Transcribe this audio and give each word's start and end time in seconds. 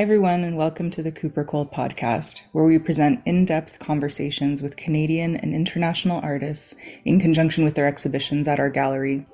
Hi, 0.00 0.04
everyone, 0.04 0.44
and 0.44 0.56
welcome 0.56 0.90
to 0.92 1.02
the 1.02 1.12
Cooper 1.12 1.44
Cole 1.44 1.66
podcast, 1.66 2.44
where 2.52 2.64
we 2.64 2.78
present 2.78 3.20
in 3.26 3.44
depth 3.44 3.78
conversations 3.78 4.62
with 4.62 4.78
Canadian 4.78 5.36
and 5.36 5.54
international 5.54 6.20
artists 6.22 6.74
in 7.04 7.20
conjunction 7.20 7.64
with 7.64 7.74
their 7.74 7.86
exhibitions 7.86 8.48
at 8.48 8.58
our 8.58 8.70
gallery. 8.70 9.26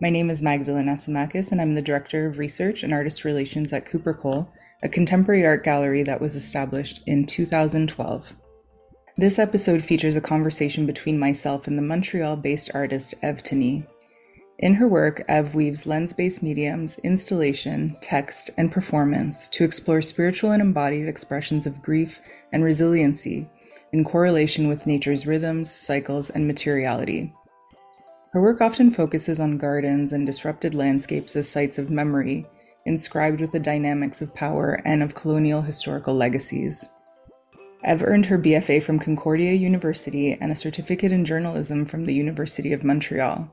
My 0.00 0.08
name 0.08 0.30
is 0.30 0.40
Magdalyn 0.40 0.88
Asimakis, 0.88 1.52
and 1.52 1.60
I'm 1.60 1.74
the 1.74 1.82
Director 1.82 2.26
of 2.26 2.38
Research 2.38 2.82
and 2.82 2.94
Artist 2.94 3.22
Relations 3.22 3.70
at 3.70 3.84
Cooper 3.84 4.14
Cole, 4.14 4.50
a 4.82 4.88
contemporary 4.88 5.44
art 5.44 5.62
gallery 5.62 6.02
that 6.04 6.22
was 6.22 6.34
established 6.34 7.02
in 7.06 7.26
2012. 7.26 8.34
This 9.18 9.38
episode 9.38 9.82
features 9.82 10.16
a 10.16 10.22
conversation 10.22 10.86
between 10.86 11.18
myself 11.18 11.66
and 11.66 11.76
the 11.76 11.82
Montreal 11.82 12.36
based 12.38 12.70
artist 12.72 13.14
Eve 13.22 13.42
Tagny. 13.42 13.86
In 14.58 14.74
her 14.74 14.88
work, 14.88 15.22
Eve 15.30 15.54
weaves 15.54 15.86
lens 15.86 16.12
based 16.12 16.42
mediums, 16.42 16.98
installation, 17.04 17.96
text, 18.00 18.50
and 18.58 18.72
performance 18.72 19.46
to 19.48 19.62
explore 19.62 20.02
spiritual 20.02 20.50
and 20.50 20.60
embodied 20.60 21.06
expressions 21.06 21.64
of 21.64 21.80
grief 21.80 22.20
and 22.52 22.64
resiliency 22.64 23.48
in 23.92 24.02
correlation 24.02 24.66
with 24.66 24.86
nature's 24.86 25.26
rhythms, 25.26 25.70
cycles, 25.70 26.28
and 26.28 26.46
materiality. 26.46 27.32
Her 28.32 28.42
work 28.42 28.60
often 28.60 28.90
focuses 28.90 29.38
on 29.38 29.58
gardens 29.58 30.12
and 30.12 30.26
disrupted 30.26 30.74
landscapes 30.74 31.36
as 31.36 31.48
sites 31.48 31.78
of 31.78 31.88
memory, 31.88 32.44
inscribed 32.84 33.40
with 33.40 33.52
the 33.52 33.60
dynamics 33.60 34.20
of 34.20 34.34
power 34.34 34.80
and 34.84 35.04
of 35.04 35.14
colonial 35.14 35.62
historical 35.62 36.14
legacies. 36.14 36.88
Eve 37.88 38.02
earned 38.02 38.26
her 38.26 38.38
BFA 38.38 38.82
from 38.82 38.98
Concordia 38.98 39.52
University 39.52 40.32
and 40.32 40.50
a 40.50 40.56
certificate 40.56 41.12
in 41.12 41.24
journalism 41.24 41.84
from 41.84 42.06
the 42.06 42.14
University 42.14 42.72
of 42.72 42.82
Montreal. 42.82 43.48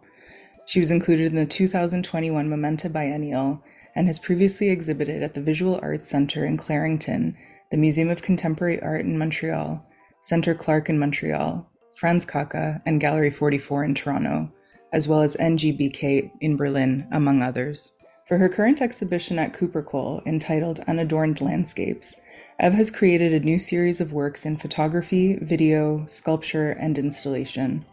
She 0.66 0.80
was 0.80 0.89
included 0.89 1.27
in 1.27 1.35
the 1.35 1.45
2021 1.45 2.49
Momenta 2.49 2.89
Biennial 2.89 3.63
and 3.95 4.08
has 4.08 4.17
previously 4.17 4.69
exhibited 4.69 5.21
at 5.21 5.35
the 5.35 5.41
Visual 5.41 5.80
Arts 5.81 6.09
Centre 6.09 6.44
in 6.45 6.58
Clarington, 6.58 7.35
the 7.69 7.77
Museum 7.77 8.09
of 8.09 8.23
Contemporary 8.23 8.81
Art 8.81 9.05
in 9.05 9.17
Montreal, 9.17 9.86
Centre 10.19 10.55
Clark 10.55 10.89
in 10.89 10.97
Montreal, 10.97 11.69
Franz 11.93 12.25
Kaka, 12.25 12.81
and 12.86 12.99
Gallery 12.99 13.30
44 13.30 13.83
in 13.83 13.93
Toronto, 13.93 14.52
as 14.91 15.08
well 15.08 15.21
as 15.21 15.38
NGBK 15.38 16.31
in 16.41 16.58
Berlin, 16.58 17.08
among 17.11 17.43
others. 17.43 17.91
For 18.27 18.39
her 18.39 18.49
current 18.49 18.81
exhibition 18.81 19.38
at 19.38 19.53
Cooper 19.53 19.83
Cole, 19.83 20.21
entitled 20.25 20.80
Unadorned 20.88 21.41
Landscapes, 21.41 22.16
Eve 22.61 22.73
has 22.73 22.89
created 22.89 23.33
a 23.33 23.45
new 23.45 23.59
series 23.59 24.02
of 24.02 24.13
works 24.13 24.47
in 24.47 24.58
photography, 24.58 25.36
video, 25.36 26.05
sculpture, 26.08 26.71
and 26.71 26.97
installation. 26.97 27.86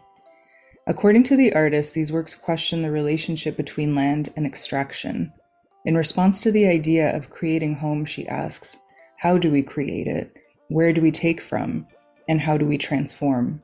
According 0.85 1.23
to 1.23 1.37
the 1.37 1.53
artist, 1.53 1.93
these 1.93 2.11
works 2.11 2.35
question 2.35 2.81
the 2.81 2.91
relationship 2.91 3.55
between 3.55 3.95
land 3.95 4.33
and 4.35 4.45
extraction. 4.45 5.31
In 5.85 5.95
response 5.95 6.41
to 6.41 6.51
the 6.51 6.67
idea 6.67 7.15
of 7.15 7.29
creating 7.29 7.75
home, 7.75 8.03
she 8.03 8.27
asks, 8.27 8.77
How 9.19 9.37
do 9.37 9.49
we 9.49 9.63
create 9.63 10.07
it? 10.07 10.37
Where 10.67 10.91
do 10.91 10.99
we 10.99 11.11
take 11.11 11.39
from? 11.39 11.87
And 12.27 12.41
how 12.41 12.57
do 12.57 12.65
we 12.65 12.77
transform? 12.77 13.61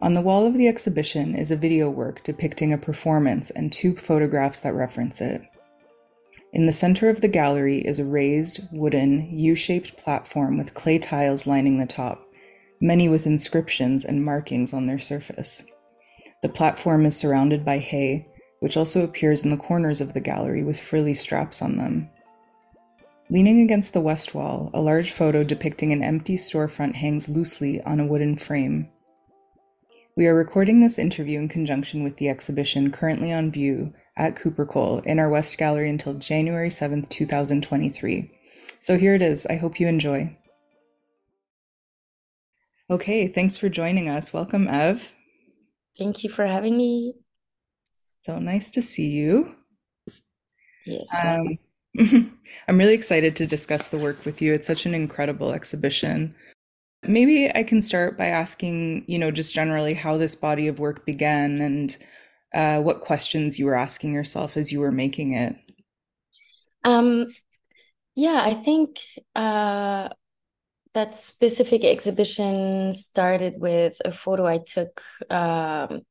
On 0.00 0.14
the 0.14 0.20
wall 0.20 0.46
of 0.46 0.54
the 0.54 0.68
exhibition 0.68 1.34
is 1.34 1.50
a 1.50 1.56
video 1.56 1.90
work 1.90 2.22
depicting 2.22 2.72
a 2.72 2.78
performance 2.78 3.50
and 3.50 3.72
two 3.72 3.96
photographs 3.96 4.60
that 4.60 4.74
reference 4.74 5.20
it. 5.20 5.42
In 6.52 6.66
the 6.66 6.72
center 6.72 7.08
of 7.08 7.20
the 7.20 7.26
gallery 7.26 7.78
is 7.78 7.98
a 7.98 8.04
raised, 8.04 8.60
wooden, 8.70 9.28
U 9.32 9.56
shaped 9.56 9.96
platform 9.96 10.56
with 10.56 10.74
clay 10.74 11.00
tiles 11.00 11.48
lining 11.48 11.78
the 11.78 11.86
top 11.86 12.24
many 12.84 13.08
with 13.08 13.26
inscriptions 13.26 14.04
and 14.04 14.24
markings 14.24 14.74
on 14.74 14.86
their 14.86 14.98
surface. 14.98 15.64
The 16.44 16.50
platform 16.50 17.06
is 17.06 17.16
surrounded 17.16 17.64
by 17.64 17.78
hay, 17.78 18.28
which 18.60 18.76
also 18.76 19.02
appears 19.02 19.44
in 19.44 19.48
the 19.48 19.56
corners 19.56 20.02
of 20.02 20.12
the 20.12 20.20
gallery 20.20 20.62
with 20.62 20.78
frilly 20.78 21.14
straps 21.14 21.62
on 21.62 21.78
them. 21.78 22.10
Leaning 23.30 23.62
against 23.62 23.94
the 23.94 24.02
west 24.02 24.34
wall, 24.34 24.70
a 24.74 24.80
large 24.82 25.10
photo 25.12 25.42
depicting 25.42 25.90
an 25.90 26.04
empty 26.04 26.36
storefront 26.36 26.96
hangs 26.96 27.30
loosely 27.30 27.80
on 27.84 27.98
a 27.98 28.06
wooden 28.06 28.36
frame. 28.36 28.90
We 30.18 30.26
are 30.26 30.34
recording 30.34 30.80
this 30.80 30.98
interview 30.98 31.38
in 31.38 31.48
conjunction 31.48 32.04
with 32.04 32.18
the 32.18 32.28
exhibition 32.28 32.92
currently 32.92 33.32
on 33.32 33.50
view 33.50 33.94
at 34.14 34.36
Cooper 34.36 34.66
Cole 34.66 34.98
in 34.98 35.18
our 35.18 35.30
West 35.30 35.56
Gallery 35.56 35.88
until 35.88 36.12
January 36.12 36.68
7th, 36.68 37.08
2023. 37.08 38.30
So 38.80 38.98
here 38.98 39.14
it 39.14 39.22
is. 39.22 39.46
I 39.46 39.56
hope 39.56 39.80
you 39.80 39.88
enjoy. 39.88 40.36
Okay, 42.90 43.28
thanks 43.28 43.56
for 43.56 43.70
joining 43.70 44.10
us. 44.10 44.34
Welcome, 44.34 44.68
Eve. 44.68 45.13
Thank 45.98 46.24
you 46.24 46.30
for 46.30 46.44
having 46.44 46.76
me. 46.76 47.14
So 48.20 48.38
nice 48.38 48.70
to 48.72 48.82
see 48.82 49.10
you. 49.10 49.54
Yes. 50.86 51.06
Um, 51.22 51.58
I'm 52.68 52.78
really 52.78 52.94
excited 52.94 53.36
to 53.36 53.46
discuss 53.46 53.88
the 53.88 53.98
work 53.98 54.24
with 54.24 54.42
you. 54.42 54.52
It's 54.52 54.66
such 54.66 54.86
an 54.86 54.94
incredible 54.94 55.52
exhibition. 55.52 56.34
Maybe 57.06 57.50
I 57.54 57.62
can 57.62 57.82
start 57.82 58.16
by 58.16 58.26
asking, 58.26 59.04
you 59.06 59.18
know, 59.18 59.30
just 59.30 59.54
generally 59.54 59.94
how 59.94 60.16
this 60.16 60.34
body 60.34 60.68
of 60.68 60.78
work 60.78 61.04
began 61.04 61.60
and 61.60 61.96
uh, 62.54 62.80
what 62.80 63.00
questions 63.00 63.58
you 63.58 63.66
were 63.66 63.74
asking 63.74 64.14
yourself 64.14 64.56
as 64.56 64.72
you 64.72 64.80
were 64.80 64.92
making 64.92 65.34
it. 65.34 65.56
Um, 66.84 67.26
yeah, 68.14 68.42
I 68.42 68.54
think 68.54 69.00
uh, 69.34 70.08
that 70.94 71.12
specific 71.12 71.84
exhibition 71.84 72.92
started 72.92 73.54
with 73.58 74.00
a 74.04 74.12
photo 74.12 74.46
I 74.46 74.58
took 74.58 75.02
um, 75.28 76.02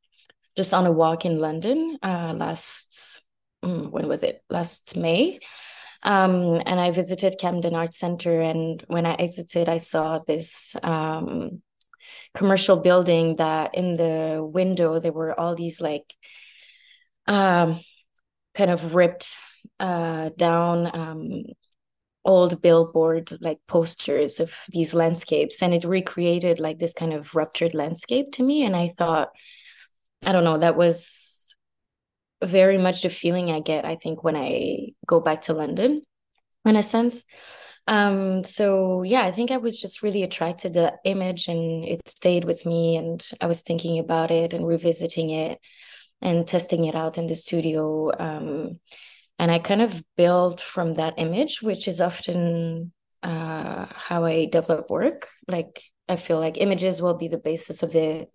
just 0.55 0.73
on 0.73 0.85
a 0.85 0.91
walk 0.91 1.25
in 1.25 1.39
London 1.39 1.97
uh, 2.03 2.33
last, 2.37 3.23
mm, 3.63 3.89
when 3.89 4.07
was 4.07 4.23
it? 4.23 4.43
Last 4.49 4.95
May. 4.97 5.39
Um, 6.03 6.61
and 6.65 6.81
I 6.81 6.91
visited 6.91 7.39
Camden 7.39 7.75
Art 7.75 7.93
Center. 7.93 8.41
And 8.41 8.83
when 8.87 9.05
I 9.05 9.13
exited, 9.13 9.69
I 9.69 9.77
saw 9.77 10.19
this 10.19 10.75
um, 10.83 11.61
commercial 12.35 12.77
building 12.77 13.37
that 13.37 13.75
in 13.75 13.95
the 13.95 14.45
window, 14.45 14.99
there 14.99 15.13
were 15.13 15.39
all 15.39 15.55
these 15.55 15.79
like 15.79 16.13
um, 17.25 17.79
kind 18.53 18.69
of 18.69 18.93
ripped 18.93 19.33
uh, 19.79 20.29
down 20.35 20.91
um, 20.93 21.43
old 22.25 22.61
billboard 22.61 23.37
like 23.41 23.59
posters 23.67 24.39
of 24.39 24.55
these 24.69 24.93
landscapes 24.93 25.61
and 25.61 25.73
it 25.73 25.83
recreated 25.83 26.59
like 26.59 26.79
this 26.79 26.93
kind 26.93 27.13
of 27.13 27.35
ruptured 27.35 27.73
landscape 27.73 28.31
to 28.31 28.43
me 28.43 28.63
and 28.63 28.75
i 28.75 28.87
thought 28.97 29.29
i 30.25 30.31
don't 30.31 30.45
know 30.45 30.57
that 30.57 30.77
was 30.77 31.53
very 32.41 32.77
much 32.77 33.01
the 33.01 33.09
feeling 33.09 33.51
i 33.51 33.59
get 33.59 33.85
i 33.85 33.95
think 33.95 34.23
when 34.23 34.35
i 34.35 34.87
go 35.05 35.19
back 35.19 35.41
to 35.43 35.53
london 35.53 36.01
in 36.65 36.75
a 36.75 36.83
sense. 36.83 37.25
Um 37.85 38.45
so 38.45 39.03
yeah 39.03 39.23
i 39.23 39.31
think 39.31 39.51
i 39.51 39.57
was 39.57 39.81
just 39.81 40.01
really 40.01 40.23
attracted 40.23 40.73
to 40.73 40.79
the 40.79 40.93
image 41.03 41.49
and 41.49 41.83
it 41.83 42.07
stayed 42.07 42.45
with 42.45 42.65
me 42.65 42.95
and 42.95 43.21
i 43.41 43.45
was 43.47 43.61
thinking 43.61 43.99
about 43.99 44.31
it 44.31 44.53
and 44.53 44.65
revisiting 44.65 45.29
it 45.31 45.59
and 46.21 46.47
testing 46.47 46.85
it 46.85 46.95
out 46.95 47.17
in 47.17 47.27
the 47.27 47.35
studio. 47.35 48.09
Um 48.17 48.79
and 49.39 49.51
i 49.51 49.59
kind 49.59 49.81
of 49.81 50.03
build 50.15 50.61
from 50.61 50.95
that 50.95 51.15
image 51.17 51.61
which 51.61 51.87
is 51.87 52.01
often 52.01 52.91
uh, 53.23 53.85
how 53.95 54.25
i 54.25 54.45
develop 54.45 54.89
work. 54.89 55.29
Like 55.47 55.81
i 56.09 56.15
feel 56.15 56.39
like 56.39 56.57
images 56.57 57.01
will 57.01 57.15
be 57.15 57.29
the 57.29 57.37
basis 57.37 57.83
of 57.83 57.95
it. 57.95 58.29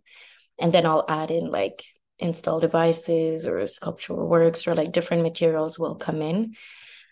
And 0.58 0.72
then 0.72 0.86
i'll 0.86 1.04
add 1.08 1.30
in 1.30 1.50
like 1.50 1.84
install 2.18 2.60
devices 2.60 3.46
or 3.46 3.66
sculptural 3.68 4.26
works 4.26 4.66
or 4.66 4.74
like 4.74 4.92
different 4.92 5.22
materials 5.22 5.78
will 5.78 5.94
come 5.94 6.22
in. 6.22 6.54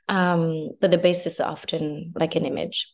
Um, 0.08 0.70
but 0.80 0.90
the 0.90 0.98
basis 0.98 1.34
is 1.34 1.40
often 1.40 2.12
like 2.14 2.36
an 2.36 2.44
image. 2.44 2.92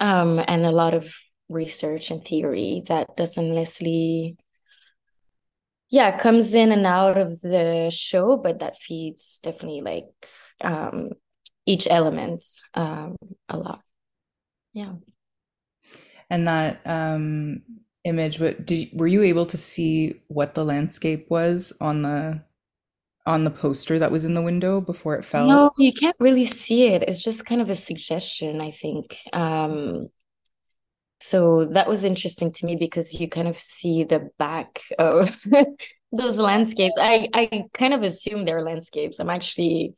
Um, 0.00 0.42
and 0.46 0.64
a 0.64 0.70
lot 0.70 0.94
of 0.94 1.14
research 1.48 2.10
and 2.10 2.24
theory 2.24 2.82
that 2.86 3.16
doesn't 3.16 3.54
necessarily 3.54 4.36
yeah 5.94 6.16
comes 6.16 6.54
in 6.54 6.72
and 6.72 6.86
out 6.86 7.16
of 7.16 7.40
the 7.40 7.88
show 7.90 8.36
but 8.36 8.58
that 8.58 8.76
feeds 8.76 9.38
definitely 9.42 9.80
like 9.80 10.06
um 10.60 11.10
each 11.66 11.86
element 11.88 12.42
um 12.74 13.16
a 13.48 13.56
lot. 13.56 13.80
Yeah. 14.72 14.94
And 16.30 16.48
that 16.48 16.80
um 16.84 17.62
image 18.04 18.38
what 18.38 18.66
did 18.66 18.90
were 18.92 19.06
you 19.06 19.22
able 19.22 19.46
to 19.46 19.56
see 19.56 20.20
what 20.28 20.54
the 20.54 20.64
landscape 20.64 21.26
was 21.30 21.72
on 21.80 22.02
the 22.02 22.42
on 23.26 23.44
the 23.44 23.50
poster 23.50 23.98
that 23.98 24.12
was 24.12 24.26
in 24.26 24.34
the 24.34 24.42
window 24.42 24.80
before 24.80 25.16
it 25.16 25.24
fell? 25.24 25.46
No 25.46 25.70
you 25.78 25.92
can't 25.92 26.16
really 26.18 26.44
see 26.44 26.88
it. 26.88 27.02
It's 27.04 27.22
just 27.22 27.46
kind 27.46 27.60
of 27.60 27.70
a 27.70 27.74
suggestion 27.74 28.60
i 28.60 28.70
think. 28.70 29.16
Um 29.32 30.08
so 31.24 31.64
that 31.64 31.88
was 31.88 32.04
interesting 32.04 32.52
to 32.52 32.66
me 32.66 32.76
because 32.76 33.18
you 33.18 33.28
kind 33.28 33.48
of 33.48 33.58
see 33.58 34.04
the 34.04 34.28
back 34.38 34.82
of 34.98 35.34
those 36.12 36.38
landscapes. 36.38 36.96
I 37.00 37.28
i 37.32 37.64
kind 37.72 37.94
of 37.94 38.02
assume 38.02 38.44
they're 38.44 38.62
landscapes. 38.62 39.18
I'm 39.18 39.30
actually 39.30 39.94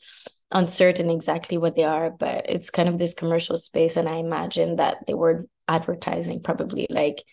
uncertain 0.52 1.10
exactly 1.10 1.58
what 1.58 1.74
they 1.74 1.82
are 1.82 2.08
but 2.08 2.48
it's 2.48 2.70
kind 2.70 2.88
of 2.88 2.98
this 2.98 3.14
commercial 3.14 3.56
space 3.56 3.96
and 3.96 4.08
i 4.08 4.14
imagine 4.18 4.76
that 4.76 4.96
they 5.08 5.12
were 5.12 5.48
advertising 5.66 6.40
probably 6.40 6.86
like 6.88 7.24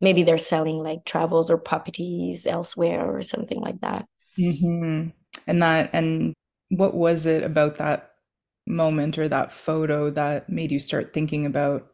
maybe 0.00 0.22
they're 0.22 0.38
selling 0.38 0.78
like 0.78 1.04
travels 1.04 1.50
or 1.50 1.58
properties 1.58 2.46
elsewhere 2.46 3.04
or 3.04 3.22
something 3.22 3.60
like 3.60 3.80
that. 3.80 4.06
Mm-hmm. 4.38 5.08
and 5.48 5.62
that 5.62 5.90
and 5.92 6.32
what 6.68 6.94
was 6.94 7.26
it 7.26 7.42
about 7.42 7.74
that 7.76 8.12
moment 8.66 9.18
or 9.18 9.28
that 9.28 9.50
photo 9.50 10.08
that 10.10 10.48
made 10.48 10.70
you 10.70 10.78
start 10.78 11.12
thinking 11.12 11.44
about 11.44 11.88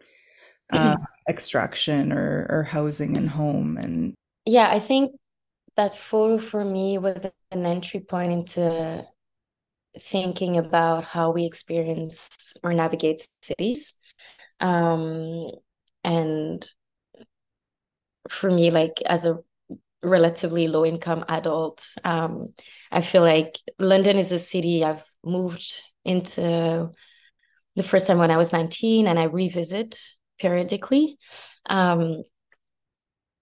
uh, 0.73 0.97
extraction 1.29 2.13
or, 2.13 2.47
or 2.49 2.63
housing 2.63 3.17
and 3.17 3.31
home 3.31 3.77
and 3.77 4.15
yeah 4.45 4.69
i 4.71 4.79
think 4.79 5.13
that 5.77 5.95
photo 5.95 6.39
for 6.39 6.65
me 6.65 6.99
was 6.99 7.27
an 7.51 7.67
entry 7.67 8.01
point 8.01 8.33
into 8.33 9.07
thinking 9.99 10.57
about 10.57 11.05
how 11.05 11.31
we 11.31 11.45
experience 11.45 12.55
or 12.63 12.73
navigate 12.73 13.27
cities. 13.43 13.95
Um, 14.61 15.51
and 16.05 16.67
for 18.29 18.51
me 18.51 18.71
like 18.71 19.03
as 19.07 19.27
a 19.27 19.39
relatively 20.03 20.69
low 20.69 20.85
income 20.85 21.25
adult 21.29 21.87
um, 22.05 22.49
i 22.91 23.01
feel 23.01 23.23
like 23.23 23.57
london 23.79 24.19
is 24.19 24.33
a 24.33 24.39
city 24.39 24.85
i've 24.85 25.05
moved 25.25 25.81
into 26.05 26.91
the 27.77 27.83
first 27.83 28.07
time 28.07 28.19
when 28.19 28.31
i 28.31 28.37
was 28.37 28.53
19 28.53 29.07
and 29.07 29.19
i 29.19 29.25
revisit 29.25 29.99
periodically. 30.39 31.19
Um, 31.67 32.23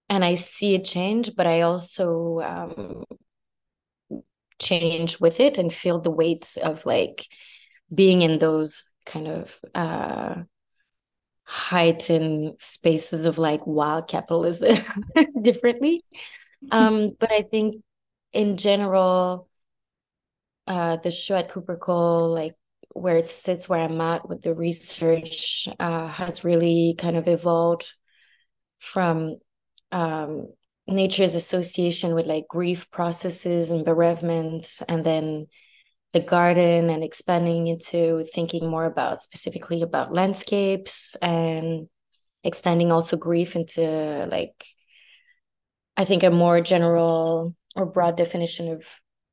and 0.09 0.25
i 0.25 0.35
see 0.35 0.75
it 0.75 0.85
change 0.85 1.35
but 1.35 1.47
i 1.47 1.63
also 1.63 2.41
um, 2.41 3.05
change 4.59 5.21
with 5.21 5.41
it 5.41 5.59
and 5.59 5.73
feel 5.73 6.01
the 6.01 6.11
weight 6.11 6.57
of 6.63 6.87
like 6.87 7.27
being 7.93 8.23
in 8.23 8.39
those 8.39 8.91
kind 9.05 9.29
of 9.29 9.59
uh, 9.75 10.37
heightened 11.45 12.55
spaces 12.59 13.27
of 13.27 13.37
like 13.39 13.67
wild 13.67 14.09
capitalism 14.09 14.79
differently. 15.43 16.03
Um, 16.71 17.11
but 17.21 17.31
i 17.31 17.43
think 17.43 17.83
in 18.33 18.57
general 18.57 19.49
uh, 20.67 20.97
the 20.97 21.11
show 21.11 21.37
at 21.37 21.51
cooper 21.51 21.77
cole 21.77 22.33
like 22.33 22.55
where 22.95 23.17
it 23.17 23.29
sits 23.29 23.69
where 23.69 23.81
I'm 23.81 24.01
at 24.01 24.29
with 24.29 24.43
the 24.43 24.55
research 24.55 25.69
uh, 25.79 26.09
has 26.09 26.45
really 26.45 26.95
kind 26.97 27.17
of 27.17 27.29
evolved 27.29 27.93
from 28.79 29.37
um, 29.93 30.49
nature's 30.87 31.35
association 31.35 32.15
with 32.15 32.27
like 32.27 32.47
grief 32.49 32.91
processes 32.91 33.71
and 33.71 33.85
bereavement, 33.85 34.81
and 34.89 35.05
then 35.05 35.47
the 36.13 36.21
garden 36.21 36.91
and 36.91 37.03
expanding 37.03 37.67
into 37.67 38.25
thinking 38.33 38.71
more 38.71 38.85
about 38.87 39.21
specifically 39.21 39.83
about 39.83 40.15
landscapes 40.15 41.17
and 41.17 41.89
extending 42.45 42.93
also 42.93 43.17
grief 43.17 43.57
into 43.57 44.27
like 44.31 44.65
I 45.97 46.05
think 46.05 46.23
a 46.23 46.31
more 46.31 46.61
general 46.61 47.55
or 47.75 47.87
broad 47.87 48.17
definition 48.17 48.73
of 48.73 48.85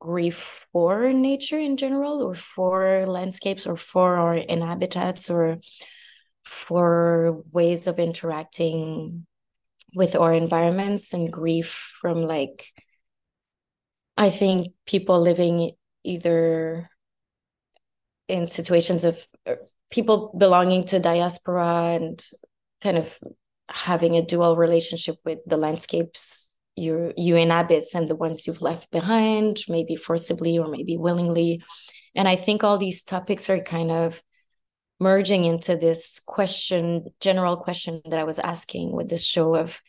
grief 0.02 0.66
for 0.74 1.14
nature 1.14 1.60
in 1.60 1.78
general 1.78 2.24
or 2.24 2.34
for 2.34 3.06
landscapes 3.06 3.68
or 3.68 3.78
for 3.78 4.16
our 4.18 4.34
inhabitants 4.34 5.30
or 5.30 5.60
for 6.44 7.44
ways 7.52 7.86
of 7.86 8.00
interacting 8.00 9.28
with 9.94 10.16
our 10.16 10.34
environments 10.34 11.14
and 11.14 11.32
grief 11.32 11.94
from 12.02 12.24
like 12.24 12.74
i 14.18 14.32
think 14.32 14.74
people 14.88 15.22
living 15.22 15.72
either 16.04 16.90
in 18.28 18.48
situations 18.48 19.06
of 19.06 19.22
uh, 19.46 19.56
people 19.92 20.34
belonging 20.36 20.84
to 20.84 21.00
diaspora 21.00 22.00
and 22.02 22.26
kind 22.82 22.98
of 22.98 23.20
having 23.70 24.16
a 24.18 24.26
dual 24.26 24.58
relationship 24.58 25.16
with 25.24 25.38
the 25.46 25.58
landscapes 25.58 26.51
you 26.76 27.14
you 27.18 27.36
inhabit 27.36 27.86
and 27.94 28.10
the 28.10 28.16
ones 28.16 28.48
you've 28.48 28.62
left 28.62 28.90
behind 28.92 29.60
maybe 29.68 29.96
forcibly 29.96 30.58
or 30.58 30.68
maybe 30.68 30.98
willingly. 30.98 31.64
And 32.16 32.28
i 32.28 32.36
think 32.36 32.64
all 32.64 32.78
these 32.78 33.04
topics 33.04 33.50
are 33.50 33.60
kind 33.60 33.92
of 33.92 34.22
merging 35.00 35.46
into 35.46 35.76
this 35.76 36.22
question 36.26 37.06
general 37.20 37.58
question 37.58 38.02
that 38.06 38.20
i 38.20 38.24
was 38.24 38.38
asking 38.38 38.92
with 38.92 39.10
this 39.10 39.26
show 39.26 39.56
of 39.56 39.82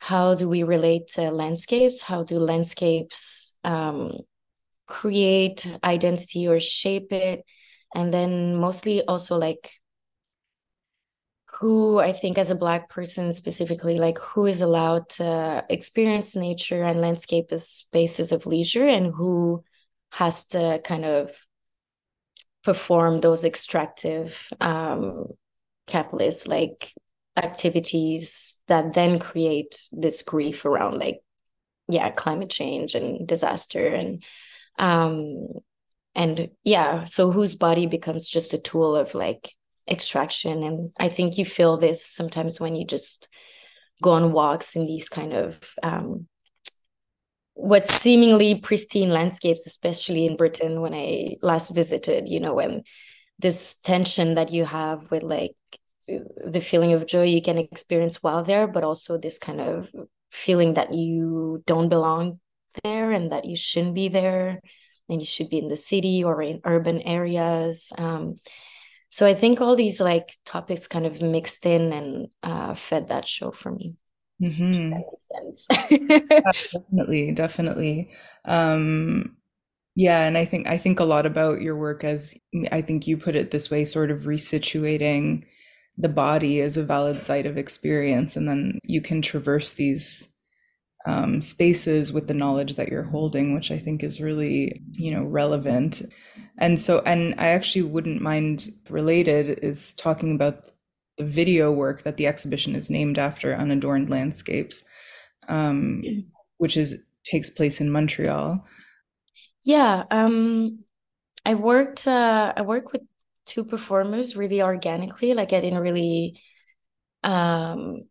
how 0.00 0.34
do 0.34 0.48
we 0.48 0.62
relate 0.62 1.08
to 1.08 1.30
landscapes? 1.30 2.02
How 2.02 2.24
do 2.24 2.38
landscapes 2.38 3.54
um, 3.62 4.12
create 4.86 5.70
identity 5.84 6.48
or 6.48 6.58
shape 6.58 7.12
it? 7.12 7.44
And 7.94 8.12
then 8.12 8.56
mostly 8.56 9.02
also 9.04 9.36
like 9.36 9.70
who 11.60 11.98
I 11.98 12.12
think 12.12 12.38
as 12.38 12.50
a 12.50 12.54
black 12.54 12.88
person 12.88 13.34
specifically, 13.34 13.98
like 13.98 14.18
who 14.18 14.46
is 14.46 14.62
allowed 14.62 15.10
to 15.10 15.62
experience 15.68 16.34
nature 16.34 16.82
and 16.82 17.02
landscape 17.02 17.48
as 17.52 17.68
spaces 17.68 18.32
of 18.32 18.46
leisure 18.46 18.88
and 18.88 19.12
who 19.14 19.62
has 20.10 20.46
to 20.46 20.80
kind 20.82 21.04
of 21.04 21.30
perform 22.64 23.20
those 23.20 23.44
extractive 23.44 24.48
um, 24.58 25.26
capitalist 25.86 26.48
like 26.48 26.94
activities 27.36 28.62
that 28.68 28.94
then 28.94 29.18
create 29.18 29.86
this 29.92 30.22
grief 30.22 30.64
around 30.64 30.98
like 30.98 31.20
yeah 31.88 32.08
climate 32.10 32.50
change 32.50 32.94
and 32.94 33.26
disaster 33.26 33.86
and 33.86 34.24
um 34.78 35.46
and 36.14 36.50
yeah 36.64 37.04
so 37.04 37.30
whose 37.30 37.54
body 37.54 37.86
becomes 37.86 38.28
just 38.28 38.54
a 38.54 38.58
tool 38.58 38.96
of 38.96 39.14
like 39.14 39.52
extraction. 39.90 40.62
And 40.62 40.92
i 40.98 41.08
think 41.08 41.38
you 41.38 41.44
feel 41.44 41.76
this 41.76 42.04
sometimes 42.04 42.60
when 42.60 42.76
you 42.76 42.86
just 42.86 43.28
go 44.02 44.12
on 44.12 44.32
walks 44.32 44.76
in 44.76 44.86
these 44.86 45.08
kind 45.08 45.32
of 45.32 45.58
um, 45.82 46.26
what 47.54 47.86
seemingly 47.86 48.54
pristine 48.54 49.10
landscapes 49.10 49.66
especially 49.66 50.24
in 50.24 50.36
britain 50.36 50.80
when 50.80 50.94
i 50.94 51.36
last 51.42 51.74
visited 51.74 52.26
you 52.26 52.40
know 52.40 52.54
when 52.54 52.82
this 53.38 53.74
tension 53.82 54.36
that 54.36 54.50
you 54.50 54.64
have 54.64 55.10
with 55.10 55.22
like 55.22 55.54
the 56.06 56.60
feeling 56.60 56.94
of 56.94 57.06
joy 57.06 57.24
you 57.24 57.42
can 57.42 57.58
experience 57.58 58.22
while 58.22 58.42
there 58.42 58.66
but 58.66 58.82
also 58.82 59.18
this 59.18 59.38
kind 59.38 59.60
of 59.60 59.90
feeling 60.30 60.74
that 60.74 60.94
you 60.94 61.62
don't 61.66 61.90
belong 61.90 62.40
there 62.82 63.10
and 63.10 63.32
that 63.32 63.44
you 63.44 63.56
shouldn't 63.56 63.94
be 63.94 64.08
there 64.08 64.60
and 65.10 65.20
you 65.20 65.26
should 65.26 65.50
be 65.50 65.58
in 65.58 65.68
the 65.68 65.76
city 65.76 66.22
or 66.24 66.40
in 66.40 66.60
urban 66.64 67.02
areas. 67.02 67.92
Um, 67.98 68.36
so 69.10 69.26
i 69.26 69.34
think 69.34 69.60
all 69.60 69.76
these 69.76 70.00
like 70.00 70.36
topics 70.44 70.86
kind 70.86 71.06
of 71.06 71.20
mixed 71.20 71.66
in 71.66 71.92
and 71.92 72.28
uh, 72.42 72.74
fed 72.74 73.08
that 73.08 73.28
show 73.28 73.50
for 73.50 73.70
me. 73.72 73.96
Mm-hmm. 74.42 74.90
that 74.90 75.02
makes 75.10 75.28
sense. 75.28 75.66
Yeah, 75.90 76.18
definitely 76.52 77.32
definitely. 77.32 78.10
Um 78.46 79.36
yeah 79.96 80.24
and 80.26 80.38
i 80.38 80.44
think 80.44 80.68
i 80.68 80.78
think 80.78 81.00
a 81.00 81.04
lot 81.04 81.26
about 81.26 81.60
your 81.60 81.76
work 81.76 82.04
as 82.04 82.38
i 82.70 82.80
think 82.80 83.06
you 83.06 83.16
put 83.16 83.36
it 83.36 83.50
this 83.50 83.70
way 83.70 83.84
sort 83.84 84.10
of 84.10 84.20
resituating 84.22 85.44
the 85.98 86.08
body 86.08 86.60
as 86.60 86.76
a 86.76 86.84
valid 86.84 87.22
site 87.22 87.46
of 87.46 87.58
experience 87.58 88.36
and 88.36 88.48
then 88.48 88.78
you 88.84 89.00
can 89.02 89.20
traverse 89.20 89.72
these 89.72 90.28
um, 91.06 91.40
spaces 91.40 92.12
with 92.12 92.28
the 92.28 92.34
knowledge 92.34 92.76
that 92.76 92.88
you're 92.88 93.02
holding 93.02 93.54
which 93.54 93.70
i 93.70 93.78
think 93.78 94.02
is 94.02 94.20
really 94.20 94.82
you 94.92 95.10
know 95.14 95.24
relevant 95.24 96.02
and 96.60 96.78
so, 96.78 97.00
and 97.06 97.34
I 97.38 97.48
actually 97.48 97.82
wouldn't 97.82 98.20
mind 98.20 98.68
related 98.88 99.60
is 99.62 99.94
talking 99.94 100.34
about 100.34 100.68
the 101.16 101.24
video 101.24 101.72
work 101.72 102.02
that 102.02 102.18
the 102.18 102.26
exhibition 102.26 102.74
is 102.74 102.90
named 102.90 103.18
after, 103.18 103.54
Unadorned 103.54 104.10
Landscapes, 104.10 104.84
um, 105.48 106.02
which 106.58 106.76
is 106.76 107.02
takes 107.24 107.50
place 107.50 107.80
in 107.80 107.90
Montreal. 107.90 108.64
Yeah, 109.62 110.04
um, 110.10 110.80
I 111.44 111.54
worked. 111.54 112.06
Uh, 112.06 112.52
I 112.56 112.62
worked 112.62 112.92
with 112.92 113.02
two 113.46 113.64
performers 113.64 114.36
really 114.36 114.62
organically. 114.62 115.34
Like 115.34 115.52
I 115.52 115.60
didn't 115.60 115.80
really 115.80 116.40
um, 117.22 118.02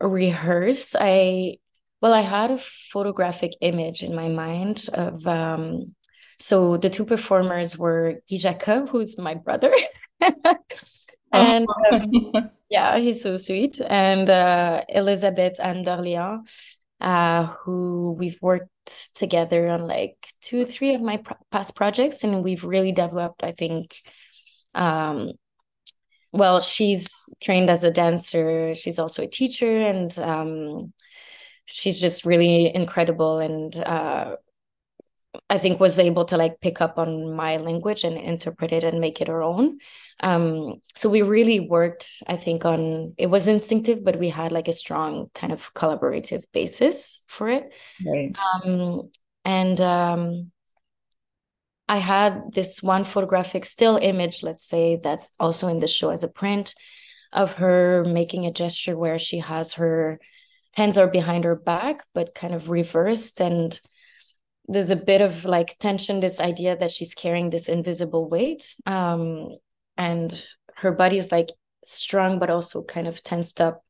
rehearse. 0.00 0.94
I 0.98 1.58
well, 2.00 2.12
I 2.12 2.20
had 2.20 2.50
a 2.50 2.58
photographic 2.58 3.52
image 3.60 4.02
in 4.02 4.14
my 4.14 4.28
mind 4.28 4.88
of 4.92 5.26
um, 5.26 5.94
so 6.44 6.76
the 6.76 6.90
two 6.90 7.06
performers 7.06 7.78
were 7.78 8.16
Dijaka, 8.30 8.86
who's 8.86 9.16
my 9.16 9.32
brother. 9.32 9.72
and 11.32 11.66
um, 11.90 12.12
yeah, 12.68 12.98
he's 12.98 13.22
so 13.22 13.38
sweet. 13.38 13.80
And 13.80 14.28
uh, 14.28 14.82
Elizabeth 14.90 15.58
and 15.58 15.86
d'Orléans, 15.86 16.76
uh, 17.00 17.46
who 17.46 18.14
we've 18.18 18.36
worked 18.42 19.14
together 19.14 19.68
on 19.68 19.88
like 19.88 20.18
two, 20.42 20.66
three 20.66 20.94
of 20.94 21.00
my 21.00 21.16
pro- 21.16 21.38
past 21.50 21.74
projects. 21.74 22.24
And 22.24 22.44
we've 22.44 22.62
really 22.62 22.92
developed, 22.92 23.42
I 23.42 23.52
think, 23.52 23.96
um, 24.74 25.32
well, 26.30 26.60
she's 26.60 27.08
trained 27.40 27.70
as 27.70 27.84
a 27.84 27.90
dancer. 27.90 28.74
She's 28.74 28.98
also 28.98 29.22
a 29.22 29.28
teacher, 29.28 29.78
and 29.78 30.18
um, 30.18 30.92
she's 31.64 31.98
just 31.98 32.26
really 32.26 32.74
incredible 32.74 33.38
and 33.38 33.74
uh, 33.76 34.36
I 35.50 35.58
think 35.58 35.80
was 35.80 35.98
able 35.98 36.24
to 36.26 36.36
like 36.36 36.60
pick 36.60 36.80
up 36.80 36.98
on 36.98 37.34
my 37.34 37.56
language 37.56 38.04
and 38.04 38.16
interpret 38.16 38.72
it 38.72 38.84
and 38.84 39.00
make 39.00 39.20
it 39.20 39.28
our 39.28 39.42
own. 39.42 39.78
Um, 40.20 40.80
so 40.94 41.08
we 41.08 41.22
really 41.22 41.60
worked, 41.60 42.22
I 42.26 42.36
think, 42.36 42.64
on 42.64 43.14
it 43.18 43.26
was 43.26 43.48
instinctive, 43.48 44.04
but 44.04 44.18
we 44.18 44.28
had 44.28 44.52
like 44.52 44.68
a 44.68 44.72
strong 44.72 45.30
kind 45.34 45.52
of 45.52 45.74
collaborative 45.74 46.44
basis 46.52 47.22
for 47.26 47.48
it. 47.48 47.72
Right. 48.06 48.34
Um, 48.64 49.10
and 49.44 49.80
um, 49.80 50.52
I 51.88 51.98
had 51.98 52.52
this 52.52 52.82
one 52.82 53.04
photographic 53.04 53.64
still 53.64 53.98
image, 54.00 54.42
let's 54.42 54.66
say, 54.66 55.00
that's 55.02 55.30
also 55.38 55.68
in 55.68 55.80
the 55.80 55.88
show 55.88 56.10
as 56.10 56.24
a 56.24 56.28
print 56.28 56.74
of 57.32 57.54
her 57.54 58.04
making 58.04 58.46
a 58.46 58.52
gesture 58.52 58.96
where 58.96 59.18
she 59.18 59.38
has 59.38 59.74
her 59.74 60.18
hands 60.72 60.98
are 60.98 61.08
behind 61.08 61.44
her 61.44 61.56
back, 61.56 62.04
but 62.14 62.34
kind 62.34 62.54
of 62.54 62.70
reversed. 62.70 63.40
And 63.40 63.78
there's 64.66 64.90
a 64.90 64.96
bit 64.96 65.20
of 65.20 65.44
like 65.44 65.78
tension, 65.78 66.20
this 66.20 66.40
idea 66.40 66.76
that 66.76 66.90
she's 66.90 67.14
carrying 67.14 67.50
this 67.50 67.68
invisible 67.68 68.28
weight. 68.28 68.74
Um, 68.86 69.48
and 69.96 70.46
her 70.76 70.92
body 70.92 71.18
is 71.18 71.30
like 71.30 71.50
strong, 71.84 72.38
but 72.38 72.50
also 72.50 72.82
kind 72.82 73.06
of 73.06 73.22
tensed 73.22 73.60
up. 73.60 73.82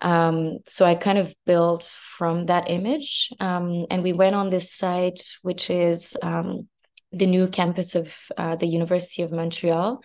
Um, 0.00 0.58
so 0.66 0.86
I 0.86 0.94
kind 0.94 1.18
of 1.18 1.34
built 1.44 1.82
from 2.16 2.46
that 2.46 2.70
image. 2.70 3.30
Um, 3.38 3.86
and 3.90 4.02
we 4.02 4.12
went 4.12 4.34
on 4.34 4.50
this 4.50 4.72
site, 4.72 5.22
which 5.42 5.68
is 5.68 6.16
um, 6.22 6.68
the 7.12 7.26
new 7.26 7.48
campus 7.48 7.94
of 7.94 8.14
uh, 8.36 8.56
the 8.56 8.66
University 8.66 9.22
of 9.22 9.32
Montreal. 9.32 10.02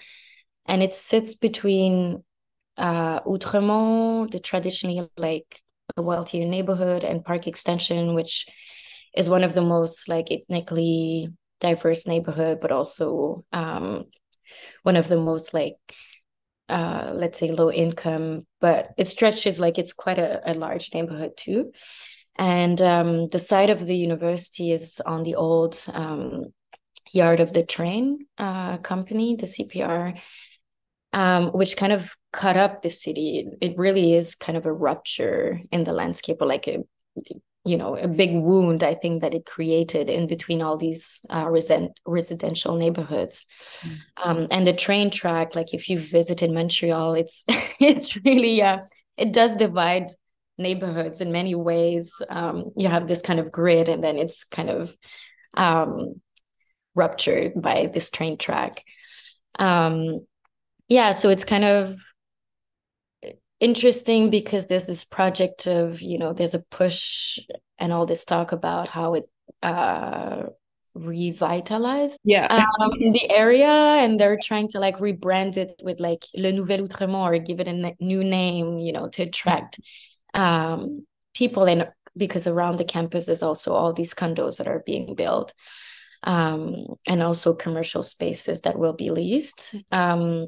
And 0.66 0.84
it 0.84 0.94
sits 0.94 1.36
between 1.36 2.24
uh, 2.78 3.22
Outremont, 3.22 4.32
the 4.32 4.40
traditionally 4.40 5.08
like 5.16 5.62
a 5.96 6.02
wealthier 6.02 6.46
neighborhood, 6.46 7.06
and 7.06 7.24
Park 7.24 7.48
Extension, 7.48 8.16
which 8.16 8.48
is 9.16 9.30
one 9.30 9.44
of 9.44 9.54
the 9.54 9.62
most 9.62 10.10
like 10.10 10.32
ethnically 10.32 11.30
diverse 11.62 12.08
neighborhood, 12.08 12.60
but 12.62 12.72
also 12.72 13.46
um, 13.54 14.06
one 14.84 14.96
of 14.96 15.08
the 15.08 15.18
most 15.18 15.54
like 15.54 15.78
uh, 16.68 17.12
let's 17.14 17.40
say 17.40 17.52
low 17.52 17.72
income, 17.72 18.46
but 18.60 18.90
it 18.98 19.08
stretches 19.08 19.60
like 19.60 19.78
it's 19.78 19.94
quite 19.94 20.18
a, 20.18 20.42
a 20.52 20.54
large 20.54 20.94
neighborhood 20.94 21.32
too. 21.38 21.72
And 22.38 22.82
um, 22.82 23.30
the 23.30 23.40
site 23.40 23.70
of 23.70 23.86
the 23.86 23.96
university 23.96 24.72
is 24.72 25.02
on 25.06 25.24
the 25.24 25.36
old 25.36 25.84
um, 25.94 26.46
yard 27.14 27.40
of 27.40 27.54
the 27.54 27.64
train 27.64 28.26
uh, 28.38 28.78
company, 28.80 29.36
the 29.36 29.46
CPR, 29.46 30.20
um, 31.14 31.52
which 31.52 31.78
kind 31.78 31.94
of 31.94 32.12
cut 32.34 32.58
up 32.58 32.82
the 32.82 32.90
city. 32.90 33.48
It 33.62 33.78
really 33.78 34.14
is 34.14 34.36
kind 34.36 34.58
of 34.58 34.66
a 34.66 34.74
rupture 34.74 35.62
in 35.72 35.84
the 35.84 35.94
landscape, 35.94 36.38
or 36.42 36.48
like 36.48 36.68
a 36.68 36.80
you 37.66 37.78
know 37.78 37.96
a 37.98 38.08
big 38.08 38.34
wound. 38.36 38.84
I 38.84 38.94
think 38.96 39.22
that 39.22 39.34
it 39.34 39.46
created 39.46 40.10
in 40.10 40.28
between 40.28 40.62
all 40.62 40.78
these 40.78 41.26
uh, 41.30 41.46
resen- 41.46 41.94
residential 42.06 42.76
neighborhoods, 42.76 43.46
mm. 43.82 43.98
um, 44.24 44.48
and 44.52 44.66
the 44.66 44.74
train 44.74 45.10
track. 45.10 45.56
Like 45.56 45.74
if 45.74 45.90
you 45.90 46.00
visited 46.00 46.52
Montreal, 46.52 47.16
it's 47.16 47.44
it's 47.80 48.16
really 48.24 48.62
uh, 48.62 48.80
it 49.18 49.34
does 49.34 49.56
divide 49.56 50.12
neighborhoods 50.58 51.22
in 51.22 51.32
many 51.32 51.56
ways. 51.56 52.14
Um, 52.30 52.72
you 52.78 52.88
have 52.88 53.08
this 53.08 53.22
kind 53.22 53.40
of 53.40 53.52
grid, 53.52 53.90
and 53.90 54.04
then 54.04 54.18
it's 54.18 54.44
kind 54.44 54.70
of 54.70 54.96
um, 55.56 56.22
ruptured 56.94 57.62
by 57.62 57.90
this 57.92 58.12
train 58.12 58.38
track. 58.38 58.84
Um, 59.58 60.26
yeah, 60.88 61.12
so 61.12 61.30
it's 61.30 61.46
kind 61.46 61.66
of 61.66 61.98
interesting 63.60 64.30
because 64.30 64.68
there's 64.68 64.86
this 64.86 65.06
project 65.06 65.68
of, 65.68 66.02
you 66.02 66.18
know, 66.18 66.34
there's 66.34 66.56
a 66.56 66.64
push 66.72 67.40
and 67.78 67.92
all 67.92 68.06
this 68.06 68.26
talk 68.26 68.52
about 68.52 68.88
how 68.88 69.16
it 69.16 69.30
uh, 69.64 70.44
revitalized 70.94 72.18
yeah 72.24 72.48
um, 72.50 72.90
the 73.00 73.30
area 73.30 73.68
and 73.68 74.18
they're 74.18 74.40
trying 74.42 74.70
to 74.70 74.80
like 74.80 74.98
rebrand 75.00 75.58
it 75.58 75.76
with 75.84 76.00
like 76.00 76.24
le 76.34 76.54
nouvel 76.54 76.88
outremont 76.88 77.36
or 77.36 77.38
give 77.38 77.60
it 77.60 77.68
a 77.68 77.94
new 78.00 78.24
name 78.24 78.80
you 78.80 78.94
know 78.94 79.10
to 79.10 79.24
attract 79.24 79.78
um, 80.34 81.06
people 81.34 81.66
and 81.66 81.90
because 82.16 82.48
around 82.48 82.78
the 82.78 82.86
campus 82.86 83.26
there's 83.26 83.44
also 83.44 83.74
all 83.74 83.92
these 83.92 84.14
condos 84.14 84.58
that 84.58 84.70
are 84.70 84.84
being 84.86 85.16
built 85.16 85.54
um, 86.26 86.96
and 87.08 87.22
also 87.22 87.54
commercial 87.54 88.04
spaces 88.04 88.62
that 88.62 88.78
will 88.78 88.94
be 88.94 89.12
leased. 89.12 89.76
Um, 89.92 90.48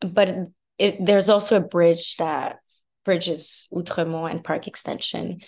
but 0.00 0.36
it, 0.78 1.04
there's 1.04 1.30
also 1.30 1.56
a 1.56 1.60
bridge 1.60 2.16
that 2.16 2.58
bridges 3.04 3.66
Outremont 3.72 4.30
and 4.30 4.44
Park 4.44 4.66
Extension. 4.66 5.40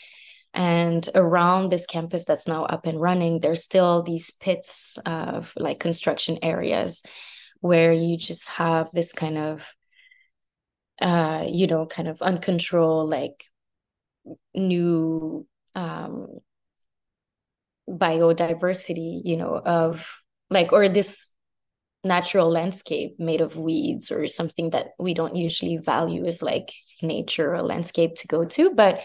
And 0.52 1.08
around 1.14 1.70
this 1.70 1.86
campus 1.86 2.24
that's 2.24 2.48
now 2.48 2.64
up 2.64 2.86
and 2.86 3.00
running, 3.00 3.38
there's 3.38 3.62
still 3.62 4.02
these 4.02 4.30
pits 4.30 4.98
of 5.06 5.52
like 5.56 5.78
construction 5.78 6.38
areas 6.42 7.02
where 7.60 7.92
you 7.92 8.16
just 8.16 8.48
have 8.48 8.90
this 8.90 9.12
kind 9.12 9.38
of, 9.38 9.72
uh, 11.00 11.46
you 11.48 11.66
know, 11.66 11.86
kind 11.86 12.08
of 12.08 12.20
uncontrolled, 12.20 13.10
like 13.10 13.44
new 14.54 15.46
um, 15.74 16.26
biodiversity, 17.88 19.22
you 19.24 19.36
know, 19.36 19.54
of 19.54 20.06
like, 20.48 20.72
or 20.72 20.88
this 20.88 21.29
natural 22.02 22.48
landscape 22.48 23.18
made 23.18 23.40
of 23.40 23.56
weeds 23.56 24.10
or 24.10 24.26
something 24.26 24.70
that 24.70 24.88
we 24.98 25.14
don't 25.14 25.36
usually 25.36 25.76
value 25.76 26.26
as 26.26 26.42
like 26.42 26.72
nature 27.02 27.54
or 27.54 27.62
landscape 27.62 28.14
to 28.16 28.26
go 28.26 28.44
to. 28.44 28.70
But 28.70 29.02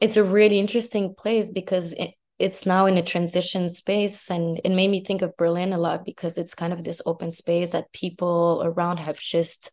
it's 0.00 0.16
a 0.16 0.24
really 0.24 0.58
interesting 0.58 1.14
place 1.14 1.50
because 1.50 1.92
it, 1.94 2.12
it's 2.38 2.66
now 2.66 2.86
in 2.86 2.96
a 2.96 3.02
transition 3.02 3.68
space 3.68 4.30
and 4.30 4.60
it 4.64 4.70
made 4.70 4.90
me 4.90 5.02
think 5.02 5.22
of 5.22 5.36
Berlin 5.36 5.72
a 5.72 5.78
lot 5.78 6.04
because 6.04 6.38
it's 6.38 6.54
kind 6.54 6.72
of 6.72 6.84
this 6.84 7.02
open 7.04 7.32
space 7.32 7.70
that 7.70 7.92
people 7.92 8.62
around 8.64 8.98
have 8.98 9.18
just 9.18 9.70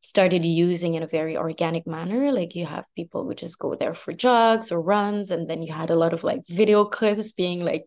started 0.00 0.46
using 0.46 0.94
in 0.94 1.02
a 1.02 1.06
very 1.06 1.36
organic 1.36 1.86
manner. 1.86 2.32
Like 2.32 2.54
you 2.54 2.64
have 2.64 2.86
people 2.96 3.24
who 3.24 3.34
just 3.34 3.58
go 3.58 3.74
there 3.74 3.94
for 3.94 4.12
jogs 4.12 4.72
or 4.72 4.80
runs, 4.80 5.30
and 5.30 5.48
then 5.48 5.62
you 5.62 5.72
had 5.72 5.90
a 5.90 5.96
lot 5.96 6.14
of 6.14 6.24
like 6.24 6.40
video 6.48 6.84
clips 6.96 7.32
being 7.32 7.62
like, 7.64 7.84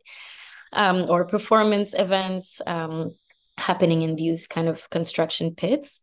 um, 0.71 1.09
or 1.09 1.25
performance 1.25 1.93
events 1.93 2.61
um, 2.65 3.15
happening 3.57 4.01
in 4.01 4.15
these 4.15 4.47
kind 4.47 4.67
of 4.67 4.89
construction 4.89 5.55
pits. 5.55 5.99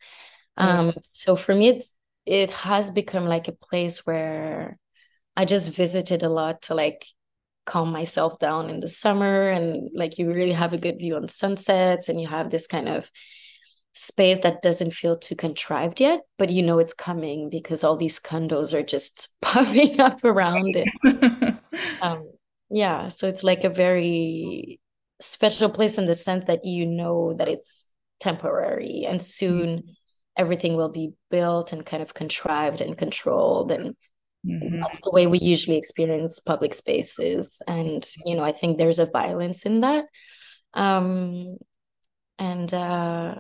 Um, 0.57 0.93
So 1.03 1.37
for 1.37 1.55
me, 1.55 1.69
it's 1.69 1.95
it 2.27 2.51
has 2.51 2.91
become 2.91 3.27
like 3.27 3.49
a 3.49 3.53
place 3.53 4.07
where 4.07 4.79
I 5.37 5.45
just 5.45 5.71
visited 5.75 6.23
a 6.23 6.29
lot 6.29 6.63
to 6.63 6.75
like 6.75 7.07
calm 7.67 7.93
myself 7.93 8.39
down 8.39 8.69
in 8.71 8.81
the 8.81 8.89
summer 8.89 9.49
and 9.49 9.91
like 9.95 10.19
you 10.19 10.33
really 10.33 10.53
have 10.53 10.73
a 10.73 10.79
good 10.79 10.99
view 10.99 11.17
on 11.17 11.29
sunsets 11.29 12.09
and 12.09 12.21
you 12.21 12.27
have 12.29 12.51
this 12.51 12.67
kind 12.67 12.89
of 12.89 13.11
space 13.93 14.41
that 14.41 14.63
doesn't 14.63 14.93
feel 14.93 15.17
too 15.17 15.37
contrived 15.37 16.01
yet, 16.01 16.21
but 16.39 16.51
you 16.51 16.63
know 16.63 16.79
it's 16.79 16.95
coming 16.95 17.51
because 17.51 17.85
all 17.85 17.97
these 17.97 18.21
condos 18.21 18.73
are 18.73 18.83
just 18.83 19.29
popping 19.43 20.01
up 20.01 20.23
around 20.25 20.77
it. 20.77 21.59
um, 22.03 22.31
yeah, 22.71 23.09
so 23.09 23.29
it's 23.29 23.43
like 23.43 23.65
a 23.65 23.71
very 23.71 24.81
special 25.21 25.71
place 25.71 25.99
in 25.99 26.07
the 26.07 26.15
sense 26.15 26.47
that 26.47 26.65
you 26.65 26.87
know 26.87 27.35
that 27.35 27.49
it's 27.49 27.93
temporary 28.21 29.05
and 29.07 29.21
soon 29.21 29.79
mm-hmm. 29.79 29.91
everything 30.37 30.77
will 30.77 30.91
be 30.91 31.13
built 31.31 31.73
and 31.73 31.87
kind 31.87 32.03
of 32.03 32.15
contrived 32.15 32.81
and 32.81 32.99
controlled 32.99 33.73
and 33.73 33.97
mm-hmm. 34.47 34.81
that's 34.81 35.01
the 35.03 35.11
way 35.11 35.27
we 35.27 35.39
usually 35.39 35.77
experience 35.77 36.39
public 36.39 36.75
spaces 36.75 37.63
and 37.67 38.07
you 38.27 38.35
know 38.35 38.43
i 38.43 38.53
think 38.53 38.77
there's 38.77 38.99
a 38.99 39.07
violence 39.07 39.65
in 39.65 39.81
that 39.81 40.05
um 40.75 41.57
and 42.39 42.73
uh 42.73 43.35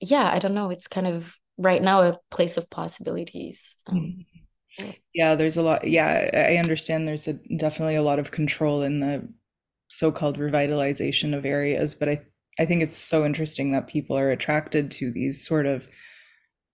yeah, 0.00 0.30
I 0.32 0.38
don't 0.38 0.54
know. 0.54 0.70
It's 0.70 0.88
kind 0.88 1.06
of 1.06 1.34
right 1.56 1.82
now 1.82 2.02
a 2.02 2.18
place 2.30 2.56
of 2.56 2.70
possibilities. 2.70 3.76
Um, 3.86 4.24
mm-hmm. 4.80 4.90
yeah, 5.12 5.34
there's 5.34 5.56
a 5.56 5.62
lot. 5.62 5.86
Yeah, 5.86 6.30
I 6.32 6.56
understand 6.56 7.06
there's 7.06 7.28
a, 7.28 7.34
definitely 7.56 7.96
a 7.96 8.02
lot 8.02 8.18
of 8.18 8.30
control 8.30 8.82
in 8.82 9.00
the 9.00 9.28
so-called 9.88 10.38
revitalization 10.38 11.36
of 11.36 11.44
areas, 11.44 11.94
but 11.94 12.08
I 12.08 12.22
I 12.58 12.64
think 12.64 12.82
it's 12.82 12.96
so 12.96 13.24
interesting 13.24 13.72
that 13.72 13.86
people 13.86 14.18
are 14.18 14.30
attracted 14.30 14.90
to 14.92 15.12
these 15.12 15.46
sort 15.46 15.66
of 15.66 15.88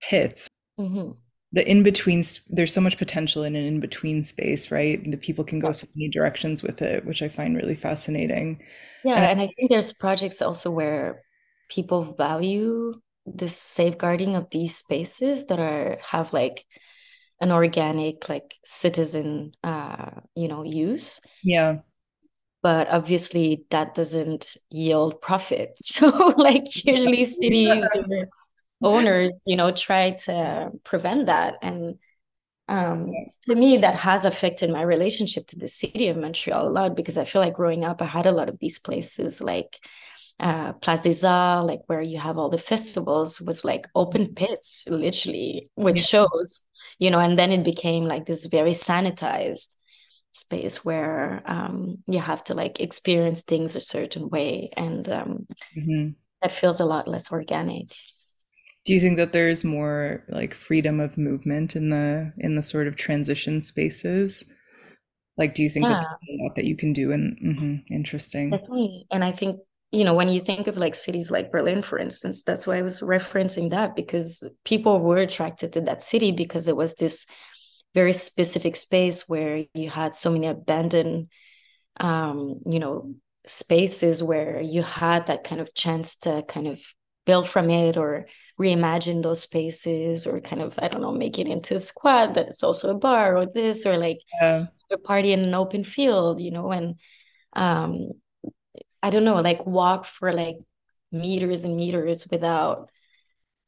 pits. 0.02 0.49
Mm-hmm. 0.80 1.12
The 1.52 1.71
in 1.71 1.83
between, 1.83 2.25
there's 2.49 2.73
so 2.73 2.80
much 2.80 2.99
potential 2.99 3.44
in 3.44 3.54
an 3.54 3.64
in 3.64 3.80
between 3.80 4.25
space, 4.25 4.71
right? 4.71 5.09
The 5.09 5.16
people 5.16 5.44
can 5.44 5.61
go 5.61 5.73
so 5.73 5.87
many 5.94 6.09
directions 6.09 6.62
with 6.62 6.83
it, 6.83 7.04
which 7.04 7.23
I 7.23 7.28
find 7.28 7.56
really 7.56 7.76
fascinating. 7.76 8.62
Yeah, 9.04 9.16
and, 9.16 9.25
and 9.25 9.40
I 9.42 9.52
think 9.54 9.71
there's 9.71 9.92
projects 9.92 10.42
also 10.42 10.71
where 10.71 11.23
people 11.68 12.14
value 12.16 12.94
this 13.26 13.56
safeguarding 13.56 14.37
of 14.37 14.50
these 14.50 14.76
spaces 14.76 15.47
that 15.47 15.59
are 15.59 15.99
have 16.02 16.33
like 16.33 16.64
an 17.40 17.50
organic 17.50 18.28
like 18.28 18.54
citizen 18.64 19.52
uh 19.64 20.11
you 20.35 20.47
know 20.47 20.62
use 20.62 21.21
yeah 21.42 21.78
but 22.64 22.88
obviously 22.88 23.66
that 23.68 23.94
doesn't 23.94 24.56
yield 24.71 25.21
profit. 25.21 25.76
So 25.80 26.09
like 26.37 26.64
usually 26.85 27.26
cities 27.26 27.85
or 27.94 28.28
owners 28.83 29.42
you 29.47 29.56
know 29.56 29.71
try 29.71 30.12
to 30.26 30.71
prevent 30.83 31.26
that. 31.26 31.56
And 31.62 31.99
um 32.66 33.12
to 33.42 33.54
me 33.54 33.76
that 33.76 33.97
has 33.97 34.25
affected 34.25 34.71
my 34.71 34.80
relationship 34.80 35.47
to 35.49 35.59
the 35.59 35.68
city 35.68 36.09
of 36.09 36.16
montreal 36.16 36.66
a 36.66 36.71
lot 36.71 36.97
because 36.97 37.18
i 37.18 37.25
feel 37.26 37.42
like 37.42 37.52
growing 37.52 37.85
up 37.85 38.00
i 38.00 38.06
had 38.06 38.25
a 38.25 38.33
lot 38.33 38.49
of 38.49 38.59
these 38.59 38.78
places 38.78 39.42
like 39.42 39.78
uh, 40.40 40.73
Place 40.73 41.02
des 41.02 41.26
Arts, 41.26 41.66
like 41.66 41.83
where 41.87 42.02
you 42.02 42.18
have 42.18 42.38
all 42.38 42.49
the 42.49 42.59
festivals, 42.59 43.40
was 43.40 43.64
like 43.64 43.87
open 43.94 44.35
pits, 44.35 44.85
literally, 44.88 45.71
with 45.76 45.97
yeah. 45.97 46.02
shows, 46.02 46.62
you 46.99 47.11
know, 47.11 47.21
and 47.21 47.38
then 47.38 47.52
it 47.52 47.62
became 47.62 48.04
like 48.04 48.26
this 48.26 48.47
very 48.47 48.73
sanitized 48.73 49.76
space 50.35 50.85
where 50.85 51.43
um, 51.47 51.99
you 52.07 52.19
have 52.19 52.43
to 52.45 52.55
like 52.55 52.81
experience 52.81 53.43
things 53.43 53.76
a 53.76 53.81
certain 53.81 54.29
way 54.29 54.71
and 54.76 55.09
um, 55.09 55.47
mm-hmm. 55.76 56.11
that 56.43 56.53
feels 56.53 56.81
a 56.81 56.85
lot 56.85 57.07
less 57.07 57.31
organic 57.31 57.95
do 58.85 58.93
you 58.93 59.00
think 59.00 59.17
that 59.17 59.33
there's 59.33 59.64
more 59.64 60.25
like 60.29 60.53
freedom 60.53 61.00
of 61.00 61.17
movement 61.17 61.76
in 61.76 61.91
the 61.91 62.33
in 62.38 62.57
the 62.57 62.62
sort 62.62 62.87
of 62.87 62.97
transition 62.97 63.62
spaces 63.62 64.45
like 65.37 65.55
do 65.55 65.62
you 65.62 65.71
think 65.71 65.85
yeah. 65.85 66.00
that 66.00 66.07
a 66.07 66.43
lot 66.43 66.55
that 66.57 66.67
you 66.67 66.76
can 66.76 66.93
do 66.93 67.12
and 67.12 67.38
mm-hmm, 67.38 67.95
interesting 67.95 68.50
Definitely. 68.50 69.07
and 69.11 69.25
i 69.25 69.33
think 69.33 69.61
you 69.93 70.05
know 70.05 70.14
when 70.14 70.29
you 70.29 70.41
think 70.41 70.67
of 70.67 70.76
like 70.76 70.97
cities 70.97 71.31
like 71.31 71.53
berlin 71.53 71.81
for 71.81 71.99
instance 71.99 72.43
that's 72.43 72.67
why 72.67 72.76
i 72.76 72.83
was 72.83 73.00
referencing 73.00 73.71
that 73.71 73.95
because 73.95 74.43
people 74.64 75.00
were 75.00 75.19
attracted 75.19 75.73
to 75.73 75.81
that 75.83 76.03
city 76.03 76.33
because 76.33 76.67
it 76.67 76.76
was 76.76 76.97
this 76.97 77.26
very 77.94 78.12
specific 78.12 78.76
space 78.76 79.28
where 79.28 79.64
you 79.72 79.88
had 79.88 80.16
so 80.16 80.30
many 80.30 80.46
abandoned 80.46 81.28
um, 82.00 82.60
you 82.66 82.78
know 82.78 83.14
spaces 83.46 84.22
where 84.22 84.60
you 84.60 84.82
had 84.82 85.26
that 85.26 85.44
kind 85.44 85.60
of 85.60 85.74
chance 85.74 86.16
to 86.16 86.42
kind 86.48 86.66
of 86.66 86.82
build 87.26 87.48
from 87.48 87.70
it 87.70 87.96
or 87.96 88.26
reimagine 88.60 89.22
those 89.22 89.42
spaces 89.42 90.26
or 90.26 90.40
kind 90.40 90.62
of 90.62 90.78
i 90.78 90.88
don't 90.88 91.00
know 91.00 91.10
make 91.10 91.38
it 91.38 91.48
into 91.48 91.74
a 91.74 91.78
squad 91.78 92.34
that 92.34 92.46
it's 92.46 92.62
also 92.62 92.90
a 92.90 92.98
bar 92.98 93.36
or 93.36 93.46
this 93.46 93.84
or 93.84 93.96
like 93.96 94.18
yeah. 94.40 94.66
a 94.90 94.98
party 94.98 95.32
in 95.32 95.40
an 95.40 95.54
open 95.54 95.82
field 95.84 96.40
you 96.40 96.50
know 96.50 96.70
and 96.70 96.94
um 97.54 98.10
i 99.02 99.10
don't 99.10 99.24
know 99.24 99.40
like 99.40 99.66
walk 99.66 100.04
for 100.04 100.32
like 100.32 100.56
meters 101.10 101.64
and 101.64 101.76
meters 101.76 102.26
without 102.30 102.88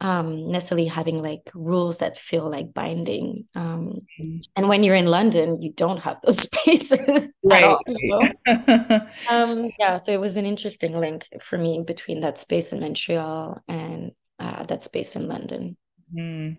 um, 0.01 0.51
necessarily 0.51 0.87
having 0.87 1.23
like 1.23 1.51
rules 1.55 1.99
that 1.99 2.19
feel 2.19 2.51
like 2.51 2.75
binding. 2.75 3.47
Um, 3.55 4.03
mm-hmm. 4.21 4.39
and 4.55 4.69
when 4.69 4.85
you're 4.85 4.95
in 4.95 5.07
London, 5.07 5.63
you 5.63 5.73
don't 5.73 5.99
have 5.99 6.21
those 6.23 6.39
spaces 6.43 7.29
right. 7.43 7.65
All, 7.65 7.81
you 7.87 8.21
know? 8.47 9.01
um, 9.31 9.71
yeah, 9.79 9.97
so 9.97 10.13
it 10.13 10.21
was 10.21 10.37
an 10.37 10.47
interesting 10.47 10.99
link 10.99 11.27
for 11.41 11.57
me 11.57 11.83
between 11.87 12.21
that 12.21 12.39
space 12.39 12.73
in 12.73 12.81
Montreal 12.81 13.63
and 13.69 14.13
uh, 14.39 14.65
that 14.65 14.83
space 14.83 15.17
in 15.17 15.29
London. 15.29 15.77
Mm. 16.15 16.59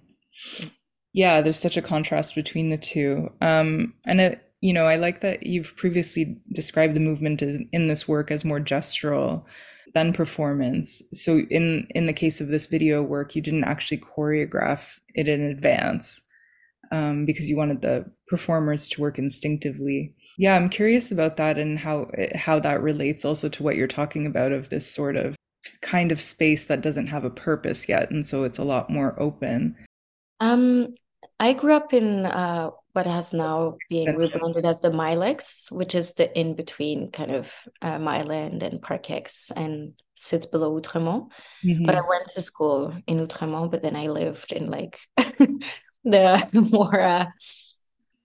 Yeah, 1.13 1.41
there's 1.41 1.59
such 1.59 1.77
a 1.77 1.81
contrast 1.81 2.35
between 2.35 2.69
the 2.69 2.77
two. 2.77 3.29
Um, 3.41 3.93
and 4.05 4.19
it, 4.19 4.51
you 4.61 4.73
know, 4.73 4.85
I 4.85 4.95
like 4.95 5.21
that 5.21 5.45
you've 5.45 5.75
previously 5.75 6.37
described 6.51 6.95
the 6.95 6.99
movement 6.99 7.43
as 7.43 7.59
in 7.71 7.87
this 7.87 8.07
work 8.07 8.31
as 8.31 8.43
more 8.43 8.59
gestural 8.59 9.45
then 9.93 10.13
performance. 10.13 11.01
So 11.11 11.39
in 11.49 11.87
in 11.91 12.05
the 12.05 12.13
case 12.13 12.41
of 12.41 12.49
this 12.49 12.67
video 12.67 13.01
work, 13.01 13.35
you 13.35 13.41
didn't 13.41 13.63
actually 13.63 13.99
choreograph 13.99 14.99
it 15.15 15.27
in 15.27 15.41
advance 15.41 16.21
um, 16.91 17.25
because 17.25 17.49
you 17.49 17.57
wanted 17.57 17.81
the 17.81 18.05
performers 18.27 18.87
to 18.89 19.01
work 19.01 19.17
instinctively. 19.17 20.13
Yeah, 20.37 20.55
I'm 20.55 20.69
curious 20.69 21.11
about 21.11 21.37
that 21.37 21.57
and 21.57 21.79
how 21.79 22.09
how 22.35 22.59
that 22.59 22.81
relates 22.81 23.25
also 23.25 23.49
to 23.49 23.63
what 23.63 23.75
you're 23.75 23.87
talking 23.87 24.25
about 24.25 24.51
of 24.51 24.69
this 24.69 24.93
sort 24.93 25.15
of 25.15 25.35
kind 25.81 26.11
of 26.11 26.21
space 26.21 26.65
that 26.65 26.81
doesn't 26.81 27.07
have 27.07 27.23
a 27.23 27.29
purpose 27.29 27.89
yet, 27.89 28.11
and 28.11 28.25
so 28.25 28.43
it's 28.43 28.57
a 28.57 28.63
lot 28.63 28.89
more 28.89 29.19
open. 29.19 29.75
Um, 30.39 30.95
I 31.39 31.53
grew 31.53 31.73
up 31.73 31.93
in 31.93 32.25
uh, 32.25 32.71
what 32.93 33.05
has 33.05 33.31
now 33.31 33.77
been 33.89 34.15
rebranded 34.15 34.65
as 34.65 34.81
the 34.81 34.91
Mile-Ex, 34.91 35.71
which 35.71 35.93
is 35.93 36.13
the 36.13 36.35
in 36.37 36.55
between 36.55 37.11
kind 37.11 37.31
of 37.31 37.51
uh, 37.81 37.99
Mile-End 37.99 38.63
and 38.63 38.81
Park 38.81 39.11
Ex 39.11 39.51
and 39.55 39.93
sits 40.15 40.47
below 40.47 40.79
Outremont. 40.79 41.29
Mm-hmm. 41.63 41.85
But 41.85 41.95
I 41.95 42.01
went 42.07 42.27
to 42.29 42.41
school 42.41 42.95
in 43.05 43.19
Outremont, 43.19 43.69
but 43.69 43.83
then 43.83 43.95
I 43.95 44.07
lived 44.07 44.51
in 44.51 44.71
like 44.71 44.99
the 46.03 46.49
more 46.71 46.99
uh, 46.99 47.27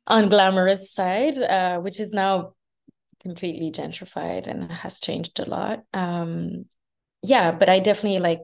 unglamorous 0.09 0.87
side, 0.87 1.37
uh, 1.37 1.79
which 1.81 2.01
is 2.01 2.12
now 2.12 2.55
completely 3.20 3.70
gentrified 3.70 4.46
and 4.46 4.72
has 4.72 5.01
changed 5.01 5.38
a 5.38 5.44
lot. 5.44 5.85
Um, 5.92 6.64
yeah, 7.22 7.53
but 7.53 7.68
I 7.68 7.79
definitely 7.79 8.20
like 8.20 8.40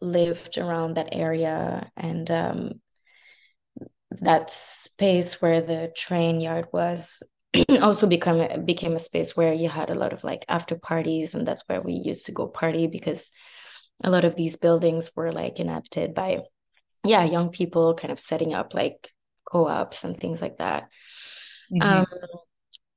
lived 0.00 0.58
around 0.58 0.94
that 0.94 1.10
area 1.12 1.88
and 1.96 2.28
um, 2.30 2.80
that 4.20 4.50
space 4.50 5.40
where 5.40 5.60
the 5.60 5.92
train 5.96 6.40
yard 6.40 6.66
was 6.72 7.22
also 7.82 8.06
become 8.06 8.64
became 8.64 8.94
a 8.94 8.98
space 8.98 9.36
where 9.36 9.52
you 9.52 9.68
had 9.68 9.90
a 9.90 9.94
lot 9.94 10.12
of 10.12 10.24
like 10.24 10.44
after 10.48 10.76
parties 10.76 11.34
and 11.34 11.46
that's 11.46 11.64
where 11.68 11.80
we 11.80 11.92
used 11.92 12.26
to 12.26 12.32
go 12.32 12.46
party 12.46 12.86
because 12.86 13.30
a 14.02 14.10
lot 14.10 14.24
of 14.24 14.36
these 14.36 14.56
buildings 14.56 15.10
were 15.14 15.32
like 15.32 15.60
inhabited 15.60 16.14
by 16.14 16.40
yeah 17.04 17.24
young 17.24 17.50
people 17.50 17.94
kind 17.94 18.10
of 18.10 18.20
setting 18.20 18.54
up 18.54 18.74
like 18.74 19.10
co-ops 19.44 20.04
and 20.04 20.18
things 20.18 20.40
like 20.40 20.56
that 20.56 20.84
mm-hmm. 21.72 21.82
um 21.82 22.06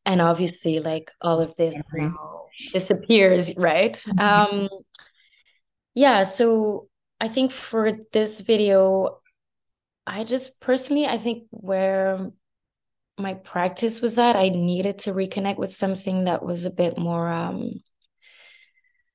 and 0.05 0.21
obviously 0.21 0.79
like 0.79 1.11
all 1.21 1.39
of 1.39 1.55
this 1.57 1.75
disappears 2.71 3.53
right 3.57 3.93
mm-hmm. 4.07 4.19
um 4.19 4.69
yeah 5.93 6.23
so 6.23 6.87
i 7.19 7.27
think 7.27 7.51
for 7.51 7.91
this 8.13 8.39
video 8.41 9.17
I 10.07 10.23
just 10.23 10.59
personally, 10.59 11.05
I 11.05 11.17
think 11.17 11.47
where 11.49 12.31
my 13.17 13.33
practice 13.33 14.01
was 14.01 14.19
at, 14.19 14.35
I 14.35 14.49
needed 14.49 14.99
to 14.99 15.13
reconnect 15.13 15.57
with 15.57 15.71
something 15.71 16.25
that 16.25 16.43
was 16.43 16.65
a 16.65 16.69
bit 16.69 16.97
more. 16.97 17.29
Um, 17.29 17.81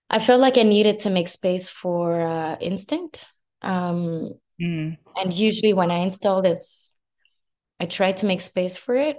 I 0.09 0.18
felt 0.18 0.40
like 0.40 0.59
I 0.59 0.62
needed 0.62 1.00
to 1.00 1.11
make 1.11 1.29
space 1.29 1.68
for 1.68 2.20
uh, 2.20 2.57
instinct. 2.61 3.26
Um, 3.62 4.33
mm. 4.61 4.96
And 5.16 5.33
usually, 5.33 5.72
when 5.72 5.90
I 5.90 5.98
install 5.98 6.42
this, 6.42 6.96
I 7.79 7.87
try 7.87 8.12
to 8.12 8.26
make 8.26 8.40
space 8.40 8.76
for 8.76 8.96
it. 8.96 9.18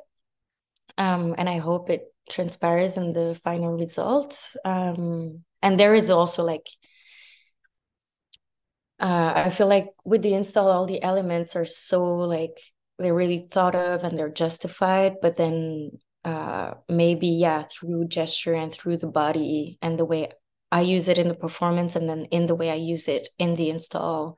Um, 0.98 1.36
and 1.38 1.48
I 1.48 1.58
hope 1.58 1.90
it 1.90 2.14
transpires 2.30 2.98
in 2.98 3.14
the 3.14 3.40
final 3.44 3.78
result. 3.78 4.56
Um, 4.66 5.44
and 5.62 5.80
there 5.80 5.94
is 5.94 6.10
also 6.10 6.44
like 6.44 6.68
uh, 9.02 9.34
I 9.36 9.50
feel 9.50 9.68
like 9.68 9.88
with 10.06 10.22
the 10.22 10.36
install, 10.36 10.70
all 10.70 10.86
the 10.86 11.02
elements 11.02 11.56
are 11.56 11.66
so 11.66 12.04
like 12.20 12.62
they're 13.00 13.16
really 13.16 13.40
thought 13.40 13.76
of 13.76 14.04
and 14.04 14.18
they're 14.18 14.30
justified, 14.30 15.16
but 15.22 15.36
then 15.36 15.92
uh, 16.24 16.76
maybe 16.88 17.28
yeah, 17.28 17.64
through 17.64 18.08
gesture 18.08 18.54
and 18.54 18.72
through 18.72 18.98
the 18.98 19.08
body 19.08 19.80
and 19.82 19.98
the 19.98 20.06
way 20.06 20.32
I 20.72 20.82
use 20.82 21.10
it 21.10 21.18
in 21.18 21.28
the 21.28 21.34
performance, 21.34 21.96
and 21.96 22.08
then 22.08 22.26
in 22.26 22.46
the 22.46 22.56
way 22.56 22.70
I 22.70 22.76
use 22.76 23.08
it 23.08 23.28
in 23.40 23.56
the 23.56 23.70
install 23.72 24.38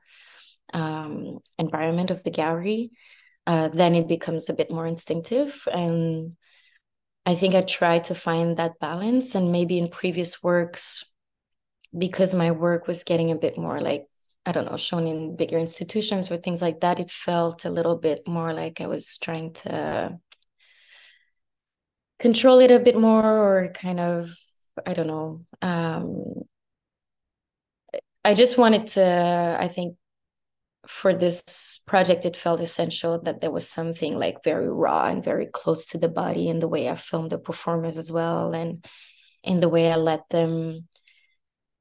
um, 0.72 1.38
environment 1.58 2.10
of 2.10 2.24
the 2.24 2.30
gallery, 2.30 2.90
uh, 3.46 3.68
then 3.68 3.94
it 3.94 4.08
becomes 4.08 4.48
a 4.48 4.54
bit 4.54 4.70
more 4.70 4.86
instinctive 4.86 5.68
and. 5.72 6.36
I 7.26 7.36
think 7.36 7.54
I 7.54 7.62
try 7.62 8.00
to 8.00 8.14
find 8.14 8.58
that 8.58 8.78
balance, 8.80 9.34
and 9.34 9.50
maybe 9.50 9.78
in 9.78 9.88
previous 9.88 10.42
works, 10.42 11.10
because 11.96 12.34
my 12.34 12.50
work 12.50 12.86
was 12.86 13.02
getting 13.02 13.30
a 13.30 13.34
bit 13.34 13.56
more 13.56 13.80
like 13.80 14.04
I 14.46 14.52
don't 14.52 14.70
know, 14.70 14.76
shown 14.76 15.06
in 15.06 15.36
bigger 15.36 15.58
institutions 15.58 16.30
or 16.30 16.36
things 16.36 16.60
like 16.60 16.80
that, 16.80 17.00
it 17.00 17.10
felt 17.10 17.64
a 17.64 17.70
little 17.70 17.96
bit 17.96 18.28
more 18.28 18.52
like 18.52 18.80
I 18.80 18.86
was 18.86 19.16
trying 19.18 19.54
to 19.54 20.18
control 22.18 22.58
it 22.60 22.70
a 22.70 22.78
bit 22.78 22.96
more 22.96 23.24
or 23.24 23.68
kind 23.68 24.00
of, 24.00 24.30
I 24.86 24.94
don't 24.94 25.06
know. 25.06 25.46
Um, 25.62 26.44
I 28.24 28.34
just 28.34 28.58
wanted 28.58 28.88
to, 28.88 29.56
I 29.58 29.68
think 29.68 29.96
for 30.86 31.14
this 31.14 31.80
project, 31.86 32.26
it 32.26 32.36
felt 32.36 32.60
essential 32.60 33.20
that 33.22 33.40
there 33.40 33.50
was 33.50 33.68
something 33.68 34.18
like 34.18 34.44
very 34.44 34.68
raw 34.68 35.06
and 35.06 35.24
very 35.24 35.46
close 35.46 35.86
to 35.86 35.98
the 35.98 36.08
body 36.08 36.48
in 36.48 36.58
the 36.58 36.68
way 36.68 36.88
I 36.88 36.96
filmed 36.96 37.30
the 37.30 37.38
performers 37.38 37.96
as 37.96 38.12
well 38.12 38.54
and 38.54 38.84
in 39.42 39.60
the 39.60 39.68
way 39.68 39.90
I 39.90 39.96
let 39.96 40.28
them 40.30 40.88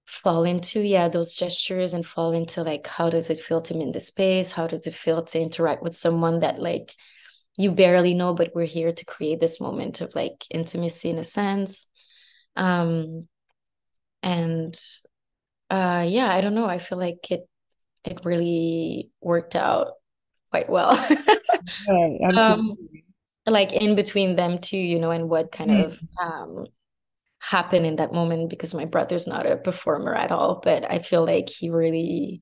fall 0.06 0.44
into 0.44 0.82
yeah 0.82 1.08
those 1.08 1.34
gestures 1.34 1.94
and 1.94 2.06
fall 2.06 2.34
into 2.34 2.62
like 2.62 2.86
how 2.88 3.10
does 3.10 3.30
it 3.30 3.40
feel 3.40 3.62
to 3.62 3.74
be 3.74 3.82
in 3.82 3.92
the 3.92 4.00
space? 4.00 4.52
How 4.52 4.68
does 4.68 4.88
it 4.88 4.94
feel 4.94 5.24
to 5.24 5.40
interact 5.40 5.84
with 5.84 5.96
someone 5.96 6.42
that 6.42 6.60
like 6.60 6.94
you 7.58 7.72
barely 7.72 8.14
know 8.14 8.34
but 8.34 8.56
we're 8.56 8.66
here 8.66 8.92
to 8.92 9.06
create 9.06 9.40
this 9.40 9.62
moment 9.62 10.02
of 10.02 10.16
like 10.16 10.46
intimacy 10.50 11.10
in 11.10 11.18
a 11.18 11.24
sense? 11.24 11.88
Um 12.56 13.28
and 14.22 14.80
uh 15.70 16.06
yeah 16.08 16.32
i 16.32 16.42
don't 16.42 16.56
know. 16.56 16.66
I 16.66 16.80
feel 16.80 16.98
like 16.98 17.32
it 17.32 17.48
it 18.04 18.26
really 18.26 19.10
worked 19.22 19.56
out 19.56 19.94
quite 20.52 20.70
well. 20.70 20.96
Yeah, 21.88 22.28
um 22.38 22.76
like 23.46 23.72
in 23.74 23.96
between 23.96 24.36
them 24.36 24.60
too 24.60 24.78
you 24.78 25.00
know 25.00 25.12
and 25.12 25.30
what 25.30 25.52
kind 25.52 25.72
mm. 25.72 25.86
of 25.86 26.00
um 26.22 26.66
happen 27.44 27.84
in 27.84 27.98
that 27.98 28.14
moment 28.14 28.50
because 28.50 28.74
my 28.74 28.86
brother's 28.86 29.28
not 29.28 29.46
a 29.46 29.58
performer 29.58 30.16
at 30.16 30.32
all 30.32 30.62
but 30.64 30.90
i 30.90 30.98
feel 30.98 31.26
like 31.26 31.50
he 31.50 31.70
really 31.70 32.42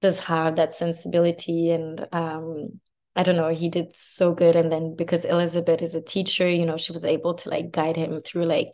does 0.00 0.18
have 0.18 0.56
that 0.56 0.74
sensibility 0.74 1.70
and 1.70 2.04
um 2.10 2.80
i 3.14 3.22
don't 3.22 3.36
know 3.36 3.48
he 3.48 3.68
did 3.68 3.94
so 3.94 4.34
good. 4.34 4.56
And 4.56 4.72
then 4.72 4.96
because 4.96 5.24
elizabeth 5.24 5.82
is 5.82 5.94
a 5.94 6.02
teacher 6.02 6.48
you 6.48 6.66
know 6.66 6.76
she 6.76 6.92
was 6.92 7.04
able 7.04 7.34
to 7.34 7.48
like 7.48 7.70
guide 7.70 7.96
him 7.96 8.20
through 8.20 8.46
like 8.46 8.72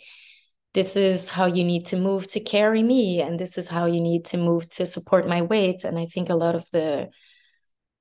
this 0.72 0.96
is 0.96 1.28
how 1.28 1.46
you 1.46 1.62
need 1.62 1.86
to 1.86 1.96
move 1.96 2.26
to 2.32 2.40
carry 2.40 2.82
me 2.82 3.20
and 3.20 3.38
this 3.38 3.58
is 3.58 3.68
how 3.68 3.84
you 3.84 4.00
need 4.00 4.24
to 4.26 4.38
move 4.38 4.68
to 4.70 4.86
support 4.86 5.28
my 5.28 5.42
weight. 5.42 5.84
And 5.84 5.98
i 5.98 6.06
think 6.06 6.30
a 6.30 6.34
lot 6.34 6.54
of 6.54 6.66
the 6.70 7.10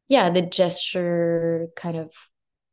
yeah 0.07 0.29
the 0.29 0.41
gesture 0.41 1.67
kind 1.75 1.97
of 1.97 2.13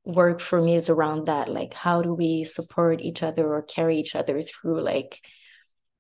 work 0.05 0.41
for 0.41 0.61
me 0.61 0.75
is 0.75 0.89
around 0.89 1.27
that 1.27 1.49
like 1.49 1.75
how 1.75 2.03
do 2.03 2.15
we 2.15 2.45
support 2.45 3.01
each 3.01 3.23
other 3.23 3.53
or 3.53 3.63
carry 3.63 3.99
each 3.99 4.17
other 4.17 4.43
through 4.43 4.81
like 4.81 5.21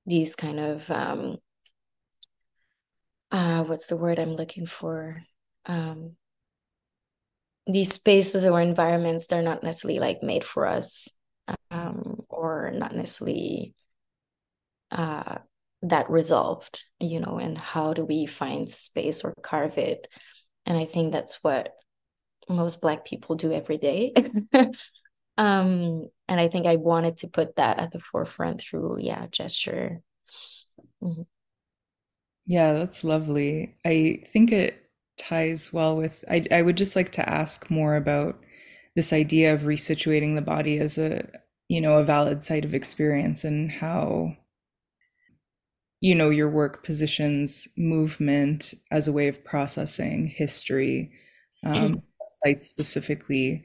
these 0.07 0.35
kind 0.35 0.59
of 0.59 0.91
um 0.91 1.37
uh 3.31 3.63
what's 3.65 3.87
the 3.87 3.97
word 3.97 4.19
i'm 4.19 4.37
looking 4.37 4.67
for? 4.67 5.23
Um 5.67 6.17
these 7.67 7.93
spaces 7.93 8.45
or 8.45 8.61
environments 8.61 9.27
they're 9.27 9.43
not 9.43 9.63
necessarily 9.63 10.01
like 10.01 10.23
made 10.23 10.45
for 10.45 10.67
us 10.67 11.09
um 11.71 12.21
or 12.29 12.73
not 12.75 12.95
necessarily 12.95 13.75
uh 14.91 15.39
that 15.83 16.11
resolved 16.11 16.85
you 16.99 17.21
know 17.21 17.39
and 17.39 17.57
how 17.57 17.93
do 17.93 18.05
we 18.05 18.27
find 18.27 18.69
space 18.71 19.23
or 19.25 19.35
carve 19.43 19.79
it? 19.79 20.09
And 20.67 20.77
i 20.77 20.85
think 20.85 21.13
that's 21.13 21.43
what 21.45 21.73
most 22.51 22.81
black 22.81 23.05
people 23.05 23.37
do 23.37 23.53
every 23.53 23.79
day. 23.79 24.15
Um 25.39 26.09
and 26.29 26.39
i 26.41 26.49
think 26.49 26.67
i 26.67 26.77
wanted 26.77 27.17
to 27.19 27.29
put 27.29 27.57
that 27.57 27.79
at 27.79 27.93
the 27.93 28.01
forefront 28.01 28.61
through 28.61 28.99
yeah 29.01 29.27
gesture. 29.31 30.03
Mm-hmm. 31.03 31.23
yeah 32.47 32.73
that's 32.75 33.05
lovely. 33.05 33.77
I 33.85 34.23
think 34.27 34.53
it 34.53 34.91
ties 35.19 35.73
well 35.73 35.97
with 35.97 36.25
I, 36.31 36.47
I 36.51 36.63
would 36.63 36.77
just 36.77 36.97
like 36.97 37.11
to 37.13 37.29
ask 37.29 37.71
more 37.71 37.97
about 37.97 38.39
this 38.97 39.13
idea 39.13 39.55
of 39.55 39.63
resituating 39.63 40.35
the 40.35 40.43
body 40.43 40.79
as 40.79 40.99
a 40.99 41.29
you 41.69 41.81
know 41.81 41.99
a 41.99 42.05
valid 42.05 42.43
site 42.43 42.65
of 42.65 42.75
experience 42.75 43.45
and 43.45 43.71
how 43.71 44.37
you 46.01 46.15
know 46.15 46.31
your 46.31 46.49
work 46.49 46.85
positions 46.85 47.69
movement 47.77 48.75
as 48.91 49.07
a 49.09 49.13
way 49.13 49.29
of 49.29 49.45
processing 49.45 50.27
history. 50.27 51.13
Um, 51.65 52.03
site 52.31 52.62
specifically. 52.62 53.64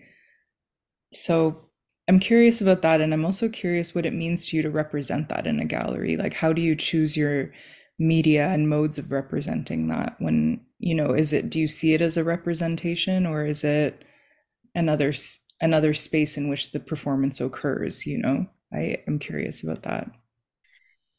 So 1.13 1.61
i'm 2.07 2.19
curious 2.19 2.61
about 2.61 2.83
that 2.83 3.01
and 3.01 3.13
i'm 3.13 3.25
also 3.25 3.49
curious 3.49 3.95
what 3.95 4.05
it 4.05 4.13
means 4.13 4.45
to 4.45 4.55
you 4.55 4.61
to 4.61 4.69
represent 4.69 5.27
that 5.29 5.47
in 5.47 5.59
a 5.59 5.65
gallery. 5.65 6.17
Like 6.17 6.33
how 6.33 6.53
do 6.53 6.61
you 6.61 6.75
choose 6.75 7.17
your 7.17 7.51
media 7.97 8.47
and 8.49 8.69
modes 8.69 8.97
of 8.99 9.11
representing 9.11 9.87
that 9.87 10.15
when 10.19 10.59
you 10.79 10.93
know 10.93 11.13
is 11.13 11.33
it 11.33 11.49
do 11.49 11.59
you 11.59 11.67
see 11.67 11.93
it 11.93 12.01
as 12.01 12.17
a 12.17 12.23
representation 12.23 13.25
or 13.25 13.45
is 13.45 13.63
it 13.63 14.03
another 14.75 15.13
another 15.61 15.93
space 15.93 16.37
in 16.37 16.49
which 16.49 16.71
the 16.71 16.79
performance 16.79 17.39
occurs 17.41 18.05
you 18.05 18.17
know? 18.17 18.45
I 18.73 18.97
am 19.07 19.19
curious 19.19 19.63
about 19.63 19.83
that. 19.83 20.11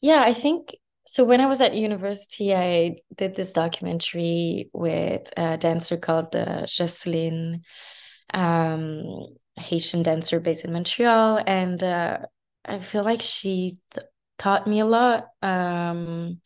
Yeah 0.01 0.21
i 0.21 0.33
think 0.33 0.75
so 1.07 1.23
when 1.23 1.41
i 1.41 1.45
was 1.45 1.61
at 1.61 1.75
university 1.75 2.53
i 2.53 2.95
did 3.15 3.35
this 3.35 3.53
documentary 3.53 4.69
with 4.73 5.31
a 5.37 5.57
dancer 5.57 5.97
called 5.97 6.35
uh, 6.35 6.65
Jocelyn, 6.65 7.63
um, 8.33 9.03
haitian 9.55 10.03
dancer 10.03 10.39
based 10.39 10.65
in 10.65 10.73
montreal 10.73 11.41
and 11.47 11.81
uh, 11.81 12.19
i 12.65 12.79
feel 12.79 13.03
like 13.03 13.21
she 13.21 13.77
th- 13.91 14.05
taught 14.37 14.67
me 14.67 14.79
a 14.79 14.85
lot 14.85 15.27
um, 15.41 16.39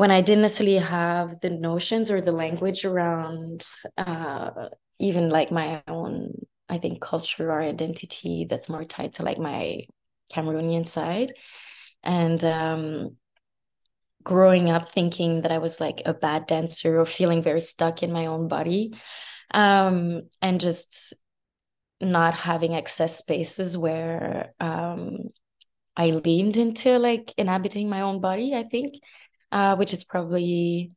when 0.00 0.10
I 0.10 0.22
didn't 0.22 0.40
necessarily 0.40 0.78
have 0.78 1.40
the 1.40 1.50
notions 1.50 2.10
or 2.10 2.22
the 2.22 2.32
language 2.32 2.86
around 2.86 3.66
uh, 3.98 4.70
even 4.98 5.28
like 5.28 5.50
my 5.52 5.82
own, 5.86 6.32
I 6.70 6.78
think, 6.78 7.02
culture 7.02 7.50
or 7.50 7.60
identity 7.60 8.46
that's 8.48 8.70
more 8.70 8.84
tied 8.84 9.12
to 9.14 9.24
like 9.24 9.36
my 9.36 9.82
Cameroonian 10.32 10.86
side. 10.86 11.34
And 12.02 12.42
um, 12.44 13.16
growing 14.22 14.70
up 14.70 14.88
thinking 14.88 15.42
that 15.42 15.52
I 15.52 15.58
was 15.58 15.80
like 15.80 16.02
a 16.06 16.14
bad 16.14 16.46
dancer 16.46 17.00
or 17.00 17.06
feeling 17.06 17.42
very 17.42 17.60
stuck 17.60 18.02
in 18.02 18.12
my 18.12 18.26
own 18.26 18.48
body. 18.48 18.94
Um, 19.52 20.22
and 20.40 20.60
just 20.60 21.14
not 22.00 22.34
having 22.34 22.74
access 22.74 23.18
spaces 23.18 23.76
where 23.76 24.54
um, 24.60 25.30
I 25.96 26.10
leaned 26.10 26.56
into 26.56 26.98
like 26.98 27.34
inhabiting 27.36 27.88
my 27.88 28.02
own 28.02 28.20
body, 28.20 28.54
I 28.54 28.62
think 28.62 28.94
uh, 29.52 29.76
which 29.76 29.92
is 29.92 30.04
probably 30.04 30.92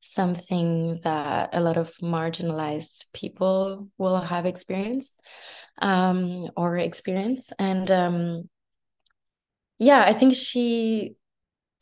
something 0.00 1.00
that 1.02 1.50
a 1.52 1.60
lot 1.60 1.76
of 1.76 1.92
marginalized 2.02 3.04
people 3.12 3.88
will 3.96 4.20
have 4.20 4.44
experienced 4.44 5.14
um, 5.80 6.48
or 6.56 6.76
experience. 6.76 7.52
And 7.58 7.90
um, 7.90 8.48
yeah, 9.78 10.04
I 10.04 10.12
think 10.12 10.34
she 10.34 11.16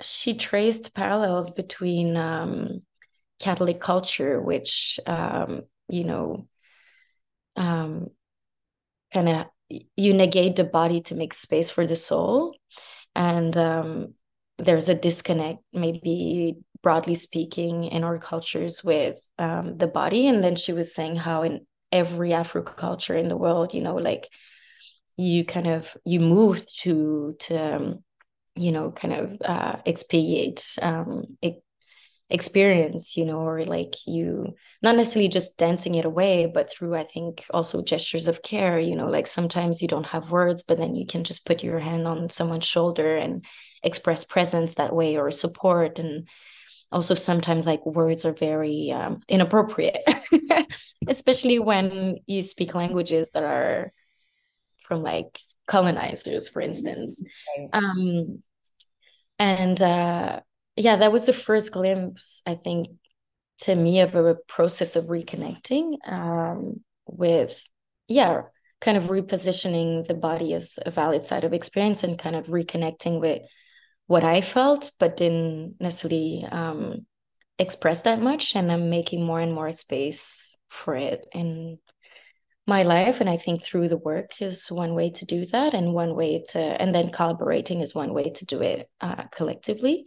she 0.03 0.35
traced 0.35 0.95
parallels 0.95 1.51
between 1.51 2.17
um, 2.17 2.83
Catholic 3.41 3.81
culture, 3.81 4.41
which 4.41 5.01
um, 5.07 5.63
you 5.89 6.05
know 6.05 6.49
um, 7.57 8.09
kind 9.13 9.29
of 9.29 9.47
you 9.97 10.13
negate 10.15 10.57
the 10.57 10.65
body 10.65 11.01
to 11.03 11.15
make 11.15 11.35
space 11.35 11.71
for 11.71 11.87
the 11.87 11.97
soul. 11.97 12.57
And 13.15 13.57
um, 13.57 14.15
there's 14.59 14.89
a 14.89 14.95
disconnect 14.95 15.61
maybe 15.73 16.59
broadly 16.83 17.15
speaking 17.15 17.85
in 17.85 18.05
our 18.05 18.19
cultures 18.19 18.83
with 18.83 19.19
um, 19.39 19.79
the 19.79 19.87
body. 19.87 20.27
And 20.27 20.43
then 20.43 20.57
she 20.57 20.73
was 20.73 20.95
saying 20.95 21.17
how 21.17 21.43
in 21.43 21.67
every 21.93 22.33
afro 22.33 22.63
culture 22.63 23.15
in 23.15 23.29
the 23.29 23.37
world 23.37 23.75
you 23.75 23.83
know 23.83 23.97
like 23.97 24.29
you 25.19 25.45
kind 25.45 25.67
of 25.67 25.95
you 26.05 26.19
move 26.19 26.65
to 26.73 27.37
to 27.39 27.77
um, 27.77 28.05
you 28.55 28.73
know 28.73 28.91
kind 28.91 29.15
of 29.15 29.43
uh, 29.45 29.77
um, 30.83 31.25
experience 32.33 33.15
you 33.17 33.27
know 33.27 33.41
or 33.41 33.63
like 33.65 33.95
you 34.07 34.55
not 34.83 34.97
necessarily 34.97 35.29
just 35.29 35.59
dancing 35.59 35.95
it 35.97 36.07
away 36.07 36.47
but 36.47 36.73
through 36.73 36.95
i 36.95 37.05
think 37.05 37.45
also 37.51 37.85
gestures 37.85 38.27
of 38.27 38.43
care 38.43 38.79
you 38.79 38.97
know 38.97 39.07
like 39.07 39.27
sometimes 39.27 39.83
you 39.83 39.89
don't 39.89 40.07
have 40.07 40.31
words 40.31 40.63
but 40.63 40.79
then 40.79 40.95
you 40.95 41.07
can 41.07 41.25
just 41.25 41.45
put 41.45 41.63
your 41.63 41.79
hand 41.79 42.09
on 42.09 42.31
someone's 42.31 42.65
shoulder 42.65 43.17
and 43.17 43.45
express 43.83 44.25
presence 44.25 44.77
that 44.77 44.95
way 44.95 45.19
or 45.19 45.31
support 45.31 45.99
and 45.99 46.27
also 46.91 47.15
sometimes 47.15 47.67
like 47.67 47.85
words 47.85 48.25
are 48.25 48.33
very 48.33 48.91
um, 48.91 49.21
inappropriate 49.29 50.03
especially 51.07 51.59
when 51.59 52.17
you 52.27 52.43
speak 52.43 52.75
languages 52.75 53.31
that 53.33 53.43
are 53.43 53.93
from 54.87 55.03
like 55.03 55.39
colonizers 55.67 56.49
for 56.49 56.61
instance 56.61 57.23
um, 57.73 58.43
and 59.39 59.81
uh, 59.81 60.41
yeah 60.77 60.97
that 60.97 61.13
was 61.13 61.27
the 61.27 61.33
first 61.33 61.73
glimpse 61.73 62.43
i 62.47 62.55
think 62.55 62.89
to 63.61 63.75
me 63.75 64.01
of 64.01 64.15
a 64.15 64.37
process 64.49 64.97
of 64.97 65.07
reconnecting 65.07 65.97
um, 66.07 66.81
with 67.07 67.69
yeah 68.09 68.43
kind 68.83 68.99
of 68.99 69.05
repositioning 69.05 70.07
the 70.07 70.15
body 70.15 70.53
as 70.53 70.79
a 70.85 70.91
valid 70.91 71.25
side 71.25 71.45
of 71.45 71.53
experience 71.53 72.03
and 72.03 72.19
kind 72.19 72.35
of 72.35 72.47
reconnecting 72.47 73.21
with 73.21 73.43
what 74.09 74.25
I 74.25 74.41
felt, 74.41 74.91
but 74.99 75.17
didn't 75.17 75.77
necessarily 75.81 76.45
um, 76.51 77.07
express 77.59 78.03
that 78.03 78.21
much. 78.21 78.57
And 78.57 78.71
I'm 78.71 78.91
making 78.91 79.25
more 79.25 79.41
and 79.41 79.55
more 79.55 79.71
space 79.73 80.57
for 80.69 80.97
it 80.97 81.25
in 81.33 81.79
my 82.67 82.83
life. 82.83 83.21
And 83.21 83.29
I 83.29 83.37
think 83.37 83.65
through 83.65 83.89
the 83.89 83.97
work 83.97 84.41
is 84.41 84.71
one 84.71 84.95
way 84.95 85.11
to 85.11 85.27
do 85.27 85.45
that, 85.47 85.75
and 85.75 85.95
one 85.95 86.15
way 86.15 86.45
to, 86.51 86.59
and 86.59 86.95
then 86.95 87.11
collaborating 87.11 87.81
is 87.81 87.95
one 87.95 88.15
way 88.15 88.31
to 88.31 88.47
do 88.47 88.63
it 88.63 88.89
uh, 89.01 89.25
collectively. 89.33 90.07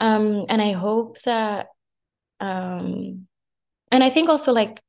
Um, 0.00 0.46
and 0.48 0.60
I 0.60 0.72
hope 0.72 1.20
that, 1.22 1.68
um, 2.40 3.26
and 3.90 4.02
I 4.02 4.10
think 4.10 4.28
also 4.28 4.52
like, 4.52 4.80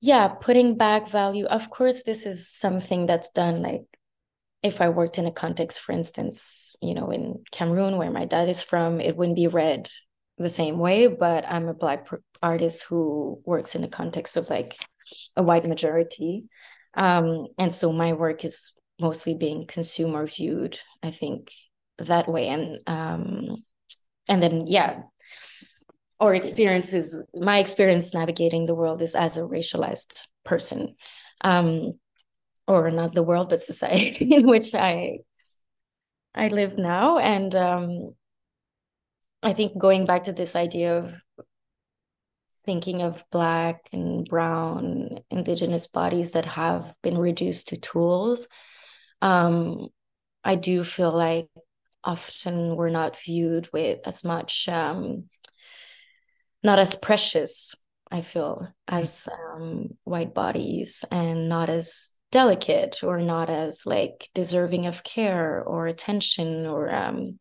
yeah, 0.00 0.28
putting 0.28 0.76
back 0.76 1.08
value. 1.08 1.46
Of 1.46 1.70
course, 1.70 2.02
this 2.02 2.26
is 2.26 2.48
something 2.48 3.06
that's 3.06 3.30
done 3.30 3.62
like 3.62 3.84
if 4.64 4.80
I 4.80 4.88
worked 4.88 5.18
in 5.18 5.26
a 5.26 5.30
context, 5.30 5.80
for 5.80 5.92
instance, 5.92 6.74
you 6.80 6.94
know, 6.94 7.10
in 7.10 7.44
Cameroon, 7.52 7.98
where 7.98 8.10
my 8.10 8.24
dad 8.24 8.48
is 8.48 8.62
from, 8.62 8.98
it 8.98 9.14
wouldn't 9.14 9.36
be 9.36 9.46
read 9.46 9.88
the 10.38 10.48
same 10.48 10.78
way. 10.78 11.06
But 11.06 11.44
I'm 11.46 11.68
a 11.68 11.74
Black 11.74 12.06
artist 12.44 12.84
who 12.84 13.40
works 13.44 13.74
in 13.74 13.82
the 13.82 13.88
context 13.88 14.36
of 14.36 14.50
like 14.50 14.76
a 15.36 15.42
white 15.42 15.66
majority. 15.66 16.44
Um, 16.94 17.48
and 17.58 17.72
so 17.72 17.92
my 17.92 18.12
work 18.12 18.44
is 18.44 18.72
mostly 19.00 19.34
being 19.34 19.66
consumer 19.66 20.26
viewed, 20.26 20.78
I 21.02 21.10
think, 21.10 21.50
that 21.98 22.28
way. 22.28 22.48
And 22.48 22.78
um, 22.86 23.64
and 24.28 24.42
then 24.42 24.66
yeah, 24.66 25.02
our 26.20 26.34
experiences, 26.34 27.22
my 27.34 27.58
experience 27.58 28.14
navigating 28.14 28.66
the 28.66 28.74
world 28.74 29.02
is 29.02 29.14
as 29.14 29.36
a 29.36 29.42
racialized 29.42 30.26
person. 30.44 30.94
Um, 31.40 31.98
or 32.66 32.90
not 32.90 33.14
the 33.14 33.22
world 33.22 33.48
but 33.48 33.60
society 33.60 34.24
in 34.34 34.46
which 34.46 34.74
i 34.74 35.18
i 36.34 36.48
live 36.48 36.78
now 36.78 37.18
and 37.18 37.54
um 37.54 38.14
i 39.42 39.52
think 39.52 39.76
going 39.78 40.06
back 40.06 40.24
to 40.24 40.32
this 40.32 40.56
idea 40.56 40.98
of 40.98 41.14
thinking 42.64 43.02
of 43.02 43.24
black 43.30 43.88
and 43.92 44.26
brown 44.26 45.20
indigenous 45.30 45.86
bodies 45.86 46.32
that 46.32 46.46
have 46.46 46.94
been 47.02 47.18
reduced 47.18 47.68
to 47.68 47.76
tools. 47.76 48.48
Um 49.22 49.88
i 50.46 50.56
do 50.56 50.84
feel 50.84 51.10
like 51.10 51.48
often 52.02 52.76
we're 52.76 52.90
not 52.90 53.18
viewed 53.18 53.72
with 53.72 53.98
as 54.04 54.22
much 54.24 54.68
um 54.68 55.24
not 56.62 56.78
as 56.78 56.96
precious 56.96 57.74
I 58.10 58.22
feel, 58.22 58.68
as 58.86 59.28
um, 59.32 59.96
white 60.04 60.34
bodies 60.34 61.04
and 61.10 61.48
not 61.48 61.68
as 61.68 62.12
delicate 62.30 63.02
or 63.02 63.20
not 63.20 63.50
as 63.50 63.86
like 63.86 64.28
deserving 64.34 64.86
of 64.86 65.02
care 65.02 65.62
or 65.62 65.86
attention 65.88 66.66
or 66.66 66.92
um 66.94 67.38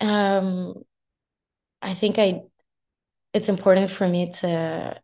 um 0.00 0.74
I 1.82 1.94
think 1.94 2.18
I 2.18 2.40
it's 3.34 3.48
important 3.48 3.90
for 3.90 4.08
me 4.08 4.30
to 4.30 4.96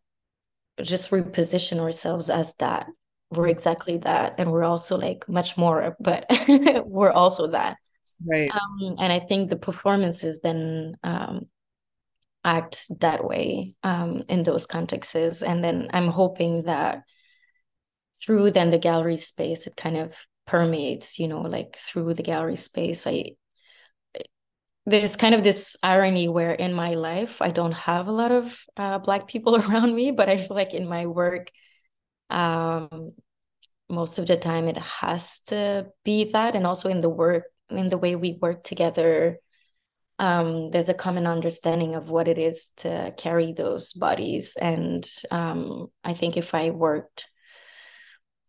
just 0.81 1.11
reposition 1.11 1.81
ourselves 1.81 2.31
as 2.31 2.55
that. 2.57 2.87
We're 3.31 3.49
exactly 3.49 3.99
that 3.99 4.37
and 4.39 4.51
we're 4.51 4.65
also 4.65 4.97
like 4.97 5.29
much 5.29 5.59
more 5.59 5.97
but 6.01 6.27
we're 6.87 7.11
also 7.11 7.49
that. 7.49 7.77
Right. 8.27 8.51
Um, 8.51 8.97
and 8.99 9.13
i 9.13 9.19
think 9.19 9.49
the 9.49 9.57
performances 9.57 10.41
then 10.43 10.97
um, 11.03 11.47
act 12.45 12.87
that 13.01 13.25
way 13.25 13.75
um, 13.83 14.23
in 14.29 14.43
those 14.43 14.67
contexts. 14.67 15.43
And 15.43 15.63
then 15.63 15.91
i'm 15.93 16.09
hoping 16.09 16.63
that 16.65 17.03
through 18.23 18.51
then 18.51 18.71
the 18.71 18.79
gallery 18.79 19.17
space 19.17 19.67
it 19.67 19.77
kind 19.77 19.97
of 19.97 20.15
permeates 20.47 21.19
you 21.19 21.29
know 21.29 21.43
like 21.43 21.77
through 21.77 22.13
the 22.13 22.23
gallery 22.23 22.57
space 22.57 23.07
i 23.07 23.25
there's 24.87 25.17
kind 25.17 25.35
of 25.35 25.43
this 25.43 25.77
irony 25.83 26.29
where 26.29 26.53
in 26.53 26.73
my 26.73 26.95
life 26.95 27.41
I 27.43 27.51
don't 27.51 27.73
have 27.73 28.07
a 28.09 28.13
lot 28.13 28.33
of 28.33 28.59
uh, 28.77 28.99
black 28.99 29.29
people 29.29 29.57
around 29.63 29.95
me, 29.95 30.11
but 30.11 30.29
I 30.29 30.37
feel 30.37 30.57
like 30.57 30.75
in 30.75 30.89
my 30.89 31.07
work, 31.07 31.51
um, 32.31 33.13
most 33.89 34.19
of 34.19 34.27
the 34.27 34.37
time 34.37 34.69
it 34.69 34.77
has 34.77 35.41
to 35.49 35.89
be 36.05 36.31
that, 36.33 36.55
and 36.55 36.67
also 36.67 36.89
in 36.89 37.01
the 37.01 37.09
work, 37.09 37.45
in 37.71 37.89
the 37.89 37.99
way 37.99 38.17
we 38.17 38.39
work 38.41 38.63
together, 38.63 39.39
um, 40.19 40.71
there's 40.71 40.89
a 40.89 40.95
common 40.95 41.27
understanding 41.27 41.95
of 41.95 42.11
what 42.11 42.29
it 42.29 42.39
is 42.39 42.71
to 42.79 43.13
carry 43.17 43.53
those 43.53 43.93
bodies, 43.93 44.57
and 44.61 45.09
um, 45.31 45.89
I 46.05 46.15
think 46.15 46.37
if 46.37 46.55
I 46.55 46.71
worked 46.71 47.30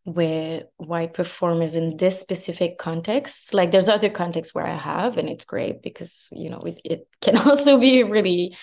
with 0.04 0.64
white 0.78 1.14
performers 1.14 1.76
in 1.76 1.96
this 1.98 2.20
specific 2.20 2.80
context 2.80 3.54
like 3.54 3.70
there's 3.70 3.88
other 3.88 4.10
contexts 4.10 4.54
where 4.56 4.66
i 4.66 4.74
have 4.74 5.18
and 5.18 5.30
it's 5.30 5.46
great 5.46 5.84
because 5.84 6.28
you 6.32 6.50
know 6.50 6.60
it, 6.60 6.82
it 6.84 7.08
can 7.22 7.38
also 7.48 7.78
be 7.78 8.04
really 8.04 8.56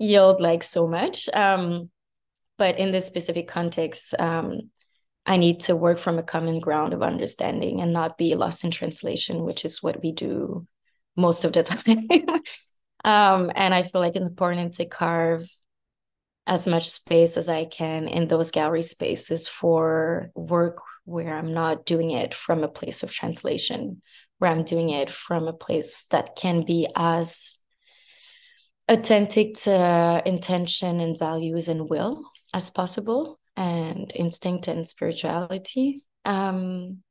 yield 0.00 0.40
like 0.40 0.62
so 0.62 0.88
much. 0.88 1.28
Um 1.28 1.90
but 2.56 2.78
in 2.78 2.90
this 2.90 3.06
specific 3.06 3.48
context 3.48 4.14
um 4.18 4.70
i 5.26 5.36
need 5.36 5.60
to 5.60 5.76
work 5.76 5.98
from 5.98 6.18
a 6.18 6.22
common 6.22 6.60
ground 6.60 6.92
of 6.94 7.02
understanding 7.02 7.80
and 7.80 7.92
not 7.92 8.18
be 8.18 8.34
lost 8.34 8.64
in 8.64 8.70
translation 8.70 9.44
which 9.44 9.64
is 9.64 9.82
what 9.82 10.02
we 10.02 10.12
do 10.12 10.66
most 11.16 11.44
of 11.44 11.52
the 11.52 11.62
time. 11.72 12.08
Um 13.04 13.52
and 13.54 13.74
i 13.74 13.82
feel 13.82 14.00
like 14.00 14.16
it's 14.16 14.24
important 14.24 14.74
to 14.74 14.86
carve 14.86 15.48
as 16.50 16.66
much 16.66 16.90
space 16.90 17.36
as 17.36 17.48
I 17.48 17.64
can 17.64 18.08
in 18.08 18.26
those 18.26 18.50
gallery 18.50 18.82
spaces 18.82 19.46
for 19.46 20.30
work 20.34 20.78
where 21.04 21.32
I'm 21.32 21.54
not 21.54 21.86
doing 21.86 22.10
it 22.10 22.34
from 22.34 22.64
a 22.64 22.68
place 22.68 23.04
of 23.04 23.12
translation, 23.12 24.02
where 24.38 24.50
I'm 24.50 24.64
doing 24.64 24.90
it 24.90 25.10
from 25.10 25.46
a 25.46 25.52
place 25.52 26.04
that 26.10 26.34
can 26.36 26.64
be 26.66 26.88
as 26.96 27.58
authentic 28.88 29.54
to 29.62 30.22
intention 30.26 30.98
and 30.98 31.16
values 31.16 31.68
and 31.68 31.88
will 31.88 32.24
as 32.52 32.68
possible, 32.68 33.38
and 33.56 34.10
instinct 34.16 34.66
and 34.66 34.84
spirituality. 34.84 36.00
Um, 36.24 37.04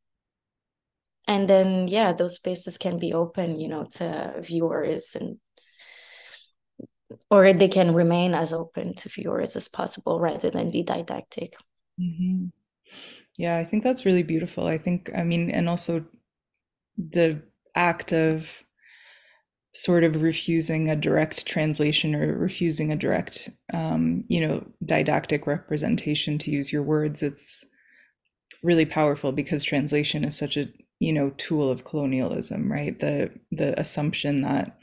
and 1.28 1.50
then, 1.50 1.88
yeah, 1.88 2.12
those 2.12 2.36
spaces 2.36 2.78
can 2.78 3.00
be 3.00 3.14
open, 3.14 3.58
you 3.58 3.70
know, 3.70 3.86
to 3.92 4.34
viewers 4.42 5.16
and 5.16 5.38
or 7.30 7.54
they 7.54 7.68
can 7.68 7.94
remain 7.94 8.34
as 8.34 8.54
open 8.54 8.96
to 8.96 9.10
viewers 9.10 9.56
as 9.56 9.68
possible 9.68 10.20
rather 10.20 10.50
than 10.50 10.72
be 10.72 10.84
didactic. 10.84 11.56
Mm-hmm. 12.00 12.48
Yeah, 13.38 13.58
I 13.58 13.64
think 13.64 13.84
that's 13.84 14.06
really 14.06 14.24
beautiful. 14.24 14.68
I 14.68 14.78
think, 14.78 15.10
I 15.16 15.24
mean, 15.24 15.50
and 15.50 15.70
also 15.70 16.06
the 16.98 17.42
act 17.76 18.12
of 18.12 18.50
sort 19.74 20.04
of 20.04 20.22
refusing 20.22 20.90
a 20.90 20.96
direct 20.96 21.46
translation 21.46 22.16
or 22.16 22.36
refusing 22.38 22.92
a 22.92 22.96
direct, 22.96 23.50
um, 23.74 24.22
you 24.28 24.46
know, 24.46 24.66
didactic 24.84 25.48
representation, 25.48 26.38
to 26.40 26.52
use 26.52 26.74
your 26.74 26.84
words, 26.84 27.22
it's 27.22 27.64
really 28.64 28.86
powerful 28.86 29.32
because 29.32 29.64
translation 29.64 30.26
is 30.26 30.38
such 30.38 30.58
a, 30.58 30.68
you 31.00 31.14
know, 31.14 31.30
tool 31.38 31.70
of 31.70 31.86
colonialism, 31.86 32.70
right? 32.70 33.00
The 33.00 33.32
the 33.52 33.80
assumption 33.80 34.42
that 34.42 34.78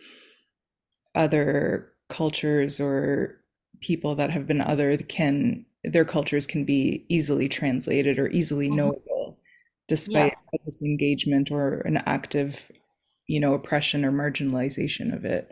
other 1.14 1.92
cultures 2.08 2.80
or 2.80 3.40
people 3.80 4.14
that 4.14 4.30
have 4.30 4.46
been 4.46 4.60
othered 4.60 5.08
can 5.08 5.64
their 5.84 6.04
cultures 6.04 6.46
can 6.46 6.64
be 6.64 7.04
easily 7.08 7.48
translated 7.48 8.18
or 8.18 8.28
easily 8.28 8.66
mm-hmm. 8.66 8.76
knowable 8.76 9.38
despite 9.88 10.34
yeah. 10.52 10.58
disengagement 10.64 11.50
or 11.50 11.80
an 11.80 11.98
active 12.06 12.70
you 13.26 13.40
know 13.40 13.54
oppression 13.54 14.04
or 14.04 14.12
marginalization 14.12 15.14
of 15.14 15.24
it 15.24 15.50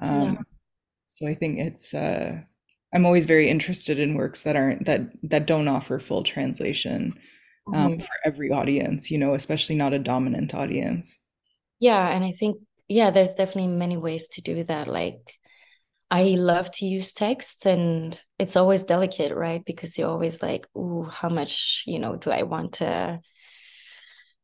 um, 0.00 0.34
yeah. 0.34 0.40
so 1.06 1.26
i 1.26 1.34
think 1.34 1.58
it's 1.58 1.94
uh, 1.94 2.38
i'm 2.94 3.06
always 3.06 3.26
very 3.26 3.48
interested 3.48 3.98
in 3.98 4.14
works 4.14 4.42
that 4.42 4.56
aren't 4.56 4.84
that 4.86 5.02
that 5.22 5.46
don't 5.46 5.68
offer 5.68 5.98
full 5.98 6.22
translation 6.22 7.18
um, 7.74 7.92
mm-hmm. 7.92 8.00
for 8.00 8.14
every 8.24 8.50
audience 8.50 9.10
you 9.10 9.18
know 9.18 9.34
especially 9.34 9.74
not 9.74 9.92
a 9.92 9.98
dominant 9.98 10.54
audience 10.54 11.20
yeah 11.80 12.08
and 12.08 12.24
i 12.24 12.32
think 12.32 12.58
yeah 12.88 13.10
there's 13.10 13.34
definitely 13.34 13.66
many 13.66 13.96
ways 13.96 14.28
to 14.28 14.40
do 14.40 14.62
that 14.64 14.88
like 14.88 15.38
I 16.10 16.22
love 16.38 16.70
to 16.72 16.86
use 16.86 17.12
text 17.12 17.66
and 17.66 18.18
it's 18.38 18.56
always 18.56 18.82
delicate, 18.82 19.34
right? 19.34 19.62
Because 19.64 19.98
you're 19.98 20.08
always 20.08 20.42
like, 20.42 20.66
ooh, 20.76 21.04
how 21.04 21.28
much, 21.28 21.84
you 21.86 21.98
know, 21.98 22.16
do 22.16 22.30
I 22.30 22.44
want 22.44 22.74
to 22.74 23.20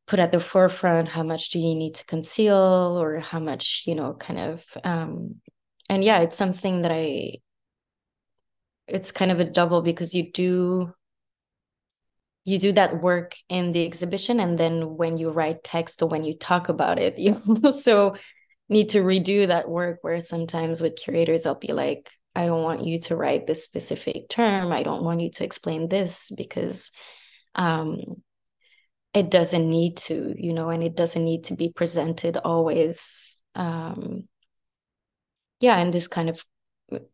put 0.07 0.19
at 0.19 0.31
the 0.33 0.41
forefront? 0.41 1.09
How 1.09 1.23
much 1.23 1.51
do 1.51 1.59
you 1.59 1.75
need 1.75 1.95
to 1.97 2.07
conceal 2.07 2.99
or 3.01 3.19
how 3.19 3.41
much, 3.41 3.85
you 3.87 3.95
know, 3.95 4.13
kind 4.15 4.39
of 4.39 4.65
um 4.85 5.41
and 5.89 6.05
yeah, 6.05 6.21
it's 6.21 6.37
something 6.37 6.83
that 6.83 6.93
I 6.93 7.39
it's 8.87 9.13
kind 9.13 9.31
of 9.31 9.41
a 9.41 9.45
double 9.45 9.83
because 9.83 10.15
you 10.15 10.31
do 10.31 10.93
you 12.45 12.59
do 12.59 12.73
that 12.73 13.03
work 13.03 13.35
in 13.49 13.73
the 13.73 13.87
exhibition 13.87 14.39
and 14.39 14.59
then 14.59 14.97
when 14.97 15.17
you 15.17 15.31
write 15.31 15.65
text 15.65 16.03
or 16.03 16.09
when 16.09 16.25
you 16.25 16.35
talk 16.37 16.69
about 16.69 16.99
it 16.99 17.19
you 17.19 17.41
also 17.65 18.15
need 18.69 18.91
to 18.91 19.03
redo 19.03 19.47
that 19.47 19.69
work 19.69 19.99
where 20.03 20.21
sometimes 20.21 20.81
with 20.81 20.97
curators 20.97 21.47
I'll 21.47 21.55
be 21.55 21.73
like 21.73 22.11
I 22.35 22.47
don't 22.47 22.63
want 22.63 22.85
you 22.85 22.99
to 23.01 23.17
write 23.17 23.47
this 23.47 23.65
specific 23.65 24.29
term 24.29 24.73
I 24.73 24.83
don't 24.83 25.05
want 25.05 25.21
you 25.21 25.31
to 25.33 25.45
explain 25.45 25.89
this 25.89 26.33
because 26.37 26.91
um 27.55 28.23
it 29.13 29.31
doesn't 29.31 29.69
need 29.69 29.97
to 29.97 30.35
you 30.37 30.53
know 30.53 30.71
and 30.71 30.83
it 30.83 30.97
doesn't 30.97 31.25
need 31.25 31.45
to 31.45 31.55
be 31.55 31.69
presented 31.69 32.37
always 32.37 33.41
um 33.55 34.29
yeah 35.61 35.79
in 35.79 35.91
this 35.91 36.09
kind 36.09 36.29
of 36.29 36.45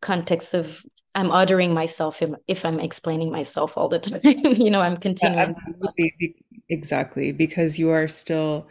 context 0.01 0.55
of 0.55 0.83
I'm 1.15 1.31
uttering 1.33 1.75
myself 1.75 2.23
if, 2.23 2.31
if 2.47 2.65
I'm 2.65 2.79
explaining 2.79 3.33
myself 3.33 3.77
all 3.77 3.89
the 3.89 3.99
time. 3.99 4.21
you 4.25 4.71
know, 4.71 4.81
I'm 4.81 4.97
continuing. 4.97 5.39
Yeah, 5.39 5.47
absolutely. 5.47 6.37
Exactly. 6.69 7.33
Because 7.33 7.79
you 7.79 7.91
are 7.91 8.07
still, 8.07 8.69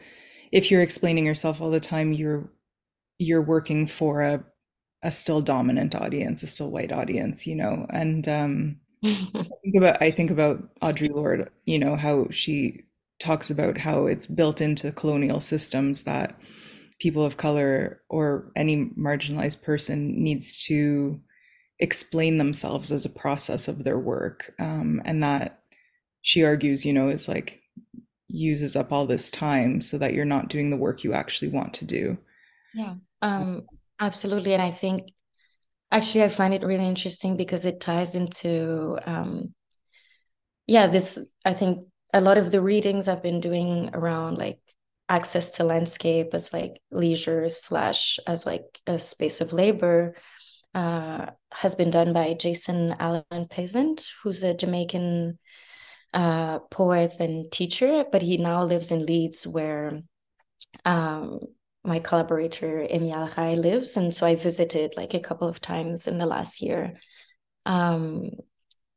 if 0.51 0.71
you're 0.71 0.81
explaining 0.81 1.25
yourself 1.25 1.61
all 1.61 1.69
the 1.69 1.81
time, 1.81 2.13
you're 2.13 2.49
you're 3.19 3.41
working 3.41 3.87
for 3.87 4.21
a 4.21 4.43
a 5.03 5.11
still 5.11 5.41
dominant 5.41 5.95
audience, 5.95 6.43
a 6.43 6.47
still 6.47 6.71
white 6.71 6.91
audience, 6.91 7.47
you 7.47 7.55
know. 7.55 7.85
And 7.89 8.27
um, 8.27 8.77
I 9.05 9.45
think 9.63 9.75
about 9.77 10.01
I 10.01 10.11
think 10.11 10.31
about 10.31 10.79
Audre 10.81 11.11
Lorde, 11.11 11.49
you 11.65 11.79
know, 11.79 11.95
how 11.95 12.27
she 12.31 12.83
talks 13.19 13.49
about 13.49 13.77
how 13.77 14.05
it's 14.05 14.25
built 14.25 14.61
into 14.61 14.91
colonial 14.91 15.41
systems 15.41 16.03
that 16.03 16.39
people 16.99 17.23
of 17.23 17.37
color 17.37 18.01
or 18.09 18.51
any 18.55 18.85
marginalized 18.97 19.63
person 19.63 20.21
needs 20.23 20.57
to 20.65 21.19
explain 21.79 22.37
themselves 22.37 22.91
as 22.91 23.05
a 23.05 23.09
process 23.09 23.67
of 23.67 23.83
their 23.83 23.99
work, 23.99 24.53
um, 24.59 25.01
and 25.05 25.23
that 25.23 25.61
she 26.21 26.43
argues, 26.43 26.85
you 26.85 26.93
know, 26.93 27.09
is 27.09 27.27
like 27.27 27.61
uses 28.27 28.75
up 28.75 28.91
all 28.91 29.05
this 29.05 29.31
time 29.31 29.81
so 29.81 29.97
that 29.97 30.13
you're 30.13 30.25
not 30.25 30.49
doing 30.49 30.69
the 30.69 30.77
work 30.77 31.03
you 31.03 31.13
actually 31.13 31.49
want 31.49 31.73
to 31.73 31.85
do. 31.85 32.17
Yeah. 32.73 32.95
Um, 33.21 33.63
absolutely. 33.99 34.53
And 34.53 34.61
I 34.61 34.71
think 34.71 35.11
actually 35.91 36.23
I 36.23 36.29
find 36.29 36.53
it 36.53 36.63
really 36.63 36.85
interesting 36.85 37.37
because 37.37 37.65
it 37.65 37.81
ties 37.81 38.15
into 38.15 38.97
um 39.05 39.53
yeah, 40.67 40.87
this 40.87 41.19
I 41.45 41.53
think 41.53 41.87
a 42.13 42.21
lot 42.21 42.37
of 42.37 42.51
the 42.51 42.61
readings 42.61 43.07
I've 43.07 43.23
been 43.23 43.41
doing 43.41 43.89
around 43.93 44.37
like 44.37 44.59
access 45.07 45.51
to 45.51 45.63
landscape 45.63 46.33
as 46.33 46.53
like 46.53 46.79
leisure 46.91 47.49
slash 47.49 48.19
as 48.27 48.45
like 48.45 48.79
a 48.85 48.99
space 48.99 49.41
of 49.41 49.53
labor 49.53 50.15
uh, 50.75 51.27
has 51.51 51.75
been 51.75 51.89
done 51.89 52.13
by 52.13 52.33
Jason 52.35 52.95
Allen-Paisant, 52.99 54.07
who's 54.21 54.43
a 54.43 54.53
Jamaican 54.53 55.39
uh, 56.13 56.59
poet 56.59 57.13
and 57.19 57.51
teacher, 57.51 58.05
but 58.11 58.21
he 58.21 58.37
now 58.37 58.63
lives 58.63 58.91
in 58.91 59.05
Leeds, 59.05 59.47
where 59.47 60.03
um, 60.85 61.39
my 61.83 61.99
collaborator 61.99 62.85
Emi 62.89 63.13
Alghai 63.13 63.57
lives, 63.61 63.97
and 63.97 64.13
so 64.13 64.25
I 64.25 64.35
visited 64.35 64.95
like 64.97 65.13
a 65.13 65.19
couple 65.19 65.47
of 65.47 65.61
times 65.61 66.07
in 66.07 66.17
the 66.17 66.25
last 66.25 66.61
year. 66.61 66.99
Um, 67.65 68.31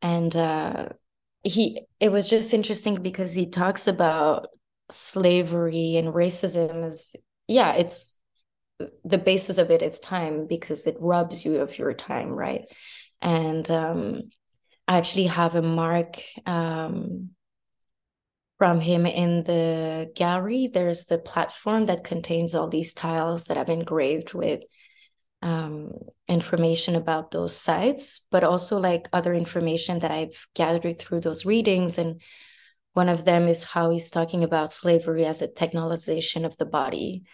and 0.00 0.34
uh, 0.34 0.88
he 1.42 1.82
it 2.00 2.10
was 2.10 2.28
just 2.28 2.54
interesting 2.54 2.96
because 3.02 3.34
he 3.34 3.46
talks 3.48 3.86
about 3.86 4.48
slavery 4.90 5.96
and 5.96 6.12
racism 6.12 6.84
as 6.84 7.14
yeah, 7.46 7.74
it's 7.74 8.18
the 9.04 9.18
basis 9.18 9.58
of 9.58 9.70
it 9.70 9.82
is 9.82 10.00
time 10.00 10.46
because 10.46 10.86
it 10.86 10.96
robs 10.98 11.44
you 11.44 11.60
of 11.60 11.78
your 11.78 11.92
time, 11.92 12.30
right? 12.30 12.64
And 13.20 13.70
um, 13.70 14.22
I 14.88 14.98
actually 14.98 15.26
have 15.26 15.54
a 15.54 15.62
mark 15.62 16.22
um, 16.46 17.30
from 18.62 18.78
him 18.78 19.06
in 19.06 19.42
the 19.42 20.12
gallery. 20.14 20.70
There's 20.72 21.06
the 21.06 21.18
platform 21.18 21.86
that 21.86 22.04
contains 22.04 22.54
all 22.54 22.68
these 22.68 22.92
tiles 22.92 23.46
that 23.46 23.56
I've 23.56 23.68
engraved 23.68 24.34
with 24.34 24.60
um, 25.42 25.90
information 26.28 26.94
about 26.94 27.32
those 27.32 27.56
sites, 27.56 28.24
but 28.30 28.44
also 28.44 28.78
like 28.78 29.08
other 29.12 29.34
information 29.34 29.98
that 29.98 30.12
I've 30.12 30.46
gathered 30.54 31.00
through 31.00 31.22
those 31.22 31.44
readings. 31.44 31.98
And 31.98 32.20
one 32.92 33.08
of 33.08 33.24
them 33.24 33.48
is 33.48 33.64
how 33.64 33.90
he's 33.90 34.10
talking 34.10 34.44
about 34.44 34.70
slavery 34.70 35.24
as 35.24 35.42
a 35.42 35.48
technologization 35.48 36.44
of 36.44 36.56
the 36.56 36.64
body. 36.64 37.24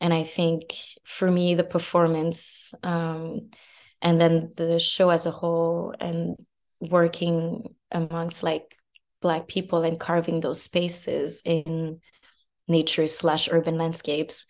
And 0.00 0.12
I 0.12 0.24
think 0.24 0.74
for 1.04 1.30
me, 1.30 1.54
the 1.54 1.62
performance 1.62 2.74
um, 2.82 3.50
and 4.00 4.20
then 4.20 4.52
the 4.56 4.80
show 4.80 5.10
as 5.10 5.26
a 5.26 5.30
whole 5.30 5.94
and 6.00 6.34
working 6.80 7.72
amongst 7.92 8.42
like 8.42 8.76
black 9.22 9.48
people 9.48 9.82
and 9.84 9.98
carving 9.98 10.40
those 10.40 10.62
spaces 10.62 11.42
in 11.44 12.00
nature 12.68 13.06
slash 13.06 13.48
urban 13.50 13.78
landscapes 13.78 14.44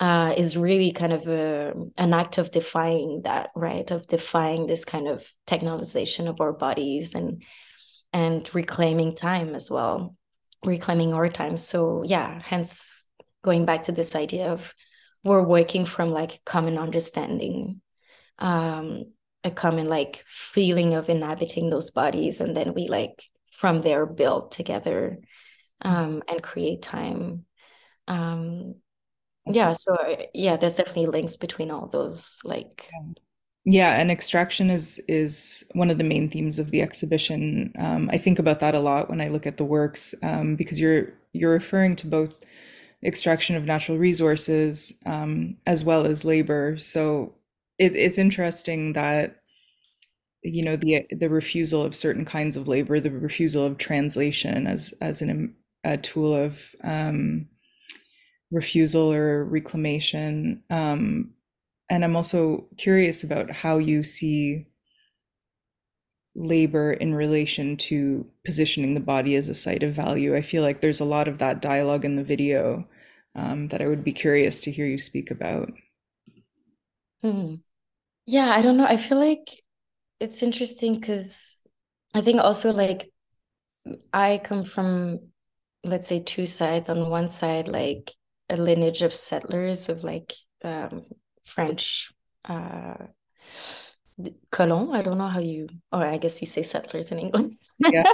uh, 0.00 0.34
is 0.36 0.56
really 0.56 0.92
kind 0.92 1.12
of 1.12 1.26
a, 1.26 1.72
an 1.96 2.12
act 2.12 2.38
of 2.38 2.50
defying 2.50 3.22
that 3.24 3.50
right? 3.54 3.90
Of 3.90 4.06
defying 4.06 4.66
this 4.66 4.84
kind 4.84 5.08
of 5.08 5.26
technologization 5.46 6.28
of 6.28 6.40
our 6.40 6.52
bodies 6.52 7.14
and 7.14 7.42
and 8.12 8.48
reclaiming 8.54 9.14
time 9.14 9.54
as 9.54 9.70
well 9.70 10.14
reclaiming 10.64 11.12
our 11.12 11.28
time. 11.28 11.56
So 11.56 12.02
yeah 12.04 12.40
hence 12.42 13.04
going 13.42 13.64
back 13.64 13.84
to 13.84 13.92
this 13.92 14.16
idea 14.16 14.52
of 14.52 14.74
we're 15.22 15.42
working 15.42 15.86
from 15.86 16.10
like 16.10 16.40
common 16.44 16.78
understanding 16.78 17.80
um 18.38 19.04
a 19.46 19.50
common 19.50 19.86
like 19.86 20.24
feeling 20.26 20.94
of 20.94 21.08
inhabiting 21.08 21.70
those 21.70 21.90
bodies. 21.90 22.40
And 22.40 22.56
then 22.56 22.74
we 22.74 22.88
like 22.88 23.24
from 23.56 23.82
there 23.82 24.06
build 24.06 24.52
together 24.52 25.18
um, 25.82 26.22
and 26.28 26.42
create 26.42 26.82
time. 26.82 27.44
Um, 28.08 28.76
yeah 29.48 29.72
so 29.72 29.96
yeah 30.34 30.56
there's 30.56 30.74
definitely 30.74 31.06
links 31.06 31.36
between 31.36 31.70
all 31.70 31.86
those 31.86 32.40
like 32.44 32.88
yeah 33.64 33.98
and 34.00 34.10
extraction 34.10 34.70
is 34.70 35.00
is 35.08 35.64
one 35.72 35.90
of 35.90 35.98
the 35.98 36.04
main 36.04 36.28
themes 36.28 36.58
of 36.58 36.70
the 36.70 36.82
exhibition. 36.82 37.72
Um, 37.78 38.10
i 38.12 38.18
think 38.18 38.38
about 38.38 38.60
that 38.60 38.74
a 38.74 38.80
lot 38.80 39.08
when 39.08 39.20
i 39.20 39.28
look 39.28 39.46
at 39.46 39.56
the 39.56 39.64
works 39.64 40.14
um, 40.22 40.56
because 40.56 40.80
you're 40.80 41.12
you're 41.32 41.52
referring 41.52 41.96
to 41.96 42.06
both 42.06 42.42
extraction 43.04 43.56
of 43.56 43.64
natural 43.64 43.98
resources 43.98 44.94
um, 45.04 45.56
as 45.66 45.84
well 45.84 46.06
as 46.06 46.24
labor. 46.24 46.78
So 46.78 47.34
it, 47.78 47.94
it's 47.94 48.18
interesting 48.18 48.94
that 48.94 49.36
you 50.48 50.62
know 50.62 50.76
the 50.76 51.06
the 51.10 51.30
refusal 51.30 51.82
of 51.82 51.94
certain 51.94 52.24
kinds 52.24 52.56
of 52.56 52.68
labor, 52.68 53.00
the 53.00 53.10
refusal 53.10 53.64
of 53.64 53.78
translation 53.78 54.66
as 54.66 54.94
as 55.00 55.22
an 55.22 55.54
a 55.84 55.96
tool 55.98 56.34
of 56.34 56.74
um, 56.84 57.48
refusal 58.50 59.12
or 59.12 59.44
reclamation. 59.44 60.62
Um, 60.70 61.32
and 61.90 62.04
I'm 62.04 62.16
also 62.16 62.66
curious 62.76 63.24
about 63.24 63.50
how 63.50 63.78
you 63.78 64.02
see 64.02 64.66
labor 66.36 66.92
in 66.92 67.14
relation 67.14 67.76
to 67.76 68.24
positioning 68.44 68.94
the 68.94 69.00
body 69.00 69.34
as 69.36 69.48
a 69.48 69.54
site 69.54 69.82
of 69.82 69.92
value. 69.94 70.36
I 70.36 70.42
feel 70.42 70.62
like 70.62 70.80
there's 70.80 71.00
a 71.00 71.04
lot 71.04 71.28
of 71.28 71.38
that 71.38 71.62
dialogue 71.62 72.04
in 72.04 72.16
the 72.16 72.22
video 72.24 72.86
um, 73.34 73.68
that 73.68 73.80
I 73.82 73.86
would 73.86 74.04
be 74.04 74.12
curious 74.12 74.60
to 74.62 74.70
hear 74.70 74.86
you 74.86 74.98
speak 74.98 75.30
about. 75.30 75.72
Hmm. 77.22 77.56
Yeah, 78.26 78.50
I 78.50 78.62
don't 78.62 78.76
know. 78.78 78.86
I 78.86 78.96
feel 78.98 79.18
like 79.20 79.64
it's 80.20 80.42
interesting 80.42 80.98
because 80.98 81.62
I 82.14 82.20
think 82.20 82.40
also 82.40 82.72
like 82.72 83.10
I 84.12 84.40
come 84.42 84.64
from 84.64 85.20
let's 85.86 86.06
say 86.06 86.20
two 86.20 86.46
sides. 86.46 86.88
On 86.88 87.08
one 87.08 87.28
side, 87.28 87.68
like 87.68 88.12
a 88.48 88.56
lineage 88.56 89.02
of 89.02 89.14
settlers 89.14 89.88
of 89.88 90.04
like 90.04 90.34
um, 90.62 91.04
French 91.44 92.12
uh, 92.44 93.06
colons. 94.50 94.90
I 94.92 95.02
don't 95.02 95.18
know 95.18 95.28
how 95.28 95.40
you, 95.40 95.68
or 95.92 96.04
I 96.04 96.18
guess 96.18 96.40
you 96.40 96.46
say 96.46 96.62
settlers 96.62 97.12
in 97.12 97.18
England. 97.18 97.56
Yeah. 97.78 98.04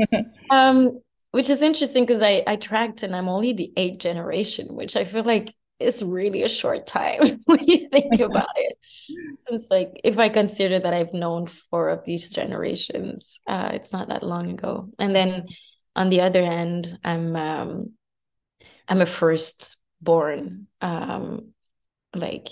um, 0.50 1.00
which 1.30 1.48
is 1.48 1.62
interesting 1.62 2.04
because 2.04 2.22
I 2.22 2.42
I 2.46 2.56
tracked 2.56 3.02
and 3.02 3.16
I'm 3.16 3.28
only 3.28 3.52
the 3.52 3.72
eighth 3.76 4.00
generation, 4.00 4.74
which 4.74 4.96
I 4.96 5.04
feel 5.04 5.24
like 5.24 5.52
it's 5.78 6.02
really 6.02 6.42
a 6.42 6.48
short 6.48 6.86
time 6.86 7.40
when 7.46 7.66
you 7.66 7.88
think 7.88 8.14
about 8.20 8.48
it. 8.56 8.78
It's 9.50 9.70
like 9.70 10.00
if 10.04 10.18
I 10.18 10.28
consider 10.28 10.78
that 10.78 10.94
I've 10.94 11.12
known 11.12 11.46
four 11.46 11.88
of 11.88 12.04
these 12.04 12.30
generations, 12.30 13.38
uh, 13.46 13.70
it's 13.72 13.92
not 13.92 14.08
that 14.08 14.22
long 14.22 14.50
ago. 14.50 14.90
And 14.98 15.14
then 15.14 15.48
on 15.94 16.08
the 16.08 16.22
other 16.22 16.42
end, 16.42 16.98
I'm 17.04 17.36
um, 17.36 17.90
I'm 18.88 19.00
a 19.00 19.06
first-born 19.06 20.66
um, 20.80 21.52
like 22.14 22.48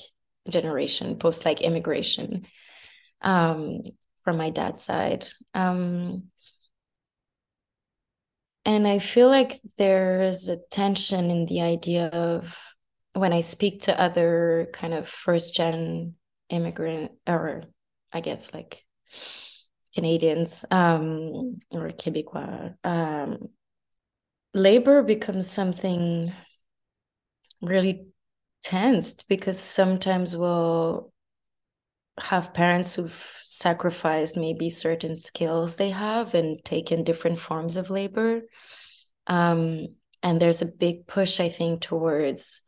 generation 0.48 1.16
post 1.16 1.44
like 1.44 1.60
immigration 1.60 2.46
um, 3.22 3.82
from 4.24 4.36
my 4.36 4.50
dad's 4.50 4.82
side. 4.82 5.26
Um, 5.54 6.24
and 8.64 8.86
I 8.86 8.98
feel 8.98 9.28
like 9.28 9.60
there's 9.78 10.48
a 10.48 10.58
tension 10.70 11.30
in 11.30 11.46
the 11.46 11.62
idea 11.62 12.08
of 12.08 12.56
when 13.12 13.32
I 13.32 13.40
speak 13.40 13.82
to 13.82 14.00
other 14.00 14.68
kind 14.72 14.94
of 14.94 15.08
first 15.08 15.54
gen 15.54 16.14
immigrant 16.48 17.12
or 17.26 17.62
I 18.12 18.20
guess 18.20 18.52
like 18.52 18.84
Canadians 19.94 20.64
um, 20.70 21.60
or 21.70 21.88
Quebecois, 21.90 22.74
um, 22.84 23.48
labor 24.54 25.02
becomes 25.02 25.48
something 25.50 26.32
really 27.60 28.06
tensed 28.62 29.26
because 29.28 29.58
sometimes 29.58 30.36
we'll 30.36 31.12
have 32.18 32.52
parents 32.52 32.94
who've 32.94 33.26
sacrificed 33.44 34.36
maybe 34.36 34.68
certain 34.68 35.16
skills 35.16 35.76
they 35.76 35.90
have 35.90 36.34
and 36.34 36.62
taken 36.64 37.04
different 37.04 37.38
forms 37.38 37.76
of 37.76 37.90
labor. 37.90 38.42
Um, 39.26 39.88
and 40.22 40.40
there's 40.40 40.60
a 40.60 40.66
big 40.66 41.06
push, 41.06 41.40
I 41.40 41.48
think, 41.48 41.80
towards 41.80 42.60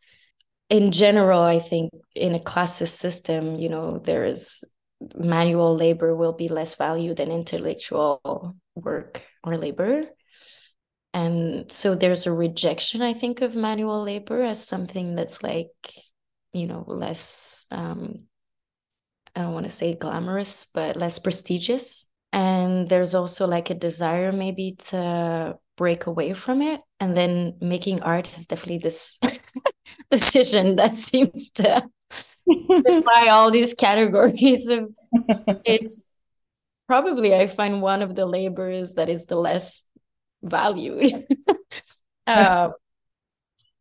in 0.72 0.90
general, 0.90 1.42
I 1.42 1.58
think 1.58 1.92
in 2.14 2.34
a 2.34 2.38
classist 2.40 2.96
system, 2.96 3.56
you 3.56 3.68
know, 3.68 3.98
there's 3.98 4.64
manual 5.14 5.76
labor 5.76 6.16
will 6.16 6.32
be 6.32 6.48
less 6.48 6.76
valued 6.76 7.18
than 7.18 7.30
intellectual 7.30 8.56
work 8.74 9.22
or 9.44 9.58
labor. 9.58 10.04
And 11.12 11.70
so 11.70 11.94
there's 11.94 12.24
a 12.24 12.32
rejection, 12.32 13.02
I 13.02 13.12
think, 13.12 13.42
of 13.42 13.54
manual 13.54 14.02
labor 14.02 14.40
as 14.40 14.66
something 14.66 15.14
that's 15.14 15.42
like, 15.42 15.68
you 16.54 16.66
know, 16.66 16.84
less, 16.88 17.66
um, 17.70 18.20
I 19.36 19.42
don't 19.42 19.52
want 19.52 19.66
to 19.66 19.72
say 19.72 19.94
glamorous, 19.94 20.68
but 20.72 20.96
less 20.96 21.18
prestigious. 21.18 22.08
And 22.32 22.88
there's 22.88 23.14
also 23.14 23.46
like 23.46 23.68
a 23.68 23.74
desire 23.74 24.32
maybe 24.32 24.76
to 24.86 25.58
break 25.76 26.06
away 26.06 26.32
from 26.32 26.62
it. 26.62 26.80
And 26.98 27.14
then 27.14 27.58
making 27.60 28.00
art 28.00 28.32
is 28.38 28.46
definitely 28.46 28.78
this 28.78 29.18
decision 30.12 30.76
that 30.76 30.94
seems 30.94 31.50
to 31.50 31.82
defy 32.84 33.28
all 33.28 33.50
these 33.50 33.74
categories 33.74 34.68
of 34.68 34.90
it's 35.64 36.14
probably 36.86 37.34
I 37.34 37.46
find 37.46 37.80
one 37.80 38.02
of 38.02 38.14
the 38.14 38.26
labors 38.26 38.94
that 38.94 39.08
is 39.08 39.26
the 39.26 39.36
less 39.36 39.84
valued. 40.42 41.26
uh, 42.26 42.70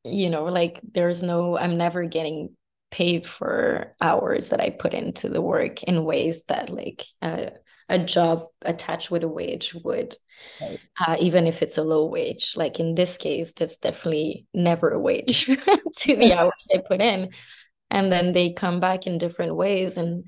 you 0.03 0.29
know, 0.29 0.45
like 0.45 0.79
there's 0.93 1.21
no, 1.21 1.57
I'm 1.57 1.77
never 1.77 2.05
getting 2.05 2.55
paid 2.89 3.25
for 3.25 3.93
hours 4.01 4.49
that 4.49 4.61
I 4.61 4.69
put 4.69 4.93
into 4.93 5.29
the 5.29 5.41
work 5.41 5.83
in 5.83 6.05
ways 6.05 6.43
that 6.47 6.69
like 6.69 7.03
uh, 7.21 7.51
a 7.91 7.99
job 7.99 8.43
attached 8.63 9.11
with 9.11 9.23
a 9.23 9.27
wage 9.27 9.75
would 9.83 10.15
right. 10.61 10.79
uh, 11.05 11.17
even 11.19 11.45
if 11.45 11.61
it's 11.61 11.77
a 11.77 11.83
low 11.83 12.05
wage. 12.05 12.53
Like 12.55 12.79
in 12.79 12.95
this 12.95 13.17
case 13.17 13.53
that's 13.53 13.77
definitely 13.77 14.47
never 14.53 14.89
a 14.89 14.99
wage 14.99 15.45
to 15.97 16.15
the 16.15 16.33
hours 16.33 16.67
i 16.73 16.77
put 16.77 17.01
in. 17.01 17.29
And 17.91 18.11
then 18.11 18.31
they 18.31 18.53
come 18.53 18.79
back 18.79 19.05
in 19.05 19.17
different 19.17 19.55
ways. 19.55 19.97
And 19.97 20.23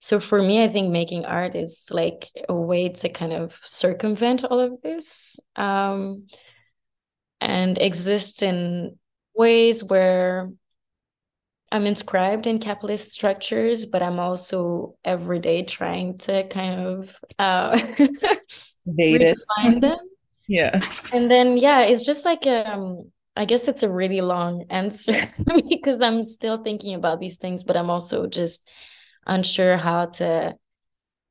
so 0.00 0.20
for 0.20 0.40
me 0.40 0.62
i 0.62 0.68
think 0.68 0.90
making 0.90 1.24
art 1.24 1.56
is 1.56 1.86
like 1.90 2.30
a 2.48 2.54
way 2.54 2.88
to 2.88 3.08
kind 3.08 3.32
of 3.32 3.58
circumvent 3.64 4.44
all 4.44 4.60
of 4.60 4.80
this 4.80 5.40
um, 5.56 6.28
and 7.40 7.78
exist 7.78 8.42
in 8.44 8.96
ways 9.34 9.82
where 9.82 10.50
I'm 11.70 11.86
inscribed 11.86 12.46
in 12.46 12.58
capitalist 12.58 13.12
structures, 13.12 13.84
but 13.86 14.02
I'm 14.02 14.18
also 14.18 14.96
every 15.04 15.38
day 15.38 15.64
trying 15.64 16.18
to 16.18 16.46
kind 16.48 16.80
of 16.80 17.16
uh, 17.38 17.72
redefine 18.88 19.80
them. 19.80 19.98
Yeah. 20.46 20.80
And 21.12 21.30
then 21.30 21.58
yeah, 21.58 21.82
it's 21.82 22.06
just 22.06 22.24
like 22.24 22.46
um 22.46 23.10
I 23.36 23.44
guess 23.44 23.68
it's 23.68 23.82
a 23.82 23.90
really 23.90 24.20
long 24.20 24.64
answer 24.70 25.32
because 25.68 26.00
I'm 26.00 26.22
still 26.24 26.62
thinking 26.62 26.94
about 26.94 27.20
these 27.20 27.36
things, 27.36 27.62
but 27.62 27.76
I'm 27.76 27.90
also 27.90 28.26
just 28.26 28.68
unsure 29.26 29.76
how 29.76 30.06
to 30.06 30.56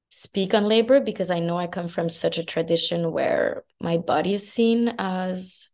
speak 0.09 0.53
on 0.53 0.65
labor 0.65 0.99
because 0.99 1.31
I 1.31 1.39
know 1.39 1.57
I 1.57 1.67
come 1.67 1.87
from 1.87 2.09
such 2.09 2.37
a 2.37 2.45
tradition 2.45 3.11
where 3.11 3.63
my 3.81 3.97
body 3.97 4.35
is 4.35 4.51
seen 4.51 4.93
as 4.99 5.69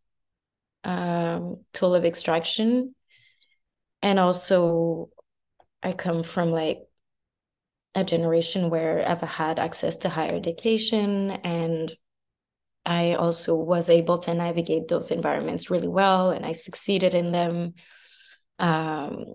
um 0.85 1.59
tool 1.73 1.95
of 1.95 2.03
extraction 2.03 2.95
and 4.03 4.19
also 4.19 5.09
i 5.81 5.91
come 5.91 6.21
from 6.21 6.51
like 6.51 6.79
a 7.95 8.03
generation 8.03 8.69
where 8.69 9.09
i've 9.09 9.21
had 9.21 9.57
access 9.57 9.97
to 9.97 10.09
higher 10.09 10.35
education 10.35 11.31
and 11.31 11.95
i 12.85 13.13
also 13.13 13.55
was 13.55 13.89
able 13.89 14.19
to 14.19 14.33
navigate 14.33 14.87
those 14.87 15.09
environments 15.09 15.71
really 15.71 15.87
well 15.87 16.29
and 16.29 16.45
i 16.45 16.51
succeeded 16.51 17.15
in 17.15 17.31
them 17.31 17.73
um, 18.59 19.25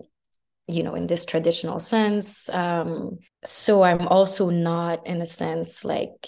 you 0.67 0.83
know 0.83 0.95
in 0.95 1.07
this 1.07 1.25
traditional 1.25 1.79
sense. 1.79 2.47
Um, 2.49 3.17
so 3.43 3.83
i'm 3.83 4.07
also 4.07 4.49
not 4.49 5.07
in 5.07 5.21
a 5.21 5.25
sense 5.25 5.83
like 5.85 6.27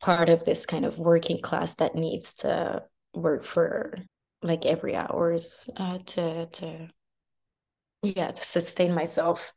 part 0.00 0.28
of 0.28 0.44
this 0.44 0.66
kind 0.66 0.84
of 0.84 0.98
working 0.98 1.40
class 1.40 1.74
that 1.76 1.94
needs 1.94 2.34
to 2.34 2.82
work 3.14 3.44
for 3.44 3.94
like 4.42 4.64
every 4.64 4.94
hours 4.96 5.68
uh, 5.76 5.98
to 6.06 6.46
to 6.46 6.88
yeah 8.02 8.30
to 8.30 8.44
sustain 8.44 8.94
myself. 8.94 9.52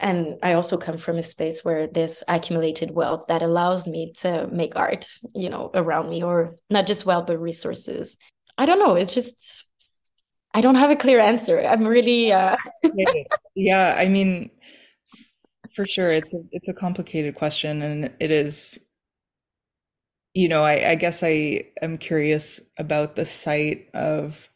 And 0.00 0.38
i 0.42 0.54
also 0.54 0.76
come 0.76 0.98
from 0.98 1.18
a 1.18 1.22
space 1.22 1.64
where 1.64 1.86
this 1.86 2.24
accumulated 2.26 2.90
wealth 2.90 3.26
that 3.28 3.42
allows 3.42 3.86
me 3.86 4.12
to 4.22 4.48
make 4.48 4.74
art 4.74 5.06
you 5.34 5.48
know 5.48 5.70
around 5.74 6.10
me 6.10 6.22
or 6.24 6.56
not 6.70 6.86
just 6.86 7.06
wealth 7.06 7.26
but 7.26 7.38
resources. 7.38 8.16
I 8.58 8.66
don't 8.66 8.78
know 8.78 8.94
it's 8.94 9.14
just 9.14 9.68
i 10.54 10.60
don't 10.60 10.74
have 10.76 10.90
a 10.90 10.96
clear 10.96 11.20
answer. 11.20 11.60
I'm 11.60 11.86
really 11.86 12.32
uh 12.32 12.56
yeah 13.54 13.94
i 13.96 14.08
mean 14.08 14.50
for 15.74 15.86
sure 15.86 16.08
it's 16.08 16.34
a, 16.34 16.40
it's 16.50 16.68
a 16.68 16.74
complicated 16.74 17.34
question 17.34 17.82
and 17.82 18.10
it 18.20 18.30
is 18.30 18.78
you 20.34 20.48
know 20.48 20.62
I, 20.64 20.90
I 20.90 20.94
guess 20.96 21.22
i 21.22 21.64
am 21.80 21.96
curious 21.98 22.60
about 22.78 23.16
the 23.16 23.24
site 23.24 23.88
of 23.94 24.50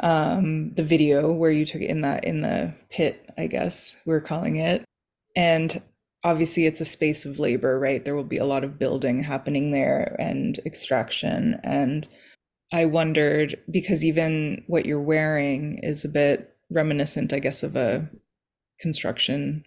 um, 0.00 0.74
the 0.74 0.84
video 0.84 1.32
where 1.32 1.50
you 1.50 1.64
took 1.64 1.82
it 1.82 1.90
in 1.90 2.00
that 2.02 2.24
in 2.24 2.42
the 2.42 2.74
pit, 2.90 3.30
I 3.38 3.46
guess 3.46 3.96
we're 4.04 4.20
calling 4.20 4.56
it. 4.56 4.84
And 5.36 5.82
obviously 6.24 6.66
it's 6.66 6.80
a 6.80 6.86
space 6.86 7.26
of 7.26 7.38
labor, 7.38 7.78
right? 7.78 8.04
There 8.04 8.16
will 8.16 8.24
be 8.24 8.38
a 8.38 8.46
lot 8.46 8.64
of 8.64 8.78
building 8.78 9.22
happening 9.22 9.70
there 9.70 10.16
and 10.18 10.58
extraction. 10.64 11.60
And 11.62 12.08
I 12.72 12.86
wondered 12.86 13.60
because 13.70 14.04
even 14.04 14.64
what 14.66 14.86
you're 14.86 15.00
wearing 15.00 15.78
is 15.78 16.04
a 16.04 16.08
bit 16.08 16.56
reminiscent, 16.70 17.32
I 17.32 17.38
guess, 17.38 17.62
of 17.62 17.76
a 17.76 18.08
construction 18.80 19.64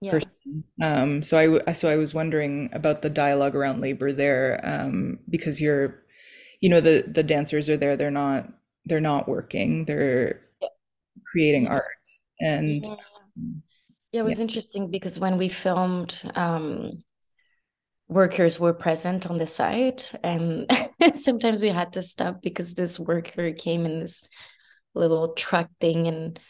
yeah. 0.00 0.10
person. 0.10 0.64
Um, 0.82 1.22
so 1.22 1.62
I 1.66 1.72
so 1.72 1.88
I 1.88 1.96
was 1.96 2.12
wondering 2.14 2.68
about 2.72 3.02
the 3.02 3.10
dialogue 3.10 3.54
around 3.54 3.80
labor 3.80 4.12
there, 4.12 4.60
um, 4.64 5.18
because 5.28 5.60
you're, 5.60 6.02
you 6.60 6.68
know, 6.68 6.80
the 6.80 7.04
the 7.06 7.22
dancers 7.22 7.68
are 7.68 7.76
there. 7.76 7.96
They're 7.96 8.10
not 8.10 8.52
they're 8.86 9.00
not 9.00 9.28
working 9.28 9.84
they're 9.84 10.40
creating 11.30 11.68
art. 11.68 11.84
And 12.40 12.84
yeah, 12.84 12.96
yeah 14.12 14.20
it 14.20 14.24
was 14.24 14.38
yeah. 14.38 14.42
interesting 14.42 14.90
because 14.90 15.20
when 15.20 15.38
we 15.38 15.48
filmed 15.48 16.20
um, 16.34 17.02
workers 18.08 18.58
were 18.58 18.72
present 18.72 19.28
on 19.28 19.38
the 19.38 19.46
site 19.46 20.12
and 20.22 20.70
sometimes 21.12 21.62
we 21.62 21.68
had 21.68 21.92
to 21.94 22.02
stop 22.02 22.42
because 22.42 22.74
this 22.74 22.98
worker 22.98 23.52
came 23.52 23.86
in 23.86 24.00
this 24.00 24.22
little 24.94 25.34
truck 25.34 25.68
thing 25.80 26.08
and 26.08 26.40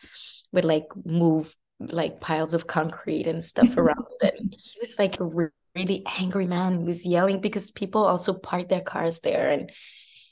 would 0.53 0.64
like 0.64 0.87
move 1.05 1.55
like 1.78 2.20
piles 2.20 2.55
of 2.55 2.66
concrete 2.66 3.26
and 3.26 3.43
stuff 3.45 3.76
around. 3.76 4.05
It 4.20 4.35
he 4.39 4.78
was 4.81 4.99
like 4.99 5.20
a 5.20 5.51
really 5.74 6.03
angry 6.18 6.47
man. 6.47 6.81
He 6.81 6.85
was 6.85 7.07
yelling 7.07 7.41
because 7.41 7.70
people 7.70 8.05
also 8.05 8.35
parked 8.35 8.70
their 8.70 8.81
cars 8.81 9.20
there 9.20 9.51
and 9.51 9.70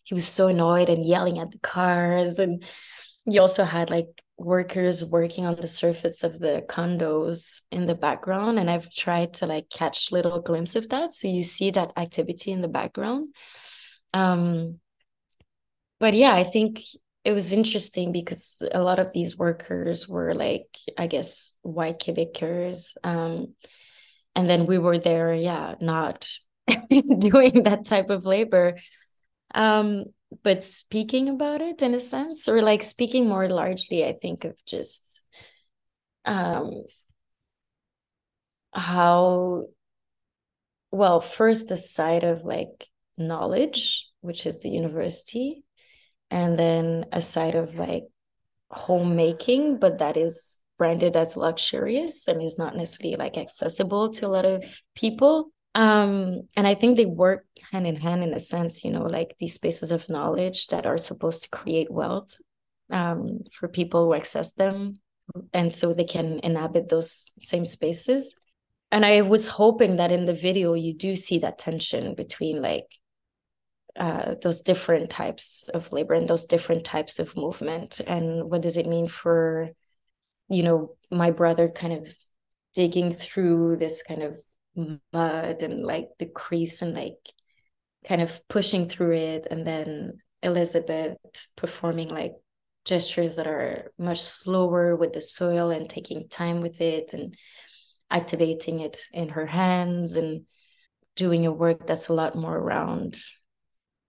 he 0.08 0.14
was 0.14 0.26
so 0.26 0.48
annoyed 0.48 0.88
and 0.88 1.04
yelling 1.04 1.38
at 1.38 1.50
the 1.50 1.58
cars 1.58 2.38
and 2.38 2.64
you 3.26 3.42
also 3.42 3.64
had 3.64 3.90
like 3.90 4.06
workers 4.38 5.04
working 5.04 5.44
on 5.44 5.56
the 5.56 5.68
surface 5.68 6.24
of 6.24 6.38
the 6.38 6.64
condos 6.66 7.60
in 7.70 7.86
the 7.86 7.94
background 7.94 8.58
and 8.58 8.70
i've 8.70 8.90
tried 8.90 9.34
to 9.34 9.44
like 9.44 9.68
catch 9.68 10.10
little 10.10 10.40
glimpse 10.40 10.76
of 10.76 10.88
that 10.88 11.12
so 11.12 11.28
you 11.28 11.42
see 11.42 11.70
that 11.70 11.92
activity 11.96 12.52
in 12.52 12.62
the 12.62 12.68
background. 12.68 13.34
Um 14.14 14.80
but 16.00 16.14
yeah 16.14 16.34
i 16.34 16.44
think 16.44 16.80
it 17.24 17.32
was 17.32 17.52
interesting 17.52 18.10
because 18.10 18.62
a 18.72 18.80
lot 18.80 18.98
of 18.98 19.12
these 19.12 19.36
workers 19.36 20.08
were 20.08 20.34
like 20.34 20.68
i 20.96 21.06
guess 21.06 21.52
white 21.62 21.98
quebecers 21.98 22.96
um 23.04 23.54
and 24.34 24.48
then 24.48 24.64
we 24.64 24.78
were 24.78 24.98
there 24.98 25.34
yeah 25.34 25.74
not 25.80 26.30
doing 27.18 27.64
that 27.64 27.84
type 27.84 28.08
of 28.08 28.24
labor 28.24 28.76
um 29.54 30.04
but 30.42 30.62
speaking 30.62 31.28
about 31.28 31.62
it 31.62 31.80
in 31.82 31.94
a 31.94 32.00
sense 32.00 32.48
or 32.48 32.60
like 32.62 32.82
speaking 32.82 33.28
more 33.28 33.48
largely 33.48 34.04
i 34.04 34.12
think 34.12 34.44
of 34.44 34.54
just 34.66 35.22
um 36.24 36.84
how 38.72 39.62
well 40.90 41.20
first 41.20 41.68
the 41.68 41.76
side 41.76 42.24
of 42.24 42.44
like 42.44 42.86
knowledge 43.16 44.08
which 44.20 44.46
is 44.46 44.60
the 44.60 44.68
university 44.68 45.64
and 46.30 46.58
then 46.58 47.06
a 47.12 47.20
side 47.20 47.54
of 47.54 47.78
like 47.78 48.04
homemaking 48.70 49.78
but 49.78 49.98
that 49.98 50.16
is 50.16 50.58
branded 50.78 51.16
as 51.16 51.36
luxurious 51.36 52.28
and 52.28 52.42
is 52.42 52.58
not 52.58 52.76
necessarily 52.76 53.16
like 53.16 53.36
accessible 53.36 54.10
to 54.12 54.26
a 54.26 54.28
lot 54.28 54.44
of 54.44 54.64
people 54.94 55.50
um 55.78 56.40
and 56.56 56.66
i 56.66 56.74
think 56.74 56.96
they 56.96 57.06
work 57.06 57.46
hand 57.70 57.86
in 57.86 57.94
hand 57.94 58.24
in 58.24 58.34
a 58.34 58.40
sense 58.40 58.84
you 58.84 58.90
know 58.90 59.04
like 59.04 59.36
these 59.38 59.54
spaces 59.54 59.92
of 59.92 60.08
knowledge 60.10 60.66
that 60.66 60.86
are 60.86 60.98
supposed 60.98 61.44
to 61.44 61.48
create 61.50 61.90
wealth 61.90 62.36
um 62.90 63.40
for 63.52 63.68
people 63.68 64.06
who 64.06 64.14
access 64.14 64.52
them. 64.52 65.00
And 65.52 65.72
so 65.72 65.92
they 65.92 66.04
can 66.04 66.40
inhabit 66.42 66.88
those 66.88 67.30
same 67.38 67.64
spaces. 67.64 68.34
And 68.90 69.04
i 69.04 69.20
was 69.20 69.46
hoping 69.46 69.96
that 69.96 70.10
in 70.10 70.24
the 70.24 70.34
video 70.34 70.72
you 70.74 70.94
do 70.94 71.14
see 71.16 71.38
that 71.40 71.58
tension 71.58 72.14
between 72.14 72.62
like 72.62 72.88
uh, 73.96 74.36
those 74.40 74.60
different 74.62 75.10
types 75.10 75.68
of 75.74 75.92
labor 75.92 76.14
and 76.14 76.28
those 76.28 76.44
different 76.44 76.84
types 76.84 77.18
of 77.18 77.36
movement. 77.36 78.00
And 78.06 78.48
what 78.50 78.62
does 78.62 78.76
it 78.76 78.86
mean 78.86 79.08
for 79.08 79.70
you 80.48 80.62
know 80.62 80.96
my 81.10 81.30
brother 81.30 81.68
kind 81.68 81.92
of 81.92 82.08
digging 82.74 83.12
through 83.12 83.76
this 83.76 84.02
kind 84.02 84.22
of 84.22 84.38
mud 84.76 85.62
and 85.62 85.84
like 85.84 86.08
the 86.18 86.26
crease 86.26 86.82
and 86.82 86.94
like 86.94 87.18
kind 88.06 88.22
of 88.22 88.40
pushing 88.48 88.88
through 88.88 89.14
it 89.14 89.46
and 89.50 89.66
then 89.66 90.12
elizabeth 90.42 91.16
performing 91.56 92.08
like 92.08 92.32
gestures 92.84 93.36
that 93.36 93.46
are 93.46 93.92
much 93.98 94.20
slower 94.20 94.96
with 94.96 95.12
the 95.12 95.20
soil 95.20 95.70
and 95.70 95.90
taking 95.90 96.28
time 96.28 96.60
with 96.60 96.80
it 96.80 97.12
and 97.12 97.36
activating 98.10 98.80
it 98.80 98.98
in 99.12 99.30
her 99.30 99.46
hands 99.46 100.16
and 100.16 100.42
doing 101.16 101.44
a 101.44 101.52
work 101.52 101.86
that's 101.86 102.08
a 102.08 102.14
lot 102.14 102.36
more 102.36 102.56
around 102.56 103.16